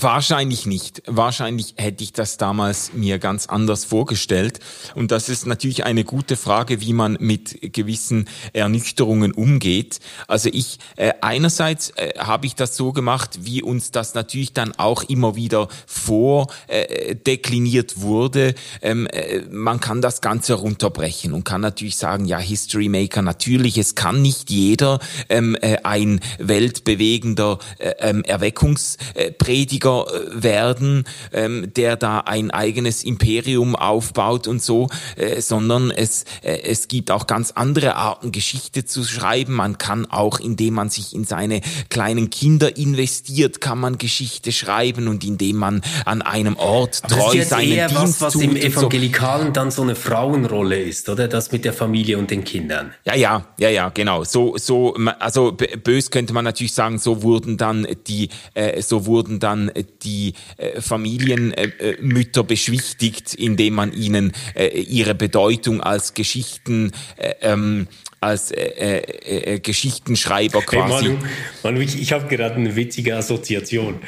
Wahrscheinlich 0.00 0.66
nicht. 0.66 1.02
Wahrscheinlich 1.06 1.74
hätte 1.76 2.02
ich 2.02 2.12
das 2.12 2.36
damals 2.36 2.92
mir 2.94 3.18
ganz 3.18 3.46
anders 3.46 3.84
vorgestellt. 3.84 4.60
Und 4.94 5.10
das 5.10 5.28
ist 5.28 5.46
natürlich 5.46 5.84
eine 5.84 6.04
gute 6.04 6.36
Frage, 6.36 6.80
wie 6.80 6.92
man 6.92 7.16
mit 7.20 7.72
gewissen 7.72 8.28
Ernüchterungen 8.52 9.32
umgeht. 9.32 10.00
Also 10.26 10.48
ich, 10.52 10.78
äh, 10.96 11.12
einerseits 11.20 11.90
äh, 11.90 12.14
habe 12.18 12.46
ich 12.46 12.54
das 12.54 12.76
so 12.76 12.92
gemacht, 12.92 13.40
wie 13.42 13.62
uns 13.62 13.90
das 13.90 14.14
natürlich 14.14 14.52
dann 14.52 14.72
auch 14.72 15.02
immer 15.04 15.36
wieder 15.36 15.68
vordekliniert 15.86 17.92
äh, 17.92 18.00
wurde. 18.00 18.54
Ähm, 18.82 19.06
äh, 19.06 19.40
man 19.50 19.80
kann 19.80 20.00
das 20.00 20.20
Ganze 20.20 20.54
runterbrechen 20.54 21.32
und 21.32 21.44
kann 21.44 21.60
natürlich 21.60 21.96
sagen, 21.96 22.24
ja, 22.24 22.38
History 22.38 22.88
Maker, 22.88 23.22
natürlich, 23.22 23.78
es 23.78 23.94
kann 23.94 24.22
nicht 24.22 24.50
jeder 24.50 24.98
ähm, 25.28 25.56
äh, 25.60 25.78
ein 25.82 26.20
weltbewegender 26.38 27.58
äh, 27.78 27.90
ähm, 28.00 28.24
Erweckungsprediger 28.24 29.83
Politiker 29.84 30.06
äh, 30.08 30.42
werden, 30.42 31.04
ähm, 31.32 31.72
der 31.74 31.96
da 31.96 32.20
ein 32.20 32.50
eigenes 32.50 33.04
Imperium 33.04 33.76
aufbaut 33.76 34.46
und 34.46 34.62
so, 34.62 34.88
äh, 35.16 35.40
sondern 35.40 35.90
es, 35.90 36.24
äh, 36.42 36.58
es 36.62 36.88
gibt 36.88 37.10
auch 37.10 37.26
ganz 37.26 37.52
andere 37.52 37.96
Arten, 37.96 38.32
Geschichte 38.32 38.84
zu 38.84 39.04
schreiben. 39.04 39.54
Man 39.54 39.78
kann 39.78 40.06
auch, 40.06 40.40
indem 40.40 40.74
man 40.74 40.88
sich 40.88 41.14
in 41.14 41.24
seine 41.24 41.60
kleinen 41.90 42.30
Kinder 42.30 42.76
investiert, 42.76 43.60
kann 43.60 43.78
man 43.78 43.98
Geschichte 43.98 44.52
schreiben 44.52 45.08
und 45.08 45.24
indem 45.24 45.56
man 45.56 45.82
an 46.04 46.22
einem 46.22 46.56
Ort 46.56 47.00
Aber 47.02 47.16
treu 47.16 47.26
das 47.26 47.34
ist 47.34 47.50
seinen 47.50 47.72
eher 47.72 47.88
Dienst 47.88 48.20
was, 48.20 48.34
was 48.34 48.36
im 48.36 48.56
Evangelikalen 48.56 49.48
so. 49.48 49.52
dann 49.52 49.70
so 49.70 49.82
eine 49.82 49.94
Frauenrolle 49.94 50.80
ist, 50.80 51.08
oder? 51.08 51.28
Das 51.28 51.52
mit 51.52 51.64
der 51.64 51.72
Familie 51.72 52.18
und 52.18 52.30
den 52.30 52.44
Kindern. 52.44 52.94
Ja, 53.04 53.14
ja, 53.14 53.46
ja, 53.58 53.68
ja, 53.68 53.88
genau. 53.90 54.24
So, 54.24 54.56
so, 54.56 54.96
also 55.18 55.52
bös 55.52 56.10
könnte 56.10 56.32
man 56.32 56.44
natürlich 56.44 56.72
sagen, 56.72 56.98
so 56.98 57.22
wurden 57.22 57.56
dann 57.56 57.86
die, 58.06 58.28
äh, 58.54 58.80
so 58.82 59.06
wurden 59.06 59.40
dann 59.40 59.70
die 60.02 60.34
äh, 60.56 60.80
Familienmütter 60.80 62.40
äh, 62.40 62.44
beschwichtigt, 62.44 63.34
indem 63.34 63.74
man 63.74 63.92
ihnen 63.92 64.32
äh, 64.54 64.68
ihre 64.80 65.14
Bedeutung 65.14 65.80
als 65.80 66.14
Geschichten 66.14 66.92
ähm, 67.40 67.88
als 68.24 68.50
äh, 68.50 68.62
äh, 68.62 69.54
äh, 69.54 69.60
Geschichtenschreiber 69.60 70.62
quasi. 70.62 71.04
Hey 71.04 71.12
Manu, 71.12 71.24
Manu 71.62 71.80
ich, 71.80 72.00
ich 72.00 72.12
habe 72.12 72.26
gerade 72.34 72.56
eine 72.56 72.74
witzige 72.74 73.16
Assoziation. 73.16 74.00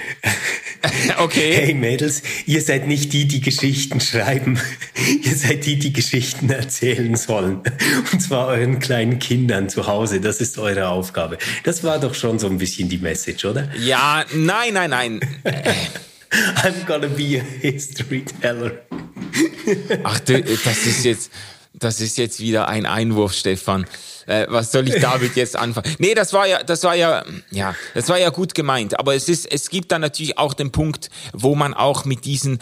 okay. 1.18 1.54
Hey 1.54 1.74
Mädels, 1.74 2.22
ihr 2.46 2.62
seid 2.62 2.86
nicht 2.86 3.12
die, 3.12 3.26
die 3.26 3.40
Geschichten 3.40 4.00
schreiben. 4.00 4.58
ihr 5.22 5.36
seid 5.36 5.64
die, 5.66 5.78
die 5.78 5.92
Geschichten 5.92 6.50
erzählen 6.50 7.16
sollen. 7.16 7.60
Und 8.12 8.20
zwar 8.20 8.48
euren 8.48 8.78
kleinen 8.78 9.18
Kindern 9.18 9.68
zu 9.68 9.86
Hause. 9.86 10.20
Das 10.20 10.40
ist 10.40 10.58
eure 10.58 10.88
Aufgabe. 10.88 11.38
Das 11.64 11.84
war 11.84 11.98
doch 11.98 12.14
schon 12.14 12.38
so 12.38 12.46
ein 12.46 12.58
bisschen 12.58 12.88
die 12.88 12.98
Message, 12.98 13.44
oder? 13.44 13.68
Ja, 13.78 14.24
nein, 14.34 14.74
nein, 14.74 14.90
nein. 14.90 15.20
I'm 16.56 16.84
gonna 16.86 17.08
be 17.08 17.40
a 17.40 17.44
history 17.60 18.24
teller. 18.40 18.72
Ach, 20.04 20.20
das 20.20 20.86
ist 20.86 21.04
jetzt 21.04 21.30
das 21.78 22.00
ist 22.00 22.16
jetzt 22.16 22.40
wieder 22.40 22.68
ein 22.68 22.86
Einwurf, 22.86 23.34
Stefan. 23.34 23.86
Äh, 24.26 24.46
was 24.48 24.72
soll 24.72 24.88
ich 24.88 25.00
damit 25.00 25.36
jetzt 25.36 25.56
anfangen? 25.56 25.94
Nee, 25.98 26.14
das 26.14 26.32
war 26.32 26.46
ja, 26.46 26.62
das 26.62 26.82
war 26.84 26.94
ja, 26.94 27.24
ja, 27.50 27.74
das 27.94 28.08
war 28.08 28.18
ja 28.18 28.30
gut 28.30 28.54
gemeint. 28.54 28.98
Aber 28.98 29.14
es 29.14 29.28
ist, 29.28 29.50
es 29.50 29.70
gibt 29.70 29.92
dann 29.92 30.00
natürlich 30.00 30.38
auch 30.38 30.54
den 30.54 30.72
Punkt, 30.72 31.10
wo 31.32 31.54
man 31.54 31.74
auch 31.74 32.04
mit 32.04 32.24
diesen, 32.24 32.58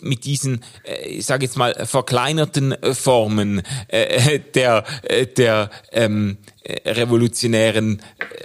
mit 0.00 0.24
diesen, 0.24 0.64
äh, 0.84 1.08
ich 1.08 1.26
sage 1.26 1.44
jetzt 1.44 1.56
mal 1.56 1.74
verkleinerten 1.86 2.72
äh, 2.72 2.94
Formen 2.94 3.62
äh, 3.88 4.40
der, 4.54 4.84
äh, 5.02 5.26
der 5.26 5.70
ähm, 5.92 6.38
äh, 6.40 6.53
revolutionären 6.66 8.00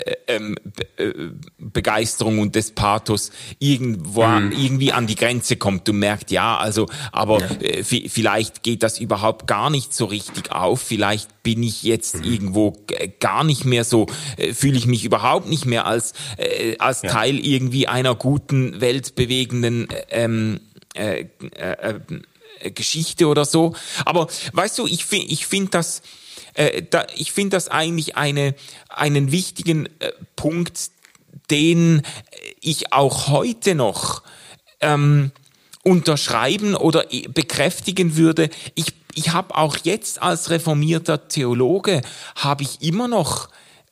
äh, 0.06 0.16
ähm, 0.28 0.56
äh, 0.98 1.12
Begeisterung 1.58 2.40
und 2.40 2.56
des 2.56 2.72
Pathos 2.72 3.32
irgendwo 3.60 4.26
mhm. 4.26 4.52
irgendwie 4.52 4.92
an 4.92 5.08
die 5.08 5.16
Grenze 5.16 5.56
kommt. 5.56 5.88
Du 5.88 5.94
merkst, 5.94 6.30
ja, 6.32 6.58
also, 6.58 6.88
aber 7.12 7.40
ja. 7.40 7.48
Äh, 7.62 7.84
vielleicht 7.84 8.64
geht 8.64 8.84
das 8.84 9.00
überhaupt 9.00 9.48
gar 9.48 9.70
nicht 9.70 9.94
so 9.94 10.06
richtig 10.06 10.52
auf. 10.52 10.82
Vielleicht 10.82 11.44
bin 11.44 11.64
ich 11.64 11.84
jetzt 11.84 12.18
mhm. 12.18 12.24
irgendwo 12.24 12.86
gar 13.20 13.44
nicht 13.44 13.66
mehr 13.66 13.86
so, 13.86 14.08
fühle 14.54 14.78
ich 14.78 14.86
mich 14.86 15.06
überhaupt 15.06 15.48
nicht 15.48 15.66
mehr 15.66 15.86
als 15.86 16.14
äh, 16.38 16.76
als 16.78 17.02
ja. 17.02 17.10
Teil 17.10 17.40
irgendwie 17.40 17.88
einer 17.88 18.16
guten 18.16 18.82
weltbewegenden 18.82 19.88
ähm, 20.10 20.60
äh, 20.94 21.26
äh, 21.56 22.00
Geschichte 22.72 23.28
oder 23.28 23.46
so. 23.46 23.76
Aber 24.06 24.28
weißt 24.54 24.78
du, 24.80 24.88
ich 24.88 25.06
finde, 25.06 25.28
ich 25.28 25.46
finde 25.46 25.72
das 25.72 26.02
äh, 26.54 26.84
da, 26.84 27.06
ich 27.16 27.32
finde 27.32 27.58
das 27.58 27.68
eigentlich 27.68 28.16
eine, 28.18 28.56
einen 28.90 29.32
wichtigen 29.32 29.88
äh, 30.00 30.12
Punkt, 30.36 30.92
den 31.50 32.02
ich 32.62 32.94
auch 32.94 33.28
heute 33.28 33.76
noch 33.76 34.24
ähm, 34.82 35.32
unterschreiben 35.84 36.76
oder 36.76 37.06
bekräftigen 37.30 38.16
würde. 38.16 38.50
Ich, 38.76 38.94
ich 39.16 39.30
habe 39.30 39.56
auch 39.56 39.78
jetzt 39.84 40.22
als 40.22 40.50
reformierter 40.50 41.28
Theologe, 41.28 42.02
habe 42.36 42.64
ich 42.64 42.82
immer 42.82 43.08
noch 43.08 43.50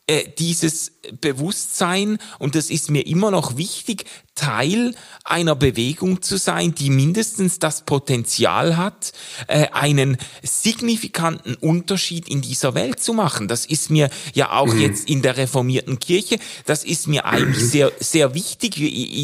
äh, 0.07 0.23
dieses 0.37 0.93
Bewusstsein, 1.19 2.17
und 2.39 2.55
das 2.55 2.69
ist 2.69 2.89
mir 2.89 3.05
immer 3.05 3.31
noch 3.31 3.57
wichtig, 3.57 4.05
Teil 4.37 4.93
einer 5.25 5.55
Bewegung 5.55 6.21
zu 6.21 6.37
sein, 6.37 6.73
die 6.73 6.89
mindestens 6.89 7.59
das 7.59 7.81
Potenzial 7.81 8.77
hat, 8.77 9.11
äh, 9.47 9.67
einen 9.73 10.17
signifikanten 10.41 11.55
Unterschied 11.55 12.29
in 12.29 12.41
dieser 12.41 12.73
Welt 12.75 13.01
zu 13.01 13.13
machen. 13.13 13.49
Das 13.49 13.65
ist 13.65 13.89
mir 13.89 14.09
ja 14.33 14.51
auch 14.51 14.73
mhm. 14.73 14.81
jetzt 14.81 15.09
in 15.09 15.21
der 15.21 15.35
reformierten 15.35 15.99
Kirche, 15.99 16.39
das 16.65 16.85
ist 16.85 17.07
mir 17.07 17.25
eigentlich 17.25 17.63
mhm. 17.63 17.69
sehr, 17.69 17.91
sehr 17.99 18.33
wichtig. 18.33 18.75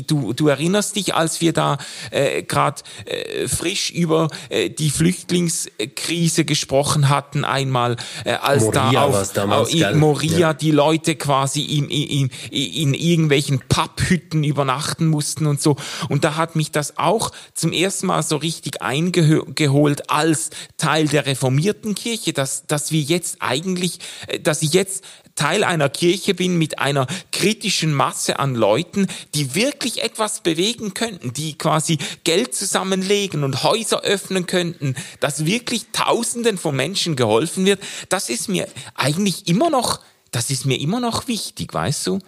Du, 0.08 0.34
du 0.34 0.48
erinnerst 0.48 0.96
dich, 0.98 1.16
als 1.16 1.40
wir 1.40 1.54
da 1.54 1.78
äh, 2.12 2.44
gerade 2.44 2.82
äh, 3.06 3.48
frisch 3.48 3.92
über 3.92 4.28
äh, 4.50 4.70
die 4.70 4.90
Flüchtlingskrise 4.90 6.44
gesprochen 6.44 7.08
hatten, 7.08 7.46
einmal, 7.46 7.96
äh, 8.26 8.34
als 8.34 8.64
Moria 8.64 8.92
da 8.92 9.02
auf, 9.04 9.34
damals, 9.34 9.84
auf 9.84 9.96
Moria 9.96 10.38
ja. 10.38 10.54
die 10.54 10.72
Leute 10.72 11.16
quasi 11.16 11.62
in, 11.62 11.90
in, 11.90 12.30
in 12.50 12.94
irgendwelchen 12.94 13.62
Papphütten 13.70 14.44
übernachten 14.44 15.03
warten 15.04 15.08
mussten 15.08 15.48
und 15.48 15.62
so. 15.62 15.76
Und 16.10 16.24
da 16.24 16.36
hat 16.36 16.56
mich 16.56 16.72
das 16.72 16.98
auch 16.98 17.32
zum 17.54 17.72
ersten 17.72 18.08
Mal 18.08 18.24
so 18.24 18.38
richtig 18.38 18.82
eingeholt 18.82 20.10
als 20.10 20.50
Teil 20.78 21.08
der 21.08 21.26
reformierten 21.26 21.96
Kirche, 21.96 22.34
dass, 22.34 22.66
dass 22.68 22.92
wir 22.92 23.02
jetzt 23.02 23.38
eigentlich, 23.40 24.00
äh, 24.28 24.40
dass 24.40 24.62
ich 24.62 24.74
jetzt 24.74 25.04
Teil 25.36 25.64
einer 25.64 25.90
Kirche 25.90 26.36
bin 26.36 26.60
mit 26.60 26.78
einer 26.78 27.08
kritischen 27.32 27.92
Masse 27.92 28.38
an 28.38 28.54
Leuten, 28.54 29.08
die 29.34 29.56
wirklich 29.56 30.04
etwas 30.04 30.42
bewegen 30.42 30.94
könnten, 30.94 31.34
die 31.34 31.58
quasi 31.58 31.98
Geld 32.24 32.54
zusammenlegen 32.54 33.44
und 33.44 33.64
Häuser 33.64 34.02
öffnen 34.02 34.46
könnten, 34.46 34.96
dass 35.20 35.46
wirklich 35.46 35.88
Tausenden 35.92 36.60
von 36.60 36.76
Menschen 36.76 37.16
geholfen 37.16 37.66
wird, 37.66 37.82
das 38.10 38.30
ist 38.30 38.48
mir 38.48 38.68
eigentlich 38.94 39.48
immer 39.48 39.72
noch, 39.72 40.02
das 40.30 40.52
ist 40.52 40.68
mir 40.68 40.80
immer 40.80 41.00
noch 41.00 41.28
wichtig, 41.28 41.74
weißt 41.74 42.06
du? 42.08 42.20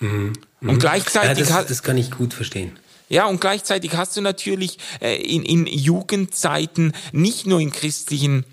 Mhm. 0.00 0.32
Und 0.60 0.74
mhm. 0.74 0.78
gleichzeitig. 0.78 1.48
Ja, 1.48 1.58
das, 1.58 1.66
das 1.66 1.82
kann 1.82 1.96
ich 1.96 2.10
gut 2.10 2.34
verstehen. 2.34 2.78
Ja, 3.08 3.26
und 3.26 3.40
gleichzeitig 3.40 3.96
hast 3.96 4.16
du 4.16 4.20
natürlich 4.20 4.78
äh, 5.00 5.16
in, 5.16 5.42
in 5.42 5.66
Jugendzeiten 5.66 6.92
nicht 7.12 7.46
nur 7.46 7.60
in 7.60 7.72
christlichen 7.72 8.44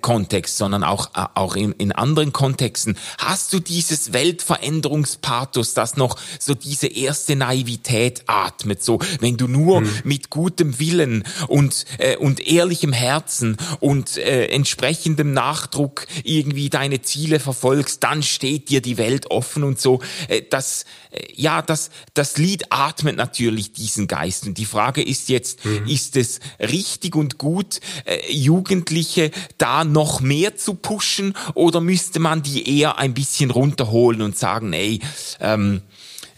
Kontext, 0.00 0.56
sondern 0.56 0.84
auch, 0.84 1.10
äh, 1.14 1.26
auch 1.34 1.56
in, 1.56 1.72
in 1.72 1.92
anderen 1.92 2.32
Kontexten. 2.32 2.96
Hast 3.18 3.52
du 3.52 3.60
dieses 3.60 4.12
Weltveränderungspathos, 4.12 5.74
das 5.74 5.96
noch 5.96 6.18
so 6.38 6.54
diese 6.54 6.88
erste 6.88 7.36
Naivität 7.36 8.22
atmet, 8.26 8.82
so 8.82 8.98
wenn 9.20 9.36
du 9.36 9.46
nur 9.46 9.82
mhm. 9.82 9.90
mit 10.04 10.30
gutem 10.30 10.78
Willen 10.78 11.24
und, 11.46 11.84
äh, 11.98 12.16
und 12.16 12.46
ehrlichem 12.46 12.92
Herzen 12.92 13.56
und 13.80 14.16
äh, 14.16 14.46
entsprechendem 14.46 15.32
Nachdruck 15.32 16.06
irgendwie 16.24 16.70
deine 16.70 17.02
Ziele 17.02 17.40
verfolgst, 17.40 18.02
dann 18.02 18.22
steht 18.22 18.70
dir 18.70 18.80
die 18.80 18.98
Welt 18.98 19.30
offen 19.30 19.62
und 19.62 19.80
so. 19.80 20.00
Äh, 20.28 20.42
das, 20.50 20.84
äh, 21.10 21.20
ja, 21.34 21.62
das, 21.62 21.90
das 22.14 22.36
Lied 22.36 22.64
atmet 22.70 23.16
natürlich 23.16 23.72
diesen 23.72 24.08
Geist. 24.08 24.46
Und 24.46 24.58
die 24.58 24.64
Frage 24.64 25.02
ist 25.02 25.28
jetzt, 25.28 25.64
mhm. 25.64 25.86
ist 25.86 26.16
es 26.16 26.40
richtig 26.58 27.14
und 27.14 27.38
gut, 27.38 27.80
äh, 28.04 28.32
Jugendliche 28.32 29.30
da 29.56 29.67
da 29.68 29.84
noch 29.84 30.20
mehr 30.20 30.56
zu 30.56 30.74
pushen 30.74 31.34
oder 31.54 31.80
müsste 31.80 32.20
man 32.20 32.42
die 32.42 32.78
eher 32.78 32.98
ein 32.98 33.14
bisschen 33.14 33.50
runterholen 33.50 34.22
und 34.22 34.36
sagen, 34.36 34.72
ey, 34.72 35.00
ähm, 35.40 35.82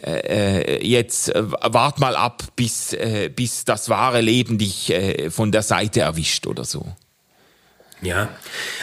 äh, 0.03 0.79
äh 0.79 0.85
jetzt 0.85 1.33
äh, 1.33 1.43
wart 1.45 1.99
mal 1.99 2.15
ab, 2.15 2.43
bis, 2.55 2.93
äh, 2.93 3.29
bis 3.33 3.63
das 3.63 3.89
wahre 3.89 4.21
Leben 4.21 4.57
dich 4.57 4.89
äh, 4.89 5.29
von 5.29 5.51
der 5.51 5.61
Seite 5.61 6.01
erwischt 6.01 6.45
oder 6.45 6.65
so? 6.65 6.85
Ja, 8.01 8.29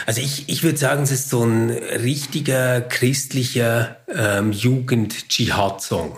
also 0.05 0.21
ich, 0.21 0.47
ich 0.47 0.63
würde 0.63 0.77
sagen, 0.77 1.03
es 1.03 1.11
ist 1.11 1.29
so 1.29 1.43
ein 1.43 1.69
richtiger 1.69 2.81
christlicher 2.81 3.97
ähm, 4.07 4.53
Jugend-Dschihad-Song. 4.53 6.17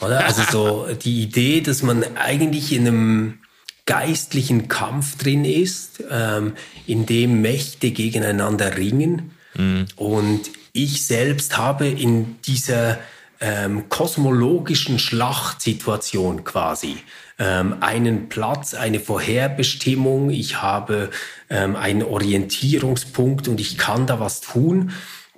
Oder? 0.00 0.24
Also 0.24 0.42
so 0.50 0.94
die 1.04 1.22
Idee, 1.22 1.60
dass 1.60 1.82
man 1.82 2.04
eigentlich 2.16 2.72
in 2.72 2.88
einem 2.88 3.38
geistlichen 3.86 4.68
Kampf 4.68 5.18
drin 5.18 5.44
ist, 5.44 6.02
ähm, 6.10 6.54
in 6.86 7.06
dem 7.06 7.42
Mächte 7.42 7.90
gegeneinander 7.90 8.76
ringen. 8.76 9.32
Mhm. 9.54 9.86
Und 9.96 10.50
ich 10.72 11.06
selbst 11.06 11.58
habe 11.58 11.86
in 11.86 12.40
dieser 12.42 12.98
ähm, 13.40 13.88
kosmologischen 13.88 14.98
Schlachtsituation 14.98 16.44
quasi 16.44 16.96
ähm, 17.38 17.76
einen 17.80 18.28
Platz, 18.28 18.74
eine 18.74 19.00
Vorherbestimmung, 19.00 20.30
ich 20.30 20.62
habe 20.62 21.10
ähm, 21.50 21.76
einen 21.76 22.02
Orientierungspunkt 22.02 23.48
und 23.48 23.60
ich 23.60 23.76
kann 23.76 24.06
da 24.06 24.20
was 24.20 24.40
tun. 24.40 24.92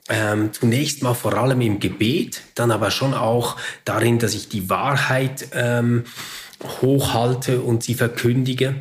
Ähm, 0.08 0.52
zunächst 0.52 1.02
mal 1.02 1.14
vor 1.14 1.34
allem 1.34 1.60
im 1.60 1.80
Gebet, 1.80 2.42
dann 2.54 2.70
aber 2.70 2.92
schon 2.92 3.12
auch 3.12 3.56
darin, 3.84 4.20
dass 4.20 4.34
ich 4.34 4.48
die 4.48 4.70
Wahrheit 4.70 5.48
ähm, 5.52 6.04
hochhalte 6.80 7.60
und 7.60 7.82
sie 7.82 7.94
verkündige. 7.94 8.74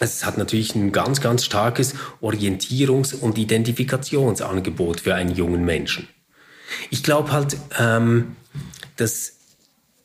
Es 0.00 0.24
hat 0.24 0.38
natürlich 0.38 0.74
ein 0.74 0.92
ganz, 0.92 1.20
ganz 1.20 1.44
starkes 1.44 1.94
Orientierungs- 2.20 3.14
und 3.14 3.36
Identifikationsangebot 3.36 5.00
für 5.00 5.14
einen 5.14 5.34
jungen 5.34 5.64
Menschen. 5.64 6.08
Ich 6.90 7.02
glaube 7.02 7.32
halt, 7.32 7.56
ähm, 7.78 8.36
dass 8.96 9.32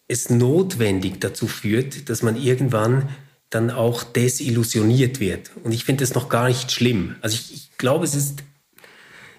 es 0.07 0.29
notwendig 0.29 1.19
dazu 1.19 1.47
führt, 1.47 2.09
dass 2.09 2.21
man 2.21 2.41
irgendwann 2.41 3.09
dann 3.49 3.69
auch 3.69 4.03
desillusioniert 4.03 5.19
wird. 5.19 5.51
Und 5.63 5.73
ich 5.73 5.85
finde 5.85 6.03
das 6.03 6.15
noch 6.15 6.29
gar 6.29 6.47
nicht 6.47 6.71
schlimm. 6.71 7.15
Also 7.21 7.35
ich, 7.35 7.53
ich 7.53 7.77
glaube, 7.77 8.05
es 8.05 8.15
ist 8.15 8.43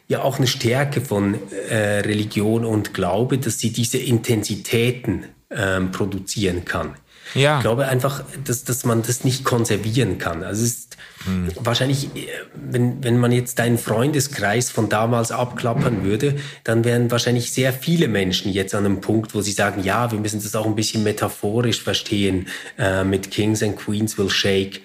ja 0.07 0.23
auch 0.23 0.39
eine 0.39 0.47
Stärke 0.47 1.01
von 1.01 1.37
äh, 1.69 2.01
Religion 2.01 2.65
und 2.65 2.95
Glaube, 2.95 3.39
dass 3.39 3.59
sie 3.59 3.73
diese 3.73 3.99
Intensitäten 3.99 5.25
ähm, 5.51 5.91
produzieren 5.91 6.65
kann. 6.65 6.95
Ja. 7.35 7.57
Ich 7.57 7.63
glaube 7.63 7.87
einfach, 7.87 8.25
dass, 8.45 8.65
dass 8.65 8.85
man 8.85 9.03
das 9.03 9.25
nicht 9.25 9.45
konservieren 9.45 10.19
kann. 10.19 10.43
Also 10.43 10.63
es 10.63 10.71
ist 10.71 10.97
hm. 11.25 11.49
wahrscheinlich, 11.61 12.07
äh, 12.17 12.29
wenn, 12.55 13.03
wenn 13.03 13.19
man 13.19 13.33
jetzt 13.33 13.59
deinen 13.59 13.79
Freundeskreis 13.79 14.71
von 14.71 14.89
damals 14.89 15.31
abklappern 15.33 16.05
würde, 16.05 16.37
dann 16.63 16.85
wären 16.85 17.11
wahrscheinlich 17.11 17.53
sehr 17.53 17.73
viele 17.73 18.09
Menschen 18.09 18.53
jetzt 18.53 18.75
an 18.75 18.85
einem 18.85 19.01
Punkt, 19.01 19.35
wo 19.35 19.41
sie 19.41 19.53
sagen, 19.53 19.83
ja, 19.83 20.13
wir 20.13 20.19
müssen 20.19 20.43
das 20.43 20.55
auch 20.55 20.67
ein 20.67 20.75
bisschen 20.75 21.03
metaphorisch 21.03 21.83
verstehen 21.83 22.49
äh, 22.79 23.05
mit 23.05 23.31
Kings 23.31 23.63
and 23.63 23.77
Queens 23.77 24.17
will 24.19 24.31
shake. 24.31 24.83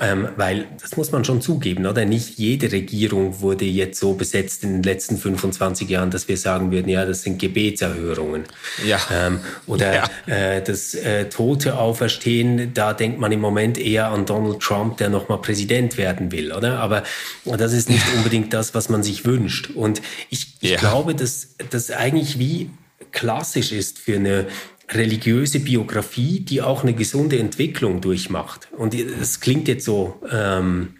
Ähm, 0.00 0.28
weil 0.36 0.68
das 0.80 0.96
muss 0.96 1.10
man 1.10 1.24
schon 1.24 1.42
zugeben, 1.42 1.84
oder? 1.84 2.04
Nicht 2.04 2.38
jede 2.38 2.70
Regierung 2.70 3.40
wurde 3.40 3.64
jetzt 3.64 3.98
so 3.98 4.14
besetzt 4.14 4.62
in 4.62 4.74
den 4.74 4.82
letzten 4.84 5.18
25 5.18 5.88
Jahren, 5.88 6.10
dass 6.10 6.28
wir 6.28 6.36
sagen 6.36 6.70
würden, 6.70 6.88
ja, 6.88 7.04
das 7.04 7.22
sind 7.22 7.40
Gebetserhörungen. 7.40 8.44
Ja. 8.86 9.00
Ähm, 9.12 9.40
oder 9.66 9.94
ja. 9.94 10.04
Äh, 10.26 10.62
das 10.62 10.94
äh, 10.94 11.28
Tote 11.28 11.78
auferstehen, 11.78 12.72
da 12.74 12.94
denkt 12.94 13.18
man 13.18 13.32
im 13.32 13.40
Moment 13.40 13.76
eher 13.76 14.08
an 14.08 14.24
Donald 14.24 14.60
Trump, 14.60 14.98
der 14.98 15.08
nochmal 15.08 15.38
Präsident 15.38 15.98
werden 15.98 16.30
will, 16.30 16.52
oder? 16.52 16.78
Aber 16.78 17.02
das 17.44 17.72
ist 17.72 17.90
nicht 17.90 18.04
unbedingt 18.16 18.54
das, 18.54 18.74
was 18.74 18.88
man 18.88 19.02
sich 19.02 19.24
wünscht. 19.24 19.70
Und 19.70 20.00
ich, 20.30 20.54
ich 20.60 20.70
ja. 20.70 20.78
glaube, 20.78 21.16
dass 21.16 21.56
das 21.70 21.90
eigentlich 21.90 22.38
wie 22.38 22.70
klassisch 23.10 23.72
ist 23.72 23.98
für 23.98 24.16
eine 24.16 24.46
religiöse 24.90 25.60
Biografie, 25.60 26.40
die 26.40 26.62
auch 26.62 26.82
eine 26.82 26.94
gesunde 26.94 27.38
Entwicklung 27.38 28.00
durchmacht. 28.00 28.68
Und 28.76 28.94
es 28.94 29.40
klingt 29.40 29.68
jetzt 29.68 29.84
so 29.84 30.20
ähm, 30.30 30.94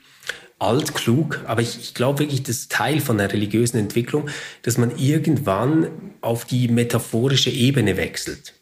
altklug, 0.59 1.41
aber 1.47 1.63
ich, 1.63 1.79
ich 1.79 1.95
glaube 1.95 2.21
wirklich, 2.21 2.43
das 2.43 2.57
ist 2.57 2.73
Teil 2.73 3.01
von 3.01 3.19
der 3.19 3.33
religiösen 3.33 3.79
Entwicklung, 3.79 4.29
dass 4.63 4.77
man 4.77 4.97
irgendwann 4.99 5.89
auf 6.21 6.45
die 6.45 6.69
metaphorische 6.69 7.51
Ebene 7.51 7.97
wechselt. 7.97 8.55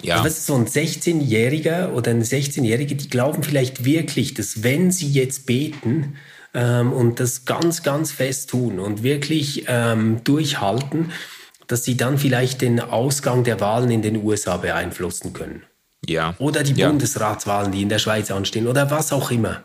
Ja. 0.00 0.22
Also, 0.22 0.54
so 0.54 0.54
ein 0.58 0.66
16-Jähriger 0.66 1.92
oder 1.92 2.10
eine 2.10 2.24
16-Jährige, 2.24 2.94
die 2.94 3.08
glauben 3.08 3.42
vielleicht 3.42 3.84
wirklich, 3.84 4.34
dass 4.34 4.62
wenn 4.62 4.90
sie 4.90 5.10
jetzt 5.10 5.46
beten 5.46 6.16
ähm, 6.54 6.92
und 6.92 7.20
das 7.20 7.44
ganz, 7.44 7.82
ganz 7.82 8.12
fest 8.12 8.50
tun 8.50 8.78
und 8.78 9.02
wirklich 9.02 9.64
ähm, 9.68 10.22
durchhalten, 10.24 11.12
dass 11.72 11.84
sie 11.84 11.96
dann 11.96 12.18
vielleicht 12.18 12.60
den 12.60 12.80
Ausgang 12.80 13.44
der 13.44 13.58
Wahlen 13.60 13.90
in 13.90 14.02
den 14.02 14.22
USA 14.22 14.58
beeinflussen 14.58 15.32
können. 15.32 15.62
Ja. 16.06 16.34
Oder 16.38 16.64
die 16.64 16.74
ja. 16.74 16.88
Bundesratswahlen, 16.88 17.72
die 17.72 17.80
in 17.80 17.88
der 17.88 17.98
Schweiz 17.98 18.30
anstehen 18.30 18.66
oder 18.66 18.90
was 18.90 19.10
auch 19.10 19.30
immer. 19.30 19.62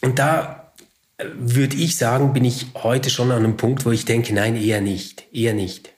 Und 0.00 0.18
da 0.18 0.72
äh, 1.18 1.26
würde 1.36 1.76
ich 1.76 1.96
sagen, 1.96 2.32
bin 2.32 2.44
ich 2.44 2.66
heute 2.74 3.08
schon 3.08 3.30
an 3.30 3.44
einem 3.44 3.56
Punkt, 3.56 3.86
wo 3.86 3.92
ich 3.92 4.04
denke, 4.04 4.34
nein, 4.34 4.56
eher 4.56 4.80
nicht, 4.80 5.32
eher 5.32 5.54
nicht. 5.54 5.91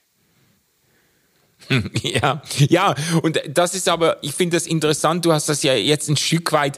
Ja, 2.03 2.41
ja, 2.57 2.95
und 3.23 3.41
das 3.49 3.73
ist 3.73 3.89
aber, 3.89 4.17
ich 4.21 4.33
finde 4.33 4.57
das 4.57 4.67
interessant, 4.67 5.25
du 5.25 5.33
hast 5.33 5.49
das 5.49 5.63
ja 5.63 5.73
jetzt 5.73 6.09
ein 6.09 6.17
Stück 6.17 6.51
weit 6.51 6.77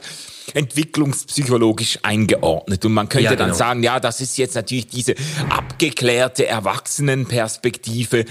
entwicklungspsychologisch 0.54 1.98
eingeordnet. 2.02 2.84
Und 2.84 2.92
man 2.92 3.08
könnte 3.08 3.24
ja, 3.24 3.30
genau. 3.32 3.46
dann 3.46 3.54
sagen, 3.54 3.82
ja, 3.82 4.00
das 4.00 4.20
ist 4.20 4.38
jetzt 4.38 4.54
natürlich 4.54 4.88
diese 4.88 5.14
abgeklärte 5.50 6.46
Erwachsenenperspektive, 6.46 8.24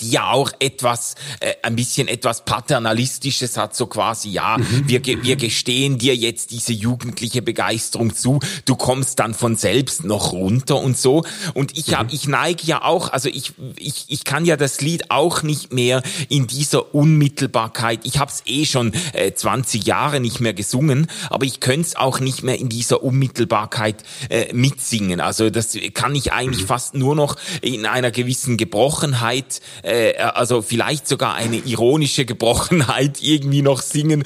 die 0.00 0.10
ja 0.10 0.30
auch 0.30 0.52
etwas, 0.60 1.14
äh, 1.40 1.54
ein 1.62 1.76
bisschen 1.76 2.08
etwas 2.08 2.44
Paternalistisches 2.44 3.56
hat, 3.56 3.74
so 3.74 3.86
quasi, 3.86 4.30
ja, 4.30 4.58
mhm. 4.58 4.84
wir, 4.86 5.04
wir 5.04 5.36
gestehen 5.36 5.98
dir 5.98 6.14
jetzt 6.14 6.50
diese 6.50 6.72
jugendliche 6.72 7.42
Begeisterung 7.42 8.14
zu, 8.14 8.40
du 8.64 8.76
kommst 8.76 9.18
dann 9.18 9.34
von 9.34 9.56
selbst 9.56 10.04
noch 10.04 10.32
runter 10.32 10.76
und 10.76 10.96
so. 10.96 11.24
Und 11.54 11.76
ich 11.76 11.94
hab, 11.94 12.08
mhm. 12.08 12.14
ich 12.14 12.28
neige 12.28 12.66
ja 12.66 12.82
auch, 12.82 13.12
also 13.12 13.28
ich, 13.28 13.52
ich, 13.76 14.04
ich 14.08 14.24
kann 14.24 14.44
ja 14.44 14.56
das 14.56 14.80
Lied 14.80 15.10
auch 15.10 15.42
nicht 15.42 15.72
mehr 15.72 16.02
in 16.28 16.46
dieser 16.46 16.94
Unmittelbarkeit, 16.94 18.00
ich 18.04 18.18
habe 18.18 18.30
es 18.30 18.42
eh 18.46 18.66
schon 18.66 18.92
äh, 19.12 19.32
20 19.32 19.86
Jahre 19.86 20.20
nicht 20.20 20.40
mehr 20.40 20.54
gesungen, 20.54 21.08
aber 21.30 21.46
ich 21.46 21.60
könnte 21.60 21.88
es 21.88 21.96
auch 21.96 22.20
nicht 22.20 22.42
mehr 22.42 22.58
in 22.58 22.68
dieser 22.68 23.02
Unmittelbarkeit 23.02 24.04
äh, 24.28 24.52
mitsingen. 24.52 25.20
Also 25.20 25.50
das 25.50 25.76
kann 25.94 26.14
ich 26.14 26.32
eigentlich 26.32 26.62
mhm. 26.62 26.68
fast 26.68 26.94
nur 26.94 27.14
noch 27.14 27.36
in 27.62 27.86
einer 27.86 28.10
gewissen 28.10 28.56
Gebrochenheit 28.56 29.60
äh, 29.82 30.16
also 30.16 30.62
vielleicht 30.62 31.08
sogar 31.08 31.34
eine 31.34 31.56
ironische 31.56 32.24
Gebrochenheit 32.24 33.22
irgendwie 33.22 33.62
noch 33.62 33.82
singen, 33.82 34.24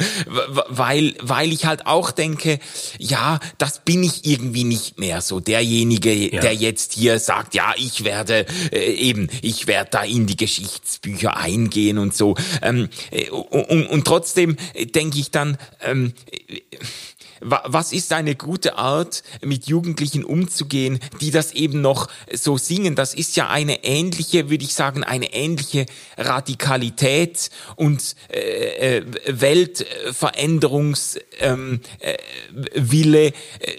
weil, 0.68 1.14
weil 1.20 1.52
ich 1.52 1.66
halt 1.66 1.86
auch 1.86 2.10
denke, 2.10 2.58
ja, 2.98 3.40
das 3.58 3.80
bin 3.80 4.02
ich 4.02 4.24
irgendwie 4.24 4.64
nicht 4.64 4.98
mehr 4.98 5.20
so. 5.20 5.40
Derjenige, 5.40 6.12
ja. 6.12 6.40
der 6.40 6.54
jetzt 6.54 6.94
hier 6.94 7.18
sagt, 7.18 7.54
ja, 7.54 7.74
ich 7.76 8.04
werde 8.04 8.46
äh, 8.72 8.92
eben, 8.92 9.28
ich 9.42 9.66
werde 9.66 9.90
da 9.90 10.02
in 10.02 10.26
die 10.26 10.36
Geschichtsbücher 10.36 11.36
eingehen 11.36 11.98
und 11.98 12.14
so. 12.14 12.36
Ähm, 12.62 12.88
äh, 13.10 13.30
und, 13.30 13.86
und 13.86 14.04
trotzdem 14.04 14.56
denke 14.94 15.18
ich 15.18 15.30
dann, 15.30 15.58
ähm, 15.84 16.12
was 17.42 17.92
ist 17.92 18.12
eine 18.12 18.34
gute 18.34 18.78
Art, 18.78 19.22
mit 19.42 19.66
Jugendlichen 19.66 20.24
umzugehen, 20.24 21.00
die 21.20 21.30
das 21.30 21.52
eben 21.52 21.80
noch 21.80 22.08
so 22.32 22.56
singen? 22.56 22.94
Das 22.94 23.14
ist 23.14 23.36
ja 23.36 23.48
eine 23.48 23.84
ähnliche, 23.84 24.50
würde 24.50 24.64
ich 24.64 24.74
sagen, 24.74 25.02
eine 25.04 25.32
ähnliche 25.32 25.86
Radikalität 26.16 27.50
und 27.76 28.14
äh, 28.28 28.98
äh 28.98 29.04
Weltveränderungswille, 29.26 31.22
ähm, 31.40 31.80
äh, 32.00 32.12
äh, 33.26 33.32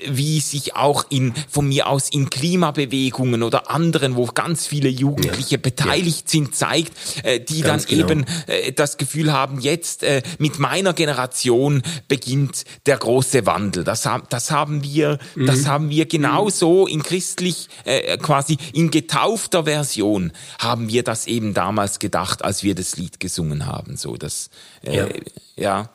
wie 0.09 0.39
sich 0.39 0.76
auch 0.76 1.05
in 1.09 1.34
von 1.49 1.68
mir 1.68 1.88
aus 1.88 2.09
in 2.09 2.30
Klimabewegungen 2.30 3.43
oder 3.43 3.70
anderen, 3.70 4.16
wo 4.16 4.26
ganz 4.26 4.68
viele 4.68 4.89
Jugendliche 4.89 5.55
ja. 5.55 5.61
beteiligt 5.61 6.24
ja. 6.26 6.32
sind, 6.32 6.55
zeigt, 6.55 6.91
äh, 7.24 7.39
die 7.39 7.61
ganz 7.61 7.86
dann 7.86 7.97
genau. 7.97 8.09
eben 8.09 8.26
äh, 8.47 8.72
das 8.72 8.97
Gefühl 8.97 9.32
haben, 9.32 9.59
jetzt 9.59 10.05
mit 10.38 10.59
meiner 10.59 10.93
Generation 10.93 11.82
beginnt 12.07 12.66
der 12.86 12.97
große 12.97 13.45
Wandel. 13.45 13.53
Wandel. 13.54 13.84
Das, 13.84 14.10
das 14.30 14.51
haben 14.51 14.84
wir, 14.84 15.20
mhm. 15.36 15.45
das 15.45 15.68
haben 15.68 15.89
wir 15.89 16.08
genauso 16.08 16.88
in 16.88 17.04
christlich, 17.04 17.70
äh, 17.86 18.18
quasi 18.18 18.58
in 18.74 18.89
getaufter 18.89 19.66
Version 19.66 20.32
haben 20.58 20.89
wir 20.89 21.04
das 21.04 21.28
eben 21.28 21.54
damals 21.54 21.99
gedacht, 21.99 22.43
als 22.43 22.64
wir 22.64 22.74
das 22.74 22.97
Lied 22.97 23.20
gesungen 23.20 23.68
haben. 23.68 23.95
So, 23.95 24.18
das, 24.18 24.49
äh, 24.82 24.97
ja. 24.97 25.08
ja. 25.56 25.89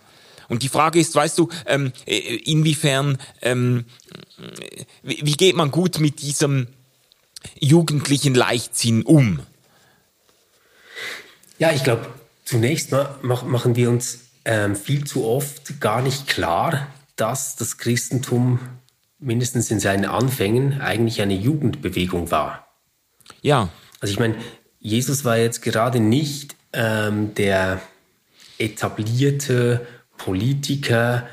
Und 0.49 0.63
die 0.63 0.69
Frage 0.69 1.01
ist, 1.01 1.15
weißt 1.15 1.37
du, 1.39 1.49
ähm, 1.67 1.93
äh, 2.07 2.17
inwiefern, 2.17 3.19
ähm, 3.43 3.85
wie, 5.03 5.21
wie 5.23 5.33
geht 5.33 5.57
man 5.57 5.71
gut 5.71 5.99
mit 5.99 6.23
diesem 6.23 6.69
jugendlichen 7.59 8.35
Leichtsinn 8.35 9.03
um? 9.03 9.41
Ja, 11.59 11.73
ich 11.73 11.83
glaube, 11.83 12.07
zunächst 12.45 12.93
mal 12.93 13.17
machen 13.23 13.75
wir 13.75 13.91
uns 13.91 14.21
ähm, 14.45 14.77
viel 14.77 15.05
zu 15.05 15.27
oft 15.27 15.81
gar 15.81 16.01
nicht 16.01 16.29
klar, 16.29 16.87
dass 17.19 17.57
das 17.57 17.77
Christentum 17.77 18.61
mindestens 19.19 19.71
in 19.71 19.81
seinen 19.81 20.07
Anfängen 20.07 20.81
eigentlich 20.81 21.21
eine 21.21 21.35
Jugendbewegung 21.35 22.31
war. 22.31 22.69
Ja. 23.43 23.69
Also 24.01 24.13
ich 24.13 24.21
meine, 24.21 24.37
Jesus 24.79 25.25
war 25.25 25.37
jetzt 25.37 25.61
gerade 25.61 26.01
nicht 26.01 26.55
ähm, 26.73 27.35
der 27.35 27.81
etablierte 28.59 29.87
Politiker, 30.17 31.27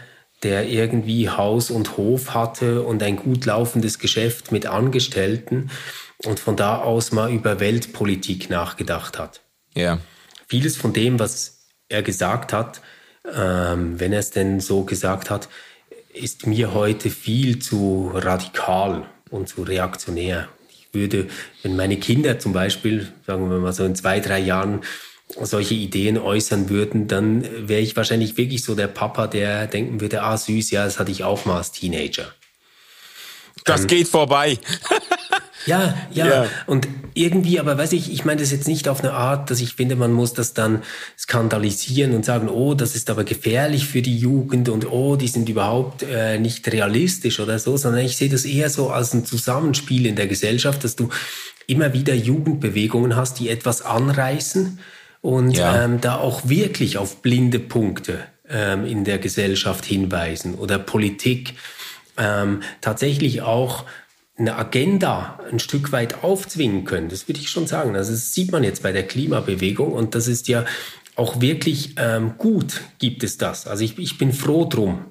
der 0.43 0.67
irgendwie 0.67 1.29
Haus 1.29 1.69
und 1.69 1.97
Hof 1.97 2.33
hatte 2.33 2.81
und 2.81 3.01
ein 3.03 3.15
gut 3.15 3.45
laufendes 3.45 3.99
Geschäft 3.99 4.51
mit 4.51 4.65
Angestellten 4.65 5.69
und 6.23 6.39
von 6.39 6.55
da 6.55 6.79
aus 6.79 7.11
mal 7.11 7.31
über 7.31 7.59
Weltpolitik 7.59 8.49
nachgedacht 8.49 9.19
hat. 9.19 9.41
Ja. 9.75 9.99
Vieles 10.47 10.77
von 10.77 10.93
dem, 10.93 11.19
was 11.19 11.67
er 11.89 12.01
gesagt 12.01 12.53
hat, 12.53 12.81
ähm, 13.31 13.99
wenn 13.99 14.13
er 14.13 14.19
es 14.19 14.31
denn 14.31 14.59
so 14.59 14.83
gesagt 14.83 15.29
hat, 15.29 15.49
ist 16.15 16.47
mir 16.47 16.73
heute 16.73 17.09
viel 17.09 17.59
zu 17.59 18.11
radikal 18.13 19.05
und 19.29 19.49
zu 19.49 19.63
reaktionär. 19.63 20.47
Ich 20.69 20.87
würde, 20.93 21.27
wenn 21.63 21.75
meine 21.75 21.97
Kinder 21.97 22.39
zum 22.39 22.53
Beispiel, 22.53 23.11
sagen 23.27 23.49
wir 23.49 23.59
mal 23.59 23.73
so 23.73 23.83
in 23.83 23.95
zwei, 23.95 24.19
drei 24.19 24.39
Jahren, 24.39 24.81
solche 25.41 25.73
Ideen 25.73 26.17
äußern 26.17 26.69
würden, 26.69 27.07
dann 27.07 27.67
wäre 27.67 27.81
ich 27.81 27.95
wahrscheinlich 27.95 28.37
wirklich 28.37 28.63
so 28.63 28.75
der 28.75 28.87
Papa, 28.87 29.27
der 29.27 29.67
denken 29.67 29.99
würde, 29.99 30.21
ah 30.21 30.37
süß, 30.37 30.71
ja, 30.71 30.85
das 30.85 30.99
hatte 30.99 31.11
ich 31.11 31.23
auch 31.23 31.45
mal 31.45 31.57
als 31.57 31.71
Teenager. 31.71 32.31
Das 33.65 33.81
ähm, 33.81 33.87
geht 33.87 34.07
vorbei. 34.07 34.59
Ja, 35.65 35.95
ja, 36.11 36.27
ja, 36.27 36.47
Und 36.67 36.87
irgendwie, 37.13 37.59
aber 37.59 37.77
weiß 37.77 37.93
ich, 37.93 38.11
ich 38.11 38.25
meine 38.25 38.41
das 38.41 38.51
jetzt 38.51 38.67
nicht 38.67 38.87
auf 38.87 39.01
eine 39.01 39.13
Art, 39.13 39.49
dass 39.49 39.61
ich 39.61 39.75
finde, 39.75 39.95
man 39.95 40.11
muss 40.11 40.33
das 40.33 40.53
dann 40.53 40.83
skandalisieren 41.17 42.13
und 42.13 42.25
sagen, 42.25 42.49
oh, 42.49 42.73
das 42.73 42.95
ist 42.95 43.09
aber 43.09 43.23
gefährlich 43.23 43.87
für 43.87 44.01
die 44.01 44.17
Jugend 44.17 44.69
und 44.69 44.91
oh, 44.91 45.15
die 45.15 45.27
sind 45.27 45.47
überhaupt 45.49 46.03
äh, 46.03 46.37
nicht 46.39 46.71
realistisch 46.71 47.39
oder 47.39 47.57
so, 47.57 47.77
sondern 47.77 48.03
ich 48.03 48.17
sehe 48.17 48.29
das 48.29 48.45
eher 48.45 48.69
so 48.69 48.89
als 48.89 49.13
ein 49.13 49.25
Zusammenspiel 49.25 50.05
in 50.05 50.15
der 50.15 50.27
Gesellschaft, 50.27 50.83
dass 50.83 50.95
du 50.95 51.09
immer 51.67 51.93
wieder 51.93 52.13
Jugendbewegungen 52.13 53.15
hast, 53.15 53.39
die 53.39 53.49
etwas 53.49 53.81
anreißen 53.81 54.79
und 55.21 55.57
ja. 55.57 55.83
ähm, 55.83 56.01
da 56.01 56.17
auch 56.17 56.47
wirklich 56.47 56.97
auf 56.97 57.21
blinde 57.21 57.59
Punkte 57.59 58.19
ähm, 58.49 58.85
in 58.85 59.05
der 59.05 59.17
Gesellschaft 59.17 59.85
hinweisen 59.85 60.55
oder 60.55 60.77
Politik 60.77 61.55
ähm, 62.17 62.61
tatsächlich 62.81 63.41
auch 63.41 63.85
eine 64.37 64.55
Agenda 64.55 65.39
ein 65.49 65.59
Stück 65.59 65.91
weit 65.91 66.23
aufzwingen 66.23 66.83
können. 66.83 67.09
Das 67.09 67.27
würde 67.27 67.39
ich 67.39 67.49
schon 67.49 67.67
sagen. 67.67 67.95
Also 67.95 68.11
das 68.11 68.33
sieht 68.33 68.51
man 68.51 68.63
jetzt 68.63 68.83
bei 68.83 68.91
der 68.91 69.03
Klimabewegung 69.03 69.93
und 69.93 70.13
das 70.13 70.27
ist 70.27 70.47
ja 70.47 70.65
auch 71.15 71.39
wirklich 71.39 71.95
ähm, 71.97 72.33
gut, 72.37 72.81
gibt 72.99 73.23
es 73.23 73.37
das. 73.37 73.67
Also 73.67 73.83
ich, 73.83 73.97
ich 73.97 74.17
bin 74.17 74.33
froh 74.33 74.65
drum. 74.65 75.05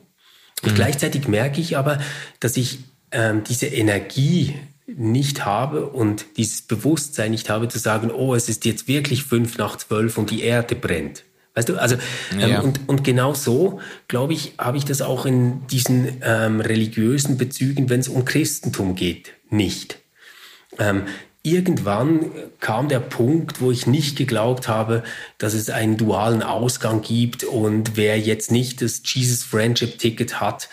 Und 0.62 0.72
mhm. 0.72 0.76
gleichzeitig 0.76 1.28
merke 1.28 1.60
ich 1.60 1.76
aber, 1.78 1.98
dass 2.40 2.56
ich 2.56 2.80
ähm, 3.10 3.42
diese 3.44 3.66
Energie 3.66 4.54
nicht 4.86 5.46
habe 5.46 5.86
und 5.86 6.26
dieses 6.36 6.62
Bewusstsein 6.62 7.30
nicht 7.30 7.48
habe 7.48 7.68
zu 7.68 7.78
sagen, 7.78 8.10
oh, 8.10 8.34
es 8.34 8.50
ist 8.50 8.66
jetzt 8.66 8.86
wirklich 8.86 9.24
fünf 9.24 9.56
nach 9.56 9.76
zwölf 9.76 10.18
und 10.18 10.30
die 10.30 10.42
Erde 10.42 10.74
brennt. 10.74 11.24
Weißt 11.54 11.68
du, 11.68 11.76
also 11.76 11.96
ähm, 12.32 12.50
ja. 12.50 12.60
und, 12.60 12.80
und 12.88 13.04
genau 13.04 13.32
so, 13.32 13.80
glaube 14.08 14.32
ich, 14.32 14.54
habe 14.58 14.76
ich 14.76 14.84
das 14.84 15.02
auch 15.02 15.24
in 15.24 15.66
diesen 15.68 16.20
ähm, 16.22 16.60
religiösen 16.60 17.38
Bezügen, 17.38 17.88
wenn 17.90 18.00
es 18.00 18.08
um 18.08 18.24
Christentum 18.24 18.96
geht, 18.96 19.34
nicht. 19.50 19.98
Ähm, 20.80 21.04
irgendwann 21.44 22.32
kam 22.58 22.88
der 22.88 22.98
Punkt, 22.98 23.60
wo 23.60 23.70
ich 23.70 23.86
nicht 23.86 24.16
geglaubt 24.16 24.66
habe, 24.66 25.04
dass 25.38 25.54
es 25.54 25.70
einen 25.70 25.96
dualen 25.96 26.42
Ausgang 26.42 27.02
gibt 27.02 27.44
und 27.44 27.96
wer 27.96 28.18
jetzt 28.18 28.50
nicht 28.50 28.82
das 28.82 29.02
Jesus 29.04 29.44
Friendship 29.44 29.98
Ticket 29.98 30.40
hat, 30.40 30.68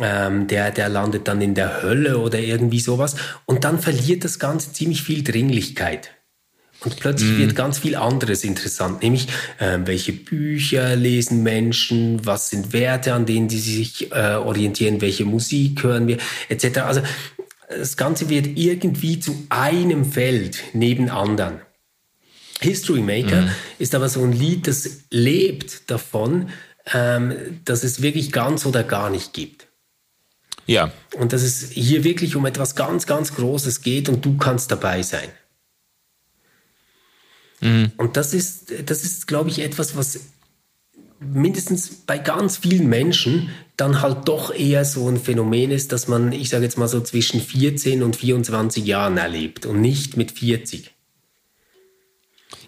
ähm, 0.00 0.46
der, 0.46 0.70
der 0.70 0.88
landet 0.90 1.26
dann 1.26 1.40
in 1.40 1.54
der 1.54 1.82
Hölle 1.82 2.18
oder 2.18 2.38
irgendwie 2.38 2.80
sowas. 2.80 3.16
Und 3.46 3.64
dann 3.64 3.80
verliert 3.80 4.24
das 4.24 4.38
Ganze 4.38 4.72
ziemlich 4.72 5.02
viel 5.02 5.24
Dringlichkeit. 5.24 6.12
Und 6.84 7.00
plötzlich 7.00 7.30
mm. 7.30 7.38
wird 7.38 7.56
ganz 7.56 7.78
viel 7.78 7.96
anderes 7.96 8.44
interessant, 8.44 9.02
nämlich 9.02 9.28
äh, 9.58 9.78
welche 9.84 10.12
Bücher 10.12 10.96
lesen 10.96 11.42
Menschen, 11.42 12.24
was 12.24 12.50
sind 12.50 12.72
Werte, 12.72 13.14
an 13.14 13.26
denen 13.26 13.48
die 13.48 13.58
sich 13.58 14.12
äh, 14.12 14.34
orientieren, 14.34 15.00
welche 15.00 15.24
Musik 15.24 15.82
hören 15.82 16.06
wir, 16.06 16.18
etc. 16.48 16.78
Also 16.78 17.02
das 17.68 17.96
Ganze 17.96 18.28
wird 18.28 18.46
irgendwie 18.56 19.20
zu 19.20 19.46
einem 19.48 20.04
Feld 20.04 20.62
neben 20.72 21.08
anderen. 21.08 21.60
History 22.60 23.00
Maker 23.00 23.42
mm. 23.42 23.50
ist 23.78 23.94
aber 23.94 24.08
so 24.08 24.22
ein 24.22 24.32
Lied, 24.32 24.66
das 24.66 24.88
lebt 25.10 25.90
davon, 25.90 26.50
ähm, 26.92 27.34
dass 27.64 27.84
es 27.84 28.02
wirklich 28.02 28.32
ganz 28.32 28.66
oder 28.66 28.82
gar 28.82 29.10
nicht 29.10 29.32
gibt. 29.32 29.66
Ja. 30.66 30.92
Und 31.14 31.32
dass 31.32 31.42
es 31.42 31.70
hier 31.70 32.04
wirklich 32.04 32.36
um 32.36 32.46
etwas 32.46 32.74
ganz, 32.74 33.06
ganz 33.06 33.34
Großes 33.34 33.82
geht 33.82 34.08
und 34.08 34.24
du 34.24 34.36
kannst 34.36 34.70
dabei 34.70 35.02
sein. 35.02 35.28
Mhm. 37.60 37.92
Und 37.96 38.16
das 38.16 38.34
ist, 38.34 38.72
das 38.86 39.04
ist, 39.04 39.26
glaube 39.26 39.50
ich, 39.50 39.60
etwas, 39.60 39.96
was 39.96 40.20
mindestens 41.20 41.90
bei 41.90 42.18
ganz 42.18 42.58
vielen 42.58 42.88
Menschen 42.88 43.50
dann 43.76 44.02
halt 44.02 44.28
doch 44.28 44.54
eher 44.54 44.84
so 44.84 45.08
ein 45.08 45.18
Phänomen 45.18 45.70
ist, 45.70 45.92
dass 45.92 46.06
man, 46.06 46.32
ich 46.32 46.48
sage 46.48 46.64
jetzt 46.64 46.78
mal 46.78 46.88
so 46.88 47.00
zwischen 47.00 47.40
14 47.40 48.02
und 48.02 48.16
24 48.16 48.84
Jahren 48.84 49.16
erlebt 49.16 49.66
und 49.66 49.80
nicht 49.80 50.16
mit 50.16 50.32
40. 50.32 50.93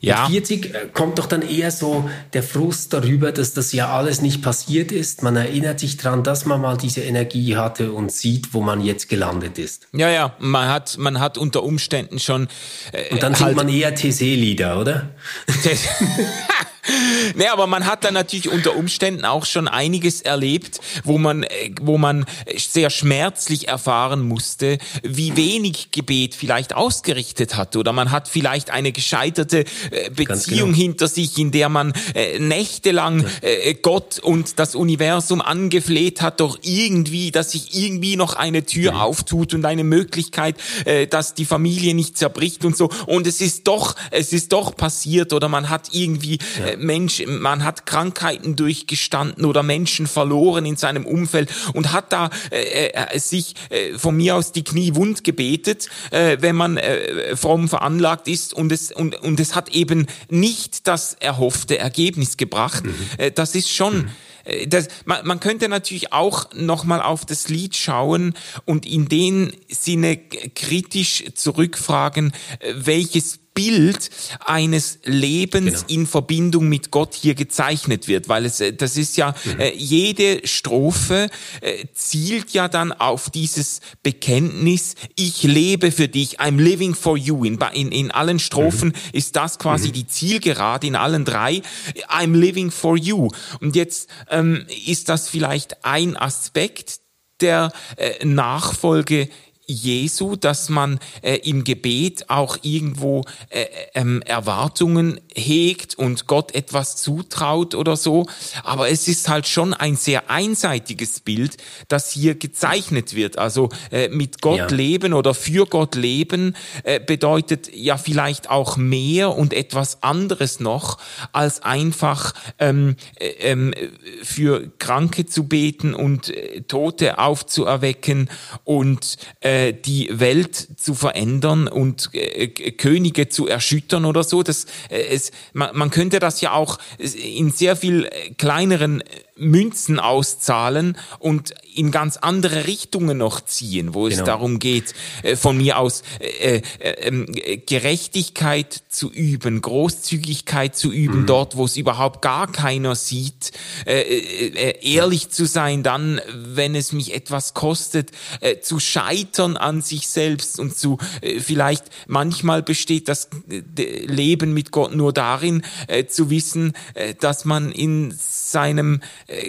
Ja. 0.07 0.29
Mit 0.29 0.47
40 0.47 0.75
äh, 0.75 0.89
kommt 0.93 1.19
doch 1.19 1.27
dann 1.27 1.43
eher 1.43 1.73
so 1.73 2.09
der 2.33 2.45
Frust 2.45 2.93
darüber, 2.93 3.33
dass 3.33 3.55
das 3.55 3.73
ja 3.73 3.89
alles 3.89 4.23
nicht 4.23 4.41
passiert 4.41 4.93
ist. 4.93 5.25
Man 5.25 5.35
erinnert 5.35 5.81
sich 5.81 5.97
daran, 5.97 6.23
dass 6.23 6.47
man 6.47 6.61
mal 6.61 6.77
diese 6.77 7.01
Energie 7.01 7.57
hatte 7.57 7.91
und 7.91 8.13
sieht, 8.13 8.55
wo 8.55 8.61
man 8.61 8.81
jetzt 8.81 9.09
gelandet 9.09 9.59
ist. 9.59 9.89
Ja, 9.93 10.09
ja, 10.09 10.37
man 10.39 10.69
hat, 10.69 10.97
man 10.99 11.19
hat 11.19 11.37
unter 11.37 11.65
Umständen 11.65 12.21
schon. 12.21 12.47
Äh, 12.93 13.13
und 13.13 13.23
dann 13.23 13.33
halt 13.33 13.39
singt 13.39 13.57
man 13.57 13.69
eher 13.69 13.95
TC-Lieder, 13.97 14.81
oder? 14.81 15.11
nee, 17.35 17.47
aber 17.49 17.67
man 17.67 17.87
hat 17.87 18.05
dann 18.05 18.15
natürlich 18.15 18.49
unter 18.49 18.77
Umständen 18.77 19.25
auch 19.25 19.47
schon 19.47 19.69
einiges 19.69 20.21
erlebt, 20.21 20.81
wo 21.05 21.19
man, 21.19 21.43
äh, 21.43 21.71
wo 21.81 21.99
man 21.99 22.25
sehr 22.57 22.91
schmerzlich 22.91 23.69
erfahren 23.69 24.27
musste, 24.27 24.79
wie 25.03 25.37
wenig 25.37 25.91
Gebet 25.91 26.35
vielleicht 26.35 26.75
ausgerichtet 26.75 27.57
hat. 27.57 27.77
Oder 27.77 27.93
man 27.93 28.11
hat 28.11 28.29
vielleicht 28.29 28.71
eine 28.71 28.93
gescheiterte 28.93 29.65
äh, 29.91 30.11
Beziehung 30.11 30.71
genau. 30.71 30.83
hinter 30.83 31.09
sich, 31.09 31.39
in 31.39 31.51
der 31.51 31.69
man 31.69 31.93
äh, 32.15 32.39
nächtelang 32.39 33.25
äh, 33.41 33.75
Gott 33.75 34.19
und 34.19 34.59
das 34.59 34.75
Universum 34.75 35.41
angefleht 35.41 36.23
hat, 36.23 36.41
doch 36.41 36.59
irgendwie, 36.63 37.31
dass 37.31 37.53
sich 37.53 37.77
irgendwie 37.77 38.17
noch 38.17 38.35
eine 38.35 38.65
Tür 38.65 38.93
mhm. 38.93 38.99
auftut 38.99 39.55
und 39.55 39.65
eine 39.65 39.85
Möglichkeit, 39.85 40.57
äh, 40.85 41.07
dass 41.07 41.35
die 41.35 41.45
Familie 41.45 41.95
nicht 41.95 42.17
zerbricht 42.17 42.65
und 42.65 42.77
so. 42.77 42.91
Und 43.07 43.27
es 43.27 43.41
ist 43.41 43.67
doch, 43.67 43.97
es 44.11 44.33
ist 44.33 44.53
doch 44.53 44.77
passiert 44.77 45.33
oder 45.33 45.49
man 45.49 45.69
hat 45.69 45.89
irgendwie 45.93 46.39
ja. 46.59 46.76
Mensch, 46.77 47.25
man 47.27 47.65
hat 47.65 47.87
Krankheiten 47.87 48.57
durchgestanden 48.57 49.45
oder 49.45 49.63
Menschen 49.63 50.07
verloren 50.07 50.67
in 50.67 50.77
seinem 50.77 51.07
Umfeld 51.07 51.51
und 51.75 51.93
hat 51.93 52.13
da 52.13 52.31
äh, 52.51 52.89
äh, 52.89 53.19
sich 53.19 53.55
äh, 53.71 53.99
von 53.99 54.17
mir 54.17 54.37
aus 54.37 54.53
die 54.53 54.65
Knie 54.65 54.95
wund 54.95 55.25
gebetet, 55.25 55.89
äh, 56.11 56.39
wenn 56.41 56.57
man 56.57 56.77
äh, 56.77 57.37
fromm 57.37 57.69
veranlagt 57.69 58.29
ist 58.29 58.55
und 58.55 58.73
es 58.73 58.93
und 58.93 59.17
und 59.17 59.41
es 59.41 59.55
hat 59.55 59.71
eben 59.71 60.07
nicht 60.29 60.87
das 60.87 61.15
erhoffte 61.15 61.79
Ergebnis 61.79 62.37
gebracht. 62.37 62.85
Mhm. 62.85 62.95
Äh, 63.19 63.31
das 63.31 63.55
ist 63.55 63.71
schon 63.71 63.99
mhm 63.99 64.11
äh, 64.45 64.67
das, 64.67 64.89
man, 65.05 65.27
man 65.27 65.41
könnte 65.41 65.69
natürlich 65.69 66.13
auch 66.13 66.53
nochmal 66.55 67.03
auf 67.03 67.25
das 67.25 67.49
Lied 67.49 67.77
schauen 67.77 68.35
und 68.65 68.87
in 68.87 69.09
dem 69.09 69.53
Sinne 69.69 70.17
kritisch 70.17 71.25
zurückfragen, 71.35 72.33
äh, 72.61 72.73
welches 72.77 73.41
Bild 73.57 74.11
eines 74.45 74.99
Lebens 75.05 75.87
genau. 75.87 76.01
in 76.01 76.07
Verbindung 76.07 76.69
mit 76.69 76.91
Gott 76.91 77.15
hier 77.15 77.35
gezeichnet 77.35 78.07
wird, 78.07 78.29
weil 78.29 78.45
es 78.45 78.61
äh, 78.61 78.75
das 78.75 78.99
ist 78.99 79.17
ja 79.17 79.35
mhm. 79.45 79.61
äh, 79.61 79.75
jede 79.75 80.47
Strophe 80.47 81.31
äh, 81.63 81.87
zielt 81.95 82.51
ja 82.51 82.69
dann 82.69 82.93
auf 82.93 83.31
dieses 83.31 83.81
Bekenntnis, 84.03 84.95
ich 85.17 85.43
lebe 85.43 85.91
für 85.91 86.07
dich, 86.07 86.39
I'm 86.39 86.61
living 86.61 86.95
for 86.95 87.17
you. 87.17 87.45
In 87.45 87.59
in, 87.73 87.93
in 87.93 88.11
allen 88.11 88.39
Strophen 88.39 88.91
mhm. 88.91 88.95
ist 89.13 89.37
das 89.37 89.59
quasi 89.59 89.89
mhm. 89.89 89.93
die 89.95 90.07
Zielgerade 90.07 90.87
in 90.87 90.95
allen 90.95 91.25
drei, 91.25 91.63
I'm 92.09 92.37
living 92.37 92.71
for 92.71 92.99
you. 92.99 93.31
Und 93.61 93.75
jetzt 93.75 94.11
ähm, 94.31 94.67
ist 94.87 95.09
das 95.09 95.31
vielleicht 95.31 95.83
ein 95.83 96.15
Aspekt 96.19 97.01
der 97.41 97.73
äh, 97.97 98.25
Nachfolge 98.25 99.29
Jesu, 99.67 100.37
dass 100.37 100.69
man 100.69 101.01
äh, 101.23 101.37
im 101.39 101.65
Gebet 101.65 102.31
auch 102.31 102.59
irgendwo 102.63 103.25
äh, 103.51 103.67
ähm, 103.95 104.23
Erwartungen 104.23 105.21
hegt 105.35 105.97
und 105.97 106.29
Gott 106.29 106.55
etwas 106.55 106.97
zutraut 106.97 107.75
oder 107.75 107.97
so. 107.97 108.27
Aber 108.63 108.89
es 108.89 109.09
ist 109.09 109.29
halt 109.29 109.49
schon 109.49 109.75
ein 109.75 109.97
sehr 109.97 110.31
einseitiges 110.31 111.19
Bild, 111.19 111.57
das 111.89 112.13
hier 112.13 112.37
gezeichnet 112.37 113.15
wird. 113.15 113.39
Also 113.39 113.69
äh, 113.91 114.09
mit 114.09 114.41
Gott 114.41 114.59
ja. 114.59 114.69
leben 114.69 115.13
oder 115.13 115.35
für 115.35 115.67
Gott 115.67 115.97
leben 115.97 116.57
äh, 116.85 117.01
bedeutet 117.01 117.75
ja 117.75 117.99
vielleicht 117.99 118.51
auch 118.51 118.77
mehr 118.77 119.37
und 119.37 119.53
etwas 119.53 120.03
anderes 120.05 120.61
noch, 120.61 120.99
als 121.33 121.63
einfach 121.63 122.35
ähm, 122.61 122.95
äh, 123.19 123.31
ähm, 123.41 123.75
für 124.23 124.71
Kranke 124.79 125.27
zu 125.27 125.49
beten 125.49 125.93
und 125.93 126.29
äh, 126.29 126.61
Tote 126.63 127.19
aufzuerwecken 127.19 128.31
und 128.63 129.17
äh, 129.41 129.56
äh, 129.57 129.73
die 129.73 130.11
Welt 130.13 130.69
zu 130.77 130.95
verändern 130.95 131.67
und 131.67 132.11
äh, 132.13 132.49
Könige 132.49 133.31
zu 133.31 133.47
erschüttern 133.47 134.05
oder 134.05 134.23
so. 134.23 134.43
Das, 134.43 134.67
äh, 134.91 134.99
es, 135.11 135.31
man, 135.55 135.75
man 135.75 135.89
könnte 135.91 136.19
das 136.19 136.43
ja 136.43 136.53
auch 136.53 136.79
in 136.99 137.51
sehr 137.51 137.75
viel 137.75 138.11
kleineren 138.37 139.03
Münzen 139.37 140.01
auszahlen 140.01 140.97
und 141.19 141.53
in 141.75 141.91
ganz 141.91 142.17
andere 142.17 142.67
Richtungen 142.67 143.19
noch 143.19 143.43
ziehen, 143.43 143.95
wo 143.95 144.05
genau. 144.05 144.17
es 144.17 144.25
darum 144.25 144.59
geht, 144.59 144.95
äh, 145.23 145.37
von 145.37 145.59
mir 145.59 145.79
aus 145.79 146.03
äh, 146.21 146.57
äh, 146.57 146.91
ähm, 147.03 147.27
Gerechtigkeit 147.67 148.83
zu 148.89 149.11
üben, 149.11 149.61
Großzügigkeit 149.61 150.75
zu 150.75 150.91
üben, 150.91 151.23
mhm. 151.23 151.27
dort, 151.27 151.57
wo 151.57 151.67
es 151.67 151.77
überhaupt 151.77 152.23
gar 152.23 152.51
keiner 152.51 152.95
sieht, 152.95 153.53
äh, 153.85 154.01
äh, 154.01 154.95
ehrlich 154.95 155.29
zu 155.31 155.47
sein, 155.47 155.83
dann, 155.83 156.21
wenn 156.35 156.75
es 156.75 156.93
mich 156.93 157.15
etwas 157.15 157.53
kostet, 157.53 158.13
äh, 158.41 158.61
zu 158.61 158.81
scheitern 158.81 159.59
an 159.59 159.83
sich 159.83 160.09
selbst 160.09 160.59
und 160.59 160.77
zu 160.77 160.99
vielleicht 161.41 161.85
manchmal 162.07 162.63
besteht 162.63 163.09
das 163.09 163.29
Leben 163.77 164.55
mit 164.55 164.71
Gott 164.71 164.95
nur 164.95 165.13
darin, 165.13 165.63
zu 166.09 166.31
wissen, 166.31 166.73
dass 167.21 167.45
man 167.45 167.73
in 167.73 168.17
seinem 168.51 169.01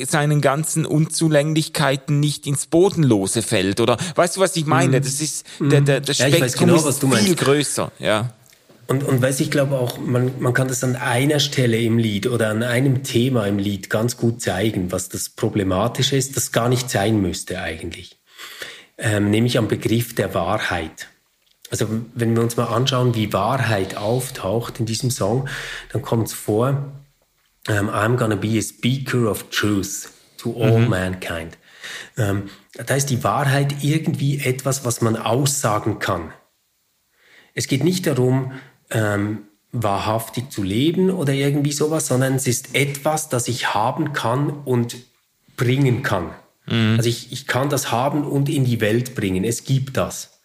seinen 0.07 0.41
ganzen 0.41 0.85
Unzulänglichkeiten 0.85 2.19
nicht 2.19 2.47
ins 2.47 2.67
Bodenlose 2.67 3.41
fällt. 3.41 3.79
Oder 3.79 3.97
weißt 4.15 4.37
du, 4.37 4.41
was 4.41 4.55
ich 4.55 4.65
meine? 4.65 4.99
Mhm. 4.99 5.03
Das 5.03 5.21
ist 5.21 5.45
der, 5.59 5.81
der, 5.81 6.01
das 6.01 6.17
ja, 6.17 6.29
Spektrum 6.29 6.69
genau, 6.69 6.87
ist 6.87 6.99
viel 6.99 7.09
meinst. 7.09 7.37
größer. 7.37 7.91
Ja. 7.99 8.33
Und, 8.87 9.03
und 9.03 9.21
weiß 9.21 9.41
ich 9.41 9.51
glaube 9.51 9.77
auch, 9.77 9.97
man, 9.97 10.31
man 10.39 10.53
kann 10.53 10.69
das 10.69 10.83
an 10.83 10.95
einer 10.95 11.39
Stelle 11.39 11.77
im 11.77 11.97
Lied 11.97 12.25
oder 12.25 12.49
an 12.49 12.63
einem 12.63 13.03
Thema 13.03 13.45
im 13.45 13.59
Lied 13.59 13.89
ganz 13.89 14.15
gut 14.15 14.41
zeigen, 14.41 14.93
was 14.93 15.09
das 15.09 15.29
Problematische 15.29 16.15
ist, 16.15 16.37
das 16.37 16.53
gar 16.53 16.69
nicht 16.69 16.89
sein 16.89 17.21
müsste 17.21 17.61
eigentlich. 17.61 18.17
Ähm, 18.97 19.29
nämlich 19.29 19.57
am 19.57 19.67
Begriff 19.67 20.15
der 20.15 20.33
Wahrheit. 20.33 21.09
Also 21.69 21.87
wenn 22.13 22.33
wir 22.33 22.41
uns 22.41 22.55
mal 22.55 22.65
anschauen, 22.65 23.13
wie 23.13 23.33
Wahrheit 23.33 23.97
auftaucht 23.97 24.79
in 24.79 24.85
diesem 24.85 25.11
Song, 25.11 25.49
dann 25.91 26.01
kommt 26.01 26.27
es 26.27 26.33
vor, 26.33 26.93
um, 27.67 27.89
I'm 27.89 28.17
gonna 28.17 28.35
be 28.35 28.57
a 28.57 28.61
speaker 28.61 29.27
of 29.27 29.49
truth 29.49 30.11
to 30.37 30.53
all 30.53 30.79
mhm. 30.79 30.89
mankind. 30.89 31.57
Ähm, 32.17 32.49
da 32.73 32.95
ist 32.95 33.09
die 33.09 33.23
Wahrheit 33.23 33.83
irgendwie 33.83 34.39
etwas, 34.39 34.85
was 34.85 35.01
man 35.01 35.15
aussagen 35.15 35.99
kann. 35.99 36.33
Es 37.53 37.67
geht 37.67 37.83
nicht 37.83 38.05
darum, 38.05 38.51
ähm, 38.91 39.43
wahrhaftig 39.71 40.51
zu 40.51 40.63
leben 40.63 41.09
oder 41.09 41.33
irgendwie 41.33 41.71
sowas, 41.71 42.07
sondern 42.07 42.35
es 42.35 42.47
ist 42.47 42.75
etwas, 42.75 43.29
das 43.29 43.47
ich 43.47 43.73
haben 43.73 44.13
kann 44.13 44.49
und 44.49 44.97
bringen 45.55 46.03
kann. 46.03 46.31
Mhm. 46.67 46.95
Also 46.97 47.09
ich, 47.09 47.31
ich 47.31 47.47
kann 47.47 47.69
das 47.69 47.91
haben 47.91 48.25
und 48.25 48.49
in 48.49 48.65
die 48.65 48.81
Welt 48.81 49.15
bringen. 49.15 49.43
Es 49.43 49.63
gibt 49.63 49.97
das. 49.97 50.39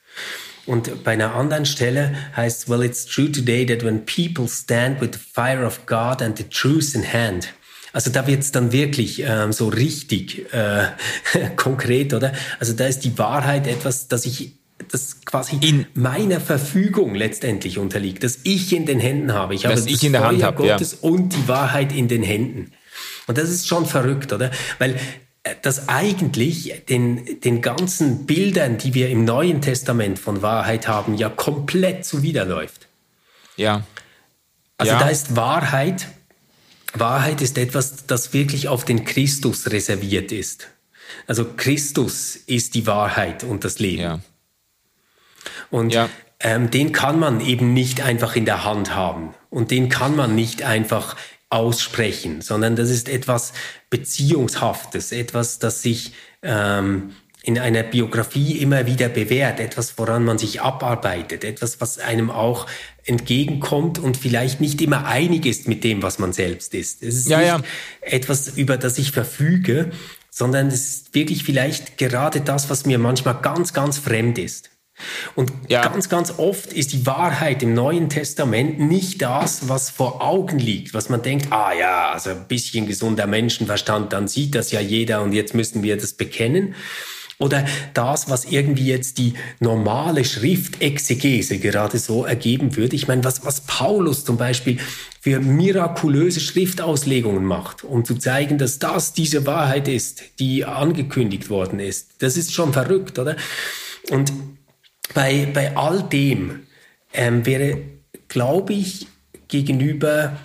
Und 0.66 1.02
bei 1.04 1.12
einer 1.12 1.34
anderen 1.34 1.66
Stelle 1.66 2.14
heißt 2.36 2.62
es, 2.62 2.68
well, 2.68 2.82
it's 2.84 3.04
true 3.04 3.30
today 3.30 3.66
that 3.66 3.84
when 3.84 4.04
people 4.06 4.48
stand 4.48 5.00
with 5.00 5.10
the 5.12 5.18
fire 5.18 5.66
of 5.66 5.86
God 5.86 6.22
and 6.22 6.38
the 6.38 6.44
truth 6.44 6.94
in 6.94 7.04
hand, 7.04 7.48
also 7.92 8.10
da 8.10 8.26
wird 8.26 8.40
es 8.40 8.52
dann 8.52 8.72
wirklich 8.72 9.22
ähm, 9.26 9.52
so 9.52 9.68
richtig 9.68 10.52
äh, 10.52 10.86
konkret, 11.56 12.14
oder? 12.14 12.32
Also 12.58 12.72
da 12.72 12.86
ist 12.86 13.00
die 13.00 13.18
Wahrheit 13.18 13.66
etwas, 13.66 14.08
das 14.08 14.24
ich 14.24 14.54
das 14.90 15.24
quasi 15.24 15.58
in 15.60 15.86
meiner 15.94 16.40
Verfügung 16.40 17.14
letztendlich 17.14 17.78
unterliegt, 17.78 18.24
dass 18.24 18.40
ich 18.42 18.72
in 18.72 18.84
den 18.84 18.98
Händen 18.98 19.32
habe. 19.32 19.54
Ich 19.54 19.64
habe 19.64 19.76
das 19.76 19.86
ich 19.86 20.02
in 20.02 20.12
der 20.12 20.22
Feuer 20.22 20.30
Hand 20.30 20.42
habe, 20.42 20.56
Gottes 20.56 20.98
ja. 21.00 21.08
und 21.08 21.30
die 21.30 21.48
Wahrheit 21.48 21.92
in 21.92 22.08
den 22.08 22.22
Händen. 22.22 22.72
Und 23.26 23.38
das 23.38 23.48
ist 23.48 23.68
schon 23.68 23.86
verrückt, 23.86 24.32
oder? 24.32 24.50
Weil 24.78 24.98
äh, 25.42 25.54
das 25.62 25.88
eigentlich 25.88 26.84
den, 26.88 27.40
den 27.40 27.62
ganzen 27.62 28.26
Bildern, 28.26 28.78
die 28.78 28.94
wir 28.94 29.10
im 29.10 29.24
Neuen 29.24 29.60
Testament 29.60 30.18
von 30.18 30.42
Wahrheit 30.42 30.88
haben, 30.88 31.14
ja 31.14 31.28
komplett 31.28 32.04
zuwiderläuft. 32.04 32.88
Ja. 33.56 33.84
Also 34.78 34.92
ja. 34.92 34.98
da 34.98 35.08
ist 35.08 35.36
Wahrheit 35.36 36.06
Wahrheit 36.94 37.40
ist 37.40 37.58
etwas, 37.58 38.06
das 38.06 38.32
wirklich 38.32 38.68
auf 38.68 38.84
den 38.84 39.04
Christus 39.04 39.70
reserviert 39.70 40.32
ist. 40.32 40.68
Also 41.26 41.46
Christus 41.56 42.36
ist 42.36 42.74
die 42.74 42.86
Wahrheit 42.86 43.44
und 43.44 43.64
das 43.64 43.78
Leben. 43.78 44.02
Ja. 44.02 44.20
Und 45.70 45.92
ja. 45.92 46.08
Ähm, 46.44 46.70
den 46.70 46.90
kann 46.92 47.20
man 47.20 47.40
eben 47.40 47.72
nicht 47.72 48.00
einfach 48.00 48.34
in 48.34 48.44
der 48.44 48.64
Hand 48.64 48.96
haben 48.96 49.32
und 49.48 49.70
den 49.70 49.88
kann 49.88 50.16
man 50.16 50.34
nicht 50.34 50.62
einfach 50.62 51.16
aussprechen, 51.52 52.40
sondern 52.40 52.76
das 52.76 52.88
ist 52.88 53.08
etwas 53.08 53.52
Beziehungshaftes, 53.90 55.12
etwas, 55.12 55.58
das 55.58 55.82
sich 55.82 56.14
ähm, 56.42 57.12
in 57.42 57.58
einer 57.58 57.82
Biografie 57.82 58.58
immer 58.58 58.86
wieder 58.86 59.08
bewährt, 59.08 59.60
etwas, 59.60 59.98
woran 59.98 60.24
man 60.24 60.38
sich 60.38 60.62
abarbeitet, 60.62 61.44
etwas, 61.44 61.80
was 61.80 61.98
einem 61.98 62.30
auch 62.30 62.66
entgegenkommt 63.04 63.98
und 63.98 64.16
vielleicht 64.16 64.60
nicht 64.60 64.80
immer 64.80 65.06
einig 65.06 65.44
ist 65.44 65.68
mit 65.68 65.84
dem, 65.84 66.02
was 66.02 66.18
man 66.18 66.32
selbst 66.32 66.72
ist. 66.72 67.02
Es 67.02 67.16
ist 67.16 67.28
ja, 67.28 67.38
nicht 67.38 67.48
ja. 67.48 67.62
etwas, 68.00 68.56
über 68.56 68.76
das 68.78 68.96
ich 68.96 69.10
verfüge, 69.10 69.90
sondern 70.30 70.68
es 70.68 70.88
ist 70.88 71.14
wirklich 71.14 71.44
vielleicht 71.44 71.98
gerade 71.98 72.40
das, 72.40 72.70
was 72.70 72.86
mir 72.86 72.98
manchmal 72.98 73.40
ganz, 73.42 73.74
ganz 73.74 73.98
fremd 73.98 74.38
ist. 74.38 74.71
Und 75.34 75.52
ja. 75.68 75.82
ganz, 75.82 76.08
ganz 76.08 76.34
oft 76.38 76.72
ist 76.72 76.92
die 76.92 77.06
Wahrheit 77.06 77.62
im 77.62 77.74
Neuen 77.74 78.08
Testament 78.08 78.80
nicht 78.80 79.22
das, 79.22 79.68
was 79.68 79.90
vor 79.90 80.22
Augen 80.22 80.58
liegt, 80.58 80.94
was 80.94 81.08
man 81.08 81.22
denkt, 81.22 81.48
ah 81.50 81.72
ja, 81.72 82.10
also 82.10 82.30
ein 82.30 82.46
bisschen 82.48 82.86
gesunder 82.86 83.26
Menschenverstand, 83.26 84.12
dann 84.12 84.28
sieht 84.28 84.54
das 84.54 84.72
ja 84.72 84.80
jeder 84.80 85.22
und 85.22 85.32
jetzt 85.32 85.54
müssen 85.54 85.82
wir 85.82 85.96
das 85.96 86.12
bekennen, 86.14 86.74
oder 87.42 87.66
das, 87.92 88.30
was 88.30 88.44
irgendwie 88.44 88.86
jetzt 88.86 89.18
die 89.18 89.34
normale 89.58 90.24
Schriftexegese 90.24 91.58
gerade 91.58 91.98
so 91.98 92.24
ergeben 92.24 92.76
würde. 92.76 92.94
Ich 92.94 93.08
meine, 93.08 93.24
was, 93.24 93.44
was 93.44 93.62
Paulus 93.62 94.24
zum 94.24 94.36
Beispiel 94.36 94.78
für 95.20 95.40
mirakulöse 95.40 96.40
Schriftauslegungen 96.40 97.44
macht, 97.44 97.84
um 97.84 98.04
zu 98.04 98.14
zeigen, 98.14 98.58
dass 98.58 98.78
das 98.78 99.12
diese 99.12 99.44
Wahrheit 99.44 99.88
ist, 99.88 100.22
die 100.38 100.64
angekündigt 100.64 101.50
worden 101.50 101.80
ist. 101.80 102.10
Das 102.20 102.36
ist 102.36 102.52
schon 102.52 102.72
verrückt, 102.72 103.18
oder? 103.18 103.36
Und 104.10 104.32
bei, 105.14 105.48
bei 105.52 105.76
all 105.76 106.02
dem 106.02 106.66
ähm, 107.12 107.44
wäre, 107.46 107.78
glaube 108.28 108.72
ich, 108.72 109.06
gegenüber 109.48 110.36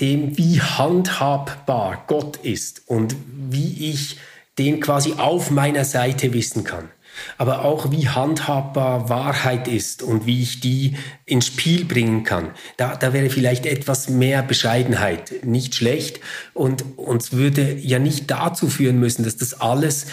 dem, 0.00 0.36
wie 0.36 0.60
handhabbar 0.60 2.04
Gott 2.06 2.38
ist 2.38 2.82
und 2.86 3.14
wie 3.26 3.90
ich 3.90 4.18
den 4.58 4.80
quasi 4.80 5.14
auf 5.16 5.50
meiner 5.50 5.84
Seite 5.84 6.32
wissen 6.32 6.64
kann. 6.64 6.88
Aber 7.36 7.64
auch 7.64 7.90
wie 7.90 8.08
handhabbar 8.08 9.10
Wahrheit 9.10 9.68
ist 9.68 10.02
und 10.02 10.24
wie 10.26 10.42
ich 10.42 10.60
die 10.60 10.96
ins 11.26 11.46
Spiel 11.46 11.84
bringen 11.84 12.24
kann. 12.24 12.52
Da, 12.78 12.96
da 12.96 13.12
wäre 13.12 13.28
vielleicht 13.28 13.66
etwas 13.66 14.08
mehr 14.08 14.42
Bescheidenheit 14.42 15.44
nicht 15.44 15.74
schlecht 15.74 16.20
und 16.54 16.84
uns 16.96 17.32
würde 17.32 17.74
ja 17.74 17.98
nicht 17.98 18.30
dazu 18.30 18.68
führen 18.68 18.98
müssen, 18.98 19.24
dass 19.24 19.36
das 19.36 19.60
alles 19.60 20.06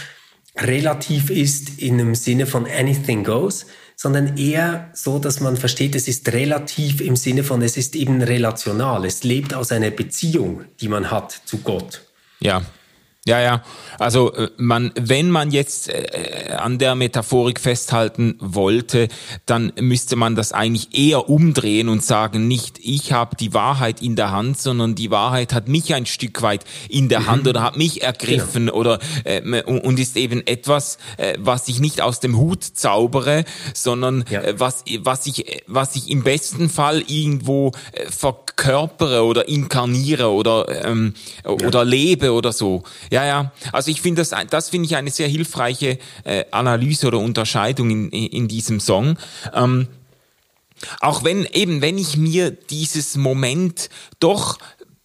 relativ 0.62 1.30
ist 1.30 1.80
in 1.80 1.98
dem 1.98 2.16
Sinne 2.16 2.46
von 2.46 2.66
anything 2.66 3.24
goes, 3.24 3.66
sondern 3.96 4.38
eher 4.38 4.90
so, 4.94 5.20
dass 5.20 5.40
man 5.40 5.58
versteht, 5.58 5.94
es 5.96 6.08
ist 6.08 6.32
relativ 6.32 7.02
im 7.02 7.16
Sinne 7.16 7.44
von, 7.44 7.62
es 7.62 7.76
ist 7.76 7.96
eben 7.96 8.22
relational. 8.22 9.06
Es 9.06 9.24
lebt 9.24 9.54
aus 9.54 9.72
einer 9.72 9.92
Beziehung, 9.92 10.64
die 10.80 10.88
man 10.88 11.12
hat 11.12 11.32
zu 11.46 11.58
Gott. 11.58 12.02
Ja, 12.40 12.62
ja, 13.28 13.42
ja. 13.42 13.64
Also 14.00 14.34
äh, 14.34 14.50
man, 14.56 14.92
wenn 14.96 15.30
man 15.30 15.52
jetzt 15.52 15.90
äh, 15.90 16.54
an 16.58 16.80
der 16.80 16.96
Metaphorik 16.96 17.60
festhalten 17.60 18.38
wollte, 18.40 19.10
dann 19.46 19.74
müsste 19.78 20.16
man 20.16 20.36
das 20.36 20.54
eigentlich 20.54 20.98
eher 20.98 21.30
umdrehen 21.30 21.90
und 21.90 22.02
sagen, 22.02 22.48
nicht 22.48 22.80
ich 22.82 23.12
habe 23.12 23.36
die 23.36 23.54
Wahrheit 23.54 24.02
in 24.02 24.16
der 24.16 24.32
Hand, 24.32 24.58
sondern 24.58 24.96
die 24.96 25.12
Wahrheit 25.12 25.54
hat 25.54 25.68
mich 25.68 25.94
ein 25.94 26.06
Stück 26.06 26.42
weit 26.42 26.64
in 26.88 27.10
der 27.10 27.20
mhm. 27.20 27.28
Hand 27.28 27.48
oder 27.50 27.62
hat 27.62 27.76
mich 27.76 28.04
ergriffen 28.04 28.68
genau. 28.68 28.78
oder 28.78 29.00
äh, 29.26 29.64
und 29.64 30.00
ist 30.00 30.16
eben 30.16 30.48
etwas, 30.48 30.98
äh, 31.18 31.36
was 31.40 31.68
ich 31.68 31.82
nicht 31.82 32.02
aus 32.02 32.22
dem 32.22 32.38
Hut 32.38 32.64
zaubere, 32.64 33.44
sondern 33.74 34.24
ja. 34.30 34.42
äh, 34.42 34.60
was 34.60 34.86
was 35.02 35.28
ich 35.28 35.64
was 35.68 35.98
ich 35.98 36.10
im 36.10 36.24
besten 36.24 36.70
Fall 36.70 37.04
irgendwo 37.06 37.74
äh, 37.92 38.10
verkörpere 38.10 39.24
oder 39.26 39.50
inkarniere 39.50 40.30
oder 40.30 40.86
ähm, 40.86 41.16
ja. 41.44 41.52
oder 41.52 41.84
lebe 41.84 42.32
oder 42.32 42.54
so. 42.54 42.84
Ja, 43.10 43.26
ja. 43.26 43.52
Also 43.72 43.92
ich 43.92 44.02
finde 44.02 44.22
das, 44.22 44.34
das 44.50 44.70
finde 44.70 44.86
ich 44.86 44.96
eine 44.96 45.10
sehr 45.12 45.28
hilfreiche 45.28 45.98
äh, 46.24 46.46
Analyse 46.52 47.08
oder 47.08 47.20
Unterscheidung 47.20 47.90
in, 47.90 48.10
in 48.10 48.48
diesem 48.48 48.80
Song. 48.80 49.18
Ähm, 49.54 49.88
auch 51.02 51.24
wenn 51.24 51.46
eben, 51.46 51.82
wenn 51.82 51.98
ich 51.98 52.18
mir 52.18 52.52
dieses 52.52 53.16
Moment 53.18 53.90
doch 54.20 54.60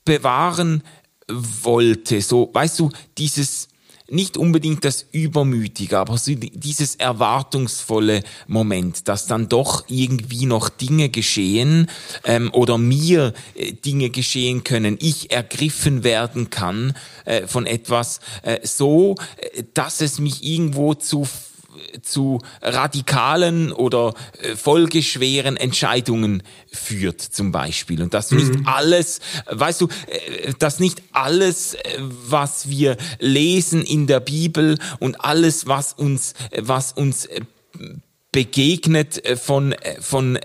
bewahren 0.05 0.83
wollte, 1.29 2.21
so, 2.21 2.51
weißt 2.53 2.79
du, 2.79 2.91
dieses, 3.19 3.69
nicht 4.15 4.37
unbedingt 4.37 4.85
das 4.85 5.07
Übermütige, 5.13 5.99
aber 5.99 6.17
so 6.17 6.33
dieses 6.35 6.95
erwartungsvolle 6.95 8.23
Moment, 8.47 9.09
dass 9.09 9.27
dann 9.27 9.49
doch 9.49 9.85
irgendwie 9.89 10.47
noch 10.47 10.69
Dinge 10.69 11.09
geschehen 11.09 11.91
ähm, 12.25 12.51
oder 12.53 12.79
mir 12.79 13.35
äh, 13.55 13.73
Dinge 13.73 14.11
geschehen 14.11 14.65
können, 14.65 14.97
ich 15.01 15.31
ergriffen 15.31 16.05
werden 16.05 16.51
kann 16.51 16.95
äh, 17.25 17.47
von 17.47 17.67
etwas 17.67 18.21
äh, 18.43 18.61
so, 18.63 19.17
äh, 19.37 19.65
dass 19.75 20.01
es 20.01 20.19
mich 20.19 20.45
irgendwo 20.45 20.95
zu 20.95 21.27
zu 22.03 22.41
radikalen 22.63 23.73
oder 23.73 24.15
äh, 24.41 24.57
folgeschweren 24.57 25.57
Entscheidungen 25.57 26.43
führt, 26.73 27.21
zum 27.21 27.53
Beispiel. 27.53 28.03
Und 28.03 28.15
dass 28.15 28.31
nicht 28.31 28.55
mhm. 28.55 28.67
alles, 28.67 29.21
weißt 29.47 29.81
du, 29.81 29.89
äh, 30.07 30.53
dass 30.59 30.81
nicht 30.81 31.03
alles, 31.13 31.75
äh, 31.75 31.99
was 32.01 32.69
wir 32.69 32.97
lesen 33.19 33.83
in 33.83 34.07
der 34.07 34.21
Bibel 34.21 34.79
und 35.01 35.21
alles, 35.21 35.67
was 35.67 35.93
uns, 35.93 36.35
was 36.57 36.93
uns 36.93 37.29
begegnet 38.33 39.23
von, 39.39 39.75
von 40.01 40.39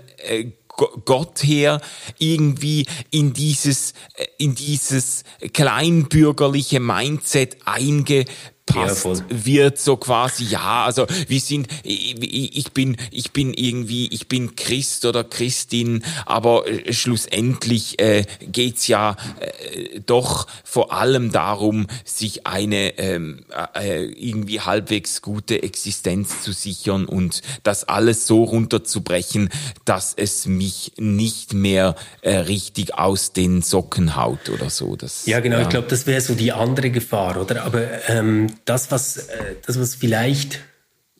Gott 1.04 1.42
her 1.42 1.80
irgendwie 2.18 2.86
in 3.10 3.32
dieses, 3.32 3.94
in 4.38 4.54
dieses 4.54 5.24
kleinbürgerliche 5.52 6.80
Mindset 6.80 7.58
einge 7.66 8.24
passt, 8.72 9.04
ja, 9.04 9.14
wird 9.28 9.78
so 9.78 9.96
quasi, 9.96 10.44
ja, 10.44 10.84
also 10.84 11.06
wir 11.28 11.40
sind, 11.40 11.68
ich 11.82 12.72
bin, 12.72 12.96
ich 13.10 13.32
bin 13.32 13.54
irgendwie, 13.54 14.08
ich 14.08 14.28
bin 14.28 14.56
Christ 14.56 15.04
oder 15.04 15.24
Christin, 15.24 16.02
aber 16.26 16.66
äh, 16.66 16.92
schlussendlich 16.92 17.98
äh, 18.00 18.24
geht's 18.40 18.88
ja 18.88 19.16
äh, 19.40 20.00
doch 20.06 20.46
vor 20.64 20.92
allem 20.92 21.32
darum, 21.32 21.86
sich 22.04 22.46
eine 22.46 22.98
ähm, 22.98 23.44
äh, 23.74 24.04
irgendwie 24.04 24.60
halbwegs 24.60 25.22
gute 25.22 25.62
Existenz 25.62 26.42
zu 26.42 26.52
sichern 26.52 27.04
und 27.04 27.42
das 27.62 27.84
alles 27.84 28.26
so 28.26 28.44
runterzubrechen, 28.44 29.50
dass 29.84 30.14
es 30.16 30.46
mich 30.46 30.92
nicht 30.96 31.54
mehr 31.54 31.94
äh, 32.22 32.36
richtig 32.36 32.94
aus 32.94 33.32
den 33.32 33.62
Socken 33.62 34.16
haut 34.16 34.48
oder 34.48 34.70
so. 34.70 34.96
Das, 34.96 35.26
ja, 35.26 35.40
genau, 35.40 35.56
ja. 35.56 35.62
ich 35.62 35.68
glaube, 35.68 35.88
das 35.88 36.06
wäre 36.06 36.20
so 36.20 36.34
die 36.34 36.52
andere 36.52 36.90
Gefahr, 36.90 37.40
oder? 37.40 37.64
Aber 37.64 38.08
ähm, 38.08 38.48
das, 38.64 38.90
was, 38.90 39.16
äh, 39.16 39.54
das, 39.66 39.78
was 39.78 39.94
vielleicht 39.94 40.60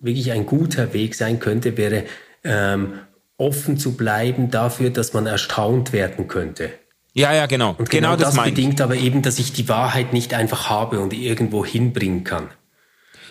wirklich 0.01 0.33
ein 0.33 0.47
guter 0.47 0.93
Weg 0.93 1.15
sein 1.15 1.41
könnte, 1.41 1.77
wäre 1.77 2.05
ähm, 2.45 2.95
offen 3.37 3.79
zu 3.79 3.97
bleiben 3.97 4.51
dafür, 4.51 4.91
dass 4.91 5.13
man 5.13 5.27
erstaunt 5.27 5.93
werden 5.93 6.29
könnte. 6.29 6.71
Ja, 7.13 7.33
ja, 7.35 7.47
genau. 7.47 7.71
Und 7.71 7.91
genau, 7.91 8.13
genau 8.13 8.17
das, 8.17 8.35
das 8.35 8.45
bedingt 8.45 8.81
aber 8.81 8.95
eben, 8.95 9.23
dass 9.23 9.39
ich 9.39 9.53
die 9.53 9.69
Wahrheit 9.69 10.13
nicht 10.13 10.33
einfach 10.35 10.69
habe 10.69 11.01
und 11.01 11.13
irgendwo 11.13 11.65
hinbringen 11.65 12.25
kann. 12.25 12.49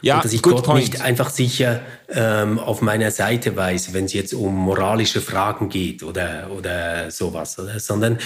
Ja, 0.02 0.16
und 0.16 0.26
dass 0.26 0.34
ich 0.34 0.42
Gott 0.42 0.64
point. 0.64 0.80
nicht 0.80 1.02
einfach 1.02 1.30
sicher 1.30 1.82
ähm, 2.10 2.58
auf 2.58 2.82
meiner 2.82 3.12
Seite 3.12 3.56
weiß, 3.56 3.94
wenn 3.94 4.06
es 4.06 4.14
jetzt 4.14 4.34
um 4.34 4.56
moralische 4.56 5.22
Fragen 5.22 5.70
geht 5.70 6.04
oder, 6.04 6.50
oder 6.58 7.12
sowas, 7.12 7.60
oder? 7.60 7.80
sondern 7.80 8.18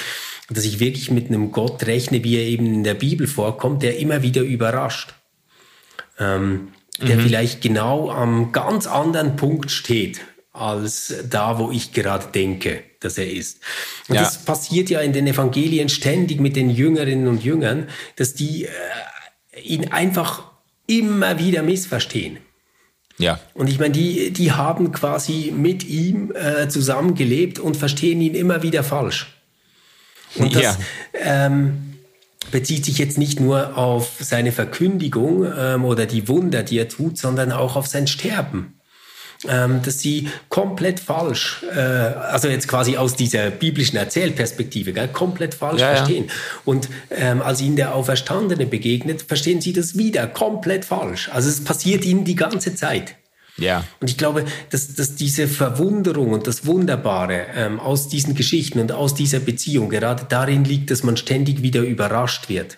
dass 0.49 0.65
ich 0.65 0.79
wirklich 0.79 1.09
mit 1.09 1.27
einem 1.27 1.51
Gott 1.51 1.85
rechne, 1.87 2.23
wie 2.23 2.37
er 2.37 2.45
eben 2.45 2.67
in 2.67 2.83
der 2.83 2.93
Bibel 2.93 3.27
vorkommt, 3.27 3.81
der 3.81 3.97
immer 3.97 4.21
wieder 4.21 4.41
überrascht 4.41 5.13
ähm, 6.19 6.69
der 6.99 7.17
mhm. 7.17 7.21
vielleicht 7.21 7.61
genau 7.61 8.09
am 8.09 8.51
ganz 8.51 8.87
anderen 8.87 9.35
Punkt 9.35 9.71
steht 9.71 10.21
als 10.51 11.13
da, 11.27 11.57
wo 11.57 11.71
ich 11.71 11.93
gerade 11.93 12.27
denke, 12.27 12.83
dass 12.99 13.17
er 13.17 13.29
ist. 13.29 13.59
Und 14.07 14.15
ja. 14.15 14.21
das 14.21 14.45
passiert 14.45 14.89
ja 14.89 15.01
in 15.01 15.11
den 15.11 15.25
Evangelien 15.25 15.89
ständig 15.89 16.39
mit 16.39 16.55
den 16.55 16.69
Jüngerinnen 16.69 17.27
und 17.27 17.43
Jüngern, 17.43 17.89
dass 18.15 18.35
die 18.35 18.65
äh, 18.65 19.59
ihn 19.61 19.91
einfach 19.91 20.43
immer 20.85 21.39
wieder 21.39 21.63
missverstehen. 21.63 22.37
Ja. 23.17 23.39
Und 23.53 23.69
ich 23.69 23.79
meine, 23.79 23.93
die, 23.93 24.31
die 24.31 24.51
haben 24.51 24.91
quasi 24.91 25.53
mit 25.55 25.83
ihm 25.83 26.31
äh, 26.35 26.67
zusammengelebt 26.67 27.59
und 27.59 27.77
verstehen 27.77 28.21
ihn 28.21 28.35
immer 28.35 28.63
wieder 28.63 28.83
falsch. 28.83 29.33
Und 30.35 30.55
das, 30.55 30.63
ja. 30.63 30.77
ähm, 31.13 31.92
bezieht 32.51 32.85
sich 32.85 32.97
jetzt 32.97 33.17
nicht 33.17 33.39
nur 33.39 33.77
auf 33.77 34.11
seine 34.19 34.51
Verkündigung 34.51 35.45
ähm, 35.57 35.85
oder 35.85 36.05
die 36.05 36.27
Wunder, 36.27 36.63
die 36.63 36.77
er 36.77 36.89
tut, 36.89 37.17
sondern 37.17 37.51
auch 37.51 37.75
auf 37.75 37.87
sein 37.87 38.07
Sterben. 38.07 38.79
Ähm, 39.45 39.81
dass 39.83 39.99
sie 39.99 40.29
komplett 40.47 41.01
falsch, 41.01 41.65
äh, 41.75 41.77
also 41.77 42.47
jetzt 42.47 42.69
quasi 42.69 42.95
aus 42.95 43.17
dieser 43.17 43.49
biblischen 43.49 43.97
Erzählperspektive, 43.97 44.93
gell, 44.93 45.09
komplett 45.09 45.53
falsch 45.53 45.81
ja, 45.81 45.95
verstehen. 45.95 46.27
Ja. 46.27 46.33
Und 46.63 46.87
ähm, 47.09 47.41
als 47.41 47.59
ihnen 47.59 47.75
der 47.75 47.93
Auferstandene 47.93 48.65
begegnet, 48.65 49.21
verstehen 49.21 49.59
sie 49.59 49.73
das 49.73 49.97
wieder 49.97 50.27
komplett 50.27 50.85
falsch. 50.85 51.29
Also 51.33 51.49
es 51.49 51.61
passiert 51.61 52.05
ihnen 52.05 52.23
die 52.23 52.35
ganze 52.35 52.73
Zeit. 52.73 53.15
Ja. 53.57 53.83
Und 53.99 54.09
ich 54.09 54.17
glaube, 54.17 54.45
dass, 54.71 54.95
dass 54.95 55.15
diese 55.15 55.47
Verwunderung 55.47 56.31
und 56.31 56.47
das 56.47 56.65
Wunderbare 56.65 57.45
ähm, 57.55 57.79
aus 57.79 58.07
diesen 58.07 58.35
Geschichten 58.35 58.79
und 58.79 58.91
aus 58.91 59.13
dieser 59.13 59.39
Beziehung 59.39 59.89
gerade 59.89 60.25
darin 60.27 60.63
liegt, 60.63 60.91
dass 60.91 61.03
man 61.03 61.17
ständig 61.17 61.61
wieder 61.61 61.81
überrascht 61.81 62.49
wird. 62.49 62.77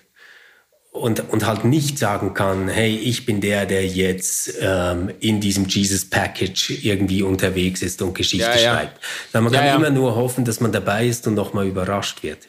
Und, 0.91 1.30
und 1.30 1.45
halt 1.45 1.65
nicht 1.65 1.99
sagen 1.99 2.34
kann, 2.34 2.69
hey, 2.69 2.95
ich 2.95 3.26
bin 3.26 3.41
der, 3.41 3.65
der 3.65 3.86
jetzt 3.86 4.53
ähm, 4.61 5.11
in 5.19 5.41
diesem 5.41 5.67
Jesus 5.67 6.09
Package 6.09 6.86
irgendwie 6.86 7.21
unterwegs 7.21 7.82
ist 7.82 8.01
und 8.01 8.13
Geschichte 8.15 8.45
ja, 8.45 8.55
ja. 8.57 8.73
schreibt. 8.73 9.01
Sondern 9.34 9.51
man 9.51 9.61
ja, 9.61 9.71
kann 9.71 9.82
immer 9.82 9.89
nur 9.89 10.15
hoffen, 10.15 10.45
dass 10.45 10.61
man 10.61 10.71
dabei 10.71 11.05
ist 11.05 11.28
und 11.28 11.34
nochmal 11.34 11.67
überrascht 11.67 12.23
wird. 12.23 12.47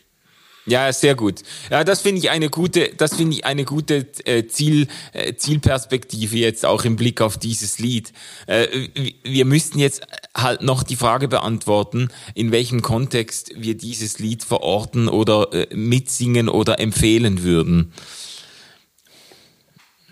Ja, 0.67 0.93
sehr 0.93 1.15
gut. 1.15 1.43
Ja, 1.71 1.85
das 1.85 2.01
finde 2.01 2.19
ich 2.19 2.31
eine 2.31 2.51
gute, 2.51 2.91
das 2.97 3.15
finde 3.15 3.37
ich 3.37 3.45
eine 3.45 3.65
gute 3.65 4.07
äh, 4.25 4.49
Ziel, 4.49 4.89
äh, 5.13 5.35
Zielperspektive 5.35 6.37
jetzt 6.37 6.67
auch 6.67 6.85
im 6.85 6.97
Blick 6.97 7.21
auf 7.21 7.39
dieses 7.39 7.79
Lied. 7.79 8.13
Äh, 8.49 8.89
wir 9.23 9.45
müssten 9.45 9.79
jetzt 9.79 10.03
halt 10.37 10.63
noch 10.63 10.83
die 10.83 10.97
Frage 10.97 11.29
beantworten, 11.29 12.09
in 12.35 12.51
welchem 12.51 12.83
Kontext 12.83 13.53
wir 13.55 13.77
dieses 13.77 14.19
Lied 14.19 14.43
verorten 14.43 15.09
oder 15.09 15.53
äh, 15.53 15.75
mitsingen 15.75 16.49
oder 16.49 16.81
empfehlen 16.81 17.45
würden. 17.45 17.93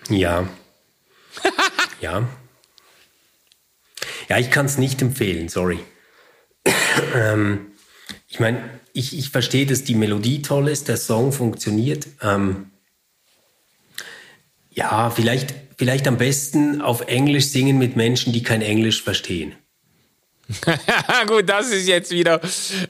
Ja. 0.08 0.48
ja. 2.00 2.28
Ja, 4.28 4.38
ich 4.38 4.52
kann 4.52 4.66
es 4.66 4.78
nicht 4.78 5.02
empfehlen, 5.02 5.48
sorry. 5.48 5.80
ähm, 7.14 7.72
ich 8.28 8.38
meine, 8.38 8.80
ich, 8.94 9.18
ich 9.18 9.30
verstehe, 9.30 9.66
dass 9.66 9.84
die 9.84 9.96
Melodie 9.96 10.40
toll 10.40 10.68
ist, 10.68 10.88
der 10.88 10.96
Song 10.96 11.32
funktioniert. 11.32 12.06
Ähm, 12.22 12.70
ja, 14.70 15.10
vielleicht, 15.10 15.52
vielleicht 15.76 16.06
am 16.06 16.16
besten 16.16 16.80
auf 16.80 17.02
Englisch 17.02 17.48
singen 17.48 17.76
mit 17.76 17.96
Menschen, 17.96 18.32
die 18.32 18.42
kein 18.42 18.62
Englisch 18.62 19.02
verstehen. 19.02 19.56
gut, 21.26 21.48
das 21.48 21.70
ist 21.70 21.88
jetzt 21.88 22.10
wieder, 22.10 22.40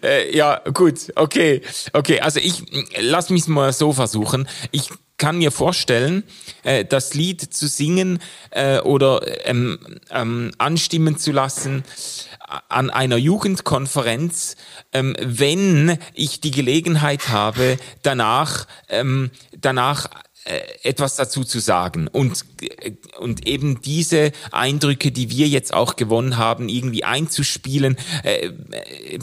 äh, 0.02 0.36
ja, 0.36 0.60
gut, 0.74 1.12
okay, 1.14 1.62
okay. 1.92 2.20
Also 2.20 2.40
ich, 2.40 2.62
lass 3.00 3.30
mich 3.30 3.46
mal 3.46 3.72
so 3.72 3.92
versuchen. 3.92 4.48
Ich 4.72 4.90
kann 5.16 5.38
mir 5.38 5.52
vorstellen, 5.52 6.24
äh, 6.64 6.84
das 6.84 7.14
Lied 7.14 7.40
zu 7.40 7.68
singen 7.68 8.18
äh, 8.50 8.80
oder 8.80 9.22
ähm, 9.46 9.78
ähm, 10.10 10.50
anstimmen 10.58 11.16
zu 11.16 11.32
lassen 11.32 11.84
an 12.68 12.90
einer 12.90 13.16
Jugendkonferenz, 13.16 14.56
ähm, 14.94 15.14
wenn 15.20 15.98
ich 16.14 16.40
die 16.40 16.52
Gelegenheit 16.52 17.28
habe, 17.28 17.76
danach, 18.02 18.66
ähm, 18.88 19.30
danach 19.60 20.08
etwas 20.82 21.16
dazu 21.16 21.42
zu 21.42 21.58
sagen 21.58 22.06
und, 22.06 22.44
äh, 22.60 22.92
und 23.18 23.46
eben 23.46 23.80
diese 23.80 24.32
Eindrücke, 24.52 25.10
die 25.10 25.30
wir 25.30 25.48
jetzt 25.48 25.72
auch 25.72 25.96
gewonnen 25.96 26.36
haben, 26.36 26.68
irgendwie 26.68 27.02
einzuspielen, 27.02 27.96
äh, 28.22 28.50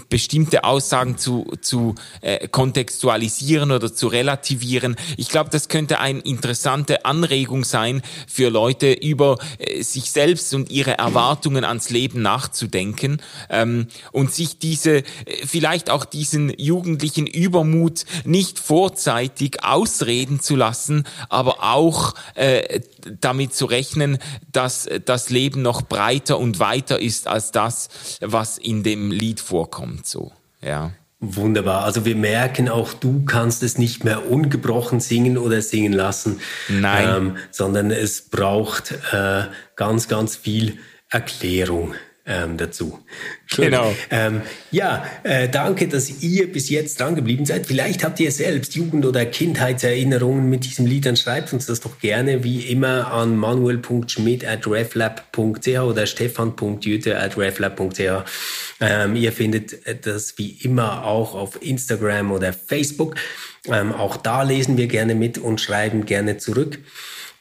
bestimmte 0.09 0.63
Aussagen 0.63 1.19
zu, 1.19 1.45
zu 1.61 1.93
äh, 2.21 2.47
kontextualisieren 2.47 3.71
oder 3.71 3.93
zu 3.93 4.07
relativieren. 4.07 4.95
Ich 5.17 5.29
glaube, 5.29 5.51
das 5.51 5.69
könnte 5.69 5.99
eine 5.99 6.21
interessante 6.21 7.05
Anregung 7.05 7.65
sein 7.65 8.01
für 8.27 8.49
Leute, 8.49 8.91
über 8.91 9.37
äh, 9.59 9.83
sich 9.83 10.09
selbst 10.09 10.53
und 10.55 10.71
ihre 10.71 10.97
Erwartungen 10.97 11.63
ans 11.63 11.91
Leben 11.91 12.23
nachzudenken 12.23 13.21
ähm, 13.49 13.87
und 14.11 14.33
sich 14.33 14.57
diese, 14.57 14.97
äh, 14.97 15.03
vielleicht 15.45 15.91
auch 15.91 16.05
diesen 16.05 16.51
jugendlichen 16.57 17.27
Übermut 17.27 18.05
nicht 18.25 18.57
vorzeitig 18.57 19.63
ausreden 19.63 20.39
zu 20.39 20.55
lassen, 20.55 21.05
aber 21.29 21.63
auch 21.63 22.13
äh, 22.35 22.81
damit 23.19 23.53
zu 23.53 23.65
rechnen, 23.65 24.17
dass 24.51 24.89
das 25.05 25.29
Leben 25.29 25.61
noch 25.61 25.81
breiter 25.81 26.37
und 26.37 26.59
weiter 26.59 26.99
ist 26.99 27.27
als 27.27 27.51
das, 27.51 27.89
was 28.21 28.57
in 28.57 28.83
dem 28.83 29.11
Lied 29.11 29.39
vorkommt. 29.39 30.05
So, 30.05 30.31
ja. 30.61 30.91
Wunderbar. 31.23 31.83
Also 31.83 32.03
wir 32.03 32.15
merken 32.15 32.67
auch, 32.67 32.93
du 32.93 33.23
kannst 33.25 33.61
es 33.61 33.77
nicht 33.77 34.03
mehr 34.03 34.29
ungebrochen 34.31 34.99
singen 34.99 35.37
oder 35.37 35.61
singen 35.61 35.93
lassen. 35.93 36.39
Nein. 36.67 37.07
Ähm, 37.07 37.37
sondern 37.51 37.91
es 37.91 38.29
braucht 38.29 38.91
äh, 39.11 39.43
ganz, 39.75 40.07
ganz 40.07 40.35
viel 40.35 40.79
Erklärung 41.09 41.93
ähm, 42.31 42.57
dazu. 42.57 42.99
Genau. 43.55 43.93
Ähm, 44.09 44.41
ja, 44.71 45.05
äh, 45.23 45.49
danke, 45.49 45.87
dass 45.87 46.21
ihr 46.21 46.51
bis 46.51 46.69
jetzt 46.69 46.99
dran 46.99 47.15
geblieben 47.15 47.45
seid. 47.45 47.65
Vielleicht 47.65 48.03
habt 48.03 48.19
ihr 48.19 48.31
selbst 48.31 48.75
Jugend- 48.75 49.05
oder 49.05 49.25
Kindheitserinnerungen 49.25 50.49
mit 50.49 50.63
diesem 50.63 50.85
Lied, 50.85 51.05
dann 51.05 51.17
schreibt 51.17 51.51
uns 51.51 51.65
das 51.65 51.81
doch 51.81 51.99
gerne 51.99 52.43
wie 52.43 52.61
immer 52.61 53.11
an 53.11 53.35
manuel.schmidt 53.35 54.45
at 54.45 54.65
reflab.ch 54.65 55.67
oder 55.67 56.05
stefan.jüte 56.05 57.19
at 57.19 57.37
reflab.ch. 57.37 57.99
Ähm, 58.79 59.15
ihr 59.15 59.31
findet 59.31 60.05
das 60.05 60.37
wie 60.37 60.51
immer 60.63 61.05
auch 61.05 61.35
auf 61.35 61.61
Instagram 61.61 62.31
oder 62.31 62.53
Facebook. 62.53 63.15
Ähm, 63.67 63.91
auch 63.91 64.17
da 64.17 64.43
lesen 64.43 64.77
wir 64.77 64.87
gerne 64.87 65.15
mit 65.15 65.37
und 65.37 65.59
schreiben 65.59 66.05
gerne 66.05 66.37
zurück. 66.37 66.79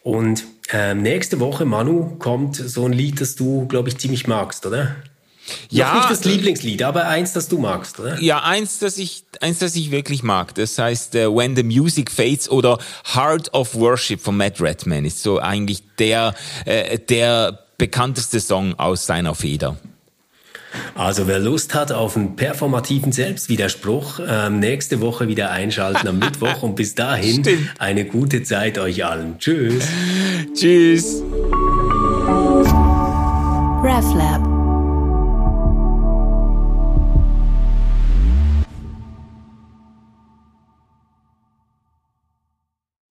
Und 0.03 0.45
Ähm, 0.73 1.03
nächste 1.03 1.41
Woche, 1.41 1.65
Manu, 1.65 2.17
kommt 2.19 2.57
so 2.57 2.87
ein 2.87 2.93
Lied, 2.93 3.21
das 3.21 3.35
du, 3.35 3.67
glaube 3.67 3.89
ich, 3.89 3.99
ziemlich 3.99 4.27
magst, 4.27 4.67
oder? 4.67 4.97
Ja, 5.69 5.89
Noch 5.89 5.95
nicht 5.95 6.11
das 6.11 6.25
Lieblingslied, 6.25 6.83
aber 6.83 7.09
eins, 7.09 7.33
das 7.33 7.49
du 7.49 7.59
magst, 7.59 7.99
oder? 7.99 8.21
Ja, 8.21 8.43
eins, 8.43 8.79
das 8.79 8.99
ich, 8.99 9.25
eins, 9.41 9.59
das 9.59 9.75
ich 9.75 9.91
wirklich 9.91 10.23
mag. 10.23 10.55
Das 10.55 10.79
heißt 10.79 11.15
uh, 11.17 11.37
When 11.37 11.57
the 11.57 11.63
Music 11.63 12.11
Fades 12.11 12.49
oder 12.49 12.79
Heart 13.15 13.53
of 13.53 13.75
Worship 13.75 14.21
von 14.21 14.37
Matt 14.37 14.61
Redman 14.61 15.05
ist 15.05 15.23
so 15.23 15.41
eigentlich 15.41 15.83
der, 15.99 16.35
äh, 16.67 16.99
der 16.99 17.65
bekannteste 17.79 18.41
Song 18.41 18.79
aus 18.79 19.07
seiner 19.07 19.35
Feder. 19.35 19.77
Also 20.95 21.27
wer 21.27 21.39
Lust 21.39 21.75
hat 21.75 21.93
auf 21.93 22.17
einen 22.17 22.37
performativen 22.37 23.13
Selbstwiderspruch, 23.13 24.21
ähm, 24.27 24.61
nächste 24.61 25.01
Woche 25.01 25.29
wieder 25.29 25.51
einschalten 25.51 26.09
am 26.09 26.19
Mittwoch 26.21 26.63
und 26.63 26.77
bis 26.77 26.95
dahin 26.95 27.45
Stimmt. 27.45 27.75
eine 27.79 28.05
gute 28.05 28.43
Zeit 28.43 28.79
euch 28.79 29.05
allen. 29.05 29.39
Tschüss. 29.39 29.85
Tschüss. 30.55 31.23
RefLab 33.83 34.50